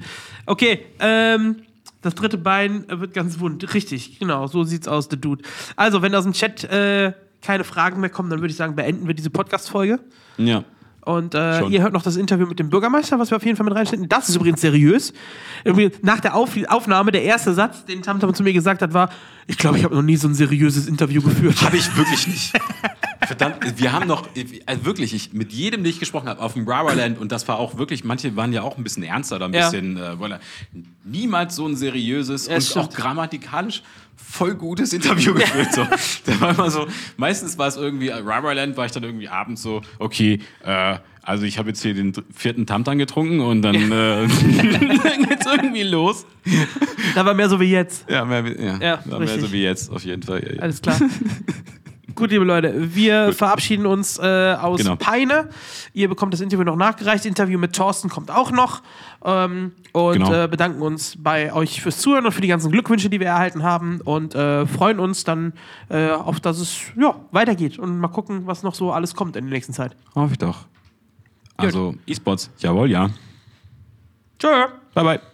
Okay, 0.45 0.85
ähm, 0.99 1.57
das 2.01 2.15
dritte 2.15 2.37
Bein 2.37 2.85
wird 2.89 3.13
ganz 3.13 3.39
wund. 3.39 3.73
Richtig, 3.73 4.19
genau, 4.19 4.47
so 4.47 4.63
sieht's 4.63 4.87
aus, 4.87 5.07
der 5.07 5.19
Dude. 5.19 5.43
Also, 5.75 6.01
wenn 6.01 6.13
aus 6.15 6.23
dem 6.23 6.33
Chat 6.33 6.63
äh, 6.65 7.13
keine 7.41 7.63
Fragen 7.63 8.01
mehr 8.01 8.09
kommen, 8.09 8.29
dann 8.29 8.41
würde 8.41 8.51
ich 8.51 8.57
sagen, 8.57 8.75
beenden 8.75 9.07
wir 9.07 9.13
diese 9.13 9.29
Podcast-Folge. 9.29 9.99
Ja. 10.37 10.63
Und 11.03 11.33
äh, 11.33 11.65
ihr 11.65 11.81
hört 11.81 11.93
noch 11.93 12.03
das 12.03 12.15
Interview 12.15 12.45
mit 12.45 12.59
dem 12.59 12.69
Bürgermeister, 12.69 13.17
was 13.17 13.31
wir 13.31 13.37
auf 13.37 13.43
jeden 13.43 13.57
Fall 13.57 13.65
mit 13.65 13.73
reinschnitten. 13.75 14.07
Das 14.07 14.29
ist 14.29 14.35
übrigens 14.35 14.61
seriös. 14.61 15.13
Nach 16.03 16.19
der 16.19 16.35
auf 16.35 16.51
Aufnahme, 16.67 17.11
der 17.11 17.23
erste 17.23 17.53
Satz, 17.53 17.85
den 17.85 18.03
Tamtam 18.03 18.33
zu 18.35 18.43
mir 18.43 18.53
gesagt 18.53 18.83
hat, 18.83 18.93
war: 18.93 19.09
Ich 19.47 19.57
glaube, 19.57 19.79
ich 19.79 19.83
habe 19.83 19.95
noch 19.95 20.03
nie 20.03 20.15
so 20.15 20.27
ein 20.27 20.35
seriöses 20.35 20.87
Interview 20.87 21.23
geführt. 21.23 21.59
Habe 21.63 21.77
ich 21.77 21.97
wirklich 21.97 22.27
nicht. 22.27 22.53
Verdammt, 23.37 23.79
wir 23.79 23.91
haben 23.93 24.07
noch, 24.07 24.27
also 24.65 24.85
wirklich, 24.85 25.13
ich, 25.13 25.31
mit 25.33 25.53
jedem, 25.53 25.83
den 25.83 25.89
ich 25.91 25.99
gesprochen 25.99 26.27
habe, 26.27 26.41
auf 26.41 26.53
dem 26.53 26.67
Raraland, 26.67 27.17
und 27.19 27.31
das 27.31 27.47
war 27.47 27.59
auch 27.59 27.77
wirklich, 27.77 28.03
manche 28.03 28.35
waren 28.35 28.51
ja 28.51 28.61
auch 28.61 28.77
ein 28.77 28.83
bisschen 28.83 29.03
ernster 29.03 29.37
oder 29.37 29.45
ein 29.45 29.53
Ja. 29.53 29.69
bisschen, 29.69 29.95
äh, 29.97 30.01
voilà, 30.19 30.39
niemals 31.05 31.55
so 31.55 31.65
ein 31.67 31.75
seriöses 31.75 32.47
Ja, 32.47 32.55
und 32.55 32.61
stimmt. 32.61 32.85
auch 32.85 32.89
grammatikalisch 32.93 33.83
voll 34.17 34.55
gutes 34.55 34.93
Interview 34.93 35.33
geführt. 35.33 35.73
So. 35.73 35.85
Da 36.25 36.39
war 36.41 36.49
immer 36.55 36.69
so, 36.71 36.87
meistens 37.17 37.57
war 37.57 37.67
es 37.67 37.77
irgendwie, 37.77 38.09
äh, 38.09 38.15
Raraland 38.21 38.75
war 38.77 38.85
ich 38.85 38.91
dann 38.91 39.03
irgendwie 39.03 39.27
abends 39.29 39.61
so, 39.61 39.81
okay, 39.99 40.39
äh, 40.65 40.97
also 41.23 41.43
ich 41.45 41.57
habe 41.57 41.69
jetzt 41.69 41.81
hier 41.81 41.93
den 41.93 42.13
vierten 42.35 42.65
Tamtam 42.65 42.97
getrunken 42.97 43.39
und 43.41 43.61
dann, 43.61 43.75
äh, 43.75 44.27
dann 44.27 45.23
geht's 45.27 45.45
irgendwie 45.45 45.83
los. 45.83 46.25
Da 47.15 47.25
war 47.25 47.33
mehr 47.33 47.47
so 47.49 47.59
wie 47.59 47.71
jetzt. 47.71 48.09
Ja, 48.09 48.25
mehr, 48.25 48.43
ja, 48.59 48.77
Ja, 48.81 48.99
war 49.05 49.19
mehr 49.19 49.39
so 49.39 49.51
wie 49.51 49.63
jetzt, 49.63 49.91
auf 49.91 50.03
jeden 50.03 50.23
Fall. 50.23 50.43
Ja, 50.43 50.55
ja. 50.55 50.61
Alles 50.61 50.81
klar. 50.81 50.99
Gut, 52.15 52.31
liebe 52.31 52.43
Leute, 52.45 52.95
wir 52.95 53.33
verabschieden 53.33 53.85
uns 53.85 54.17
äh, 54.19 54.55
aus 54.59 54.79
Genau. 54.81 54.95
Peine. 54.95 55.49
Ihr 55.93 56.07
bekommt 56.09 56.33
das 56.33 56.41
Interview 56.41 56.63
noch 56.63 56.75
nachgereicht. 56.75 57.25
Interview 57.25 57.57
mit 57.59 57.73
Thorsten 57.75 58.09
kommt 58.09 58.31
auch 58.31 58.51
noch. 58.51 58.81
Ähm, 59.23 59.73
und 59.93 60.13
Genau. 60.13 60.33
äh, 60.43 60.47
bedanken 60.47 60.81
uns 60.81 61.15
bei 61.17 61.53
euch 61.53 61.81
fürs 61.81 61.97
Zuhören 61.99 62.25
und 62.25 62.31
für 62.31 62.41
die 62.41 62.47
ganzen 62.47 62.71
Glückwünsche, 62.71 63.09
die 63.09 63.19
wir 63.19 63.27
erhalten 63.27 63.63
haben. 63.63 64.01
Und 64.01 64.35
äh, 64.35 64.65
freuen 64.65 64.99
uns 64.99 65.23
dann 65.23 65.53
äh, 65.89 66.09
auf, 66.11 66.39
dass 66.39 66.59
es 66.59 66.79
ja, 66.97 67.15
weitergeht. 67.31 67.79
Und 67.79 67.99
mal 67.99 68.07
gucken, 68.09 68.47
was 68.47 68.63
noch 68.63 68.75
so 68.75 68.91
alles 68.91 69.15
kommt 69.15 69.35
in 69.35 69.45
der 69.45 69.53
nächsten 69.53 69.73
Zeit. 69.73 69.95
Hoffe 70.15 70.33
ich 70.33 70.39
doch. 70.39 70.65
Also 71.57 71.95
E-Sports, 72.07 72.49
jawohl, 72.59 72.89
ja. 72.89 73.09
Tschö. 74.39 74.47
Bye 74.95 75.03
bye. 75.03 75.30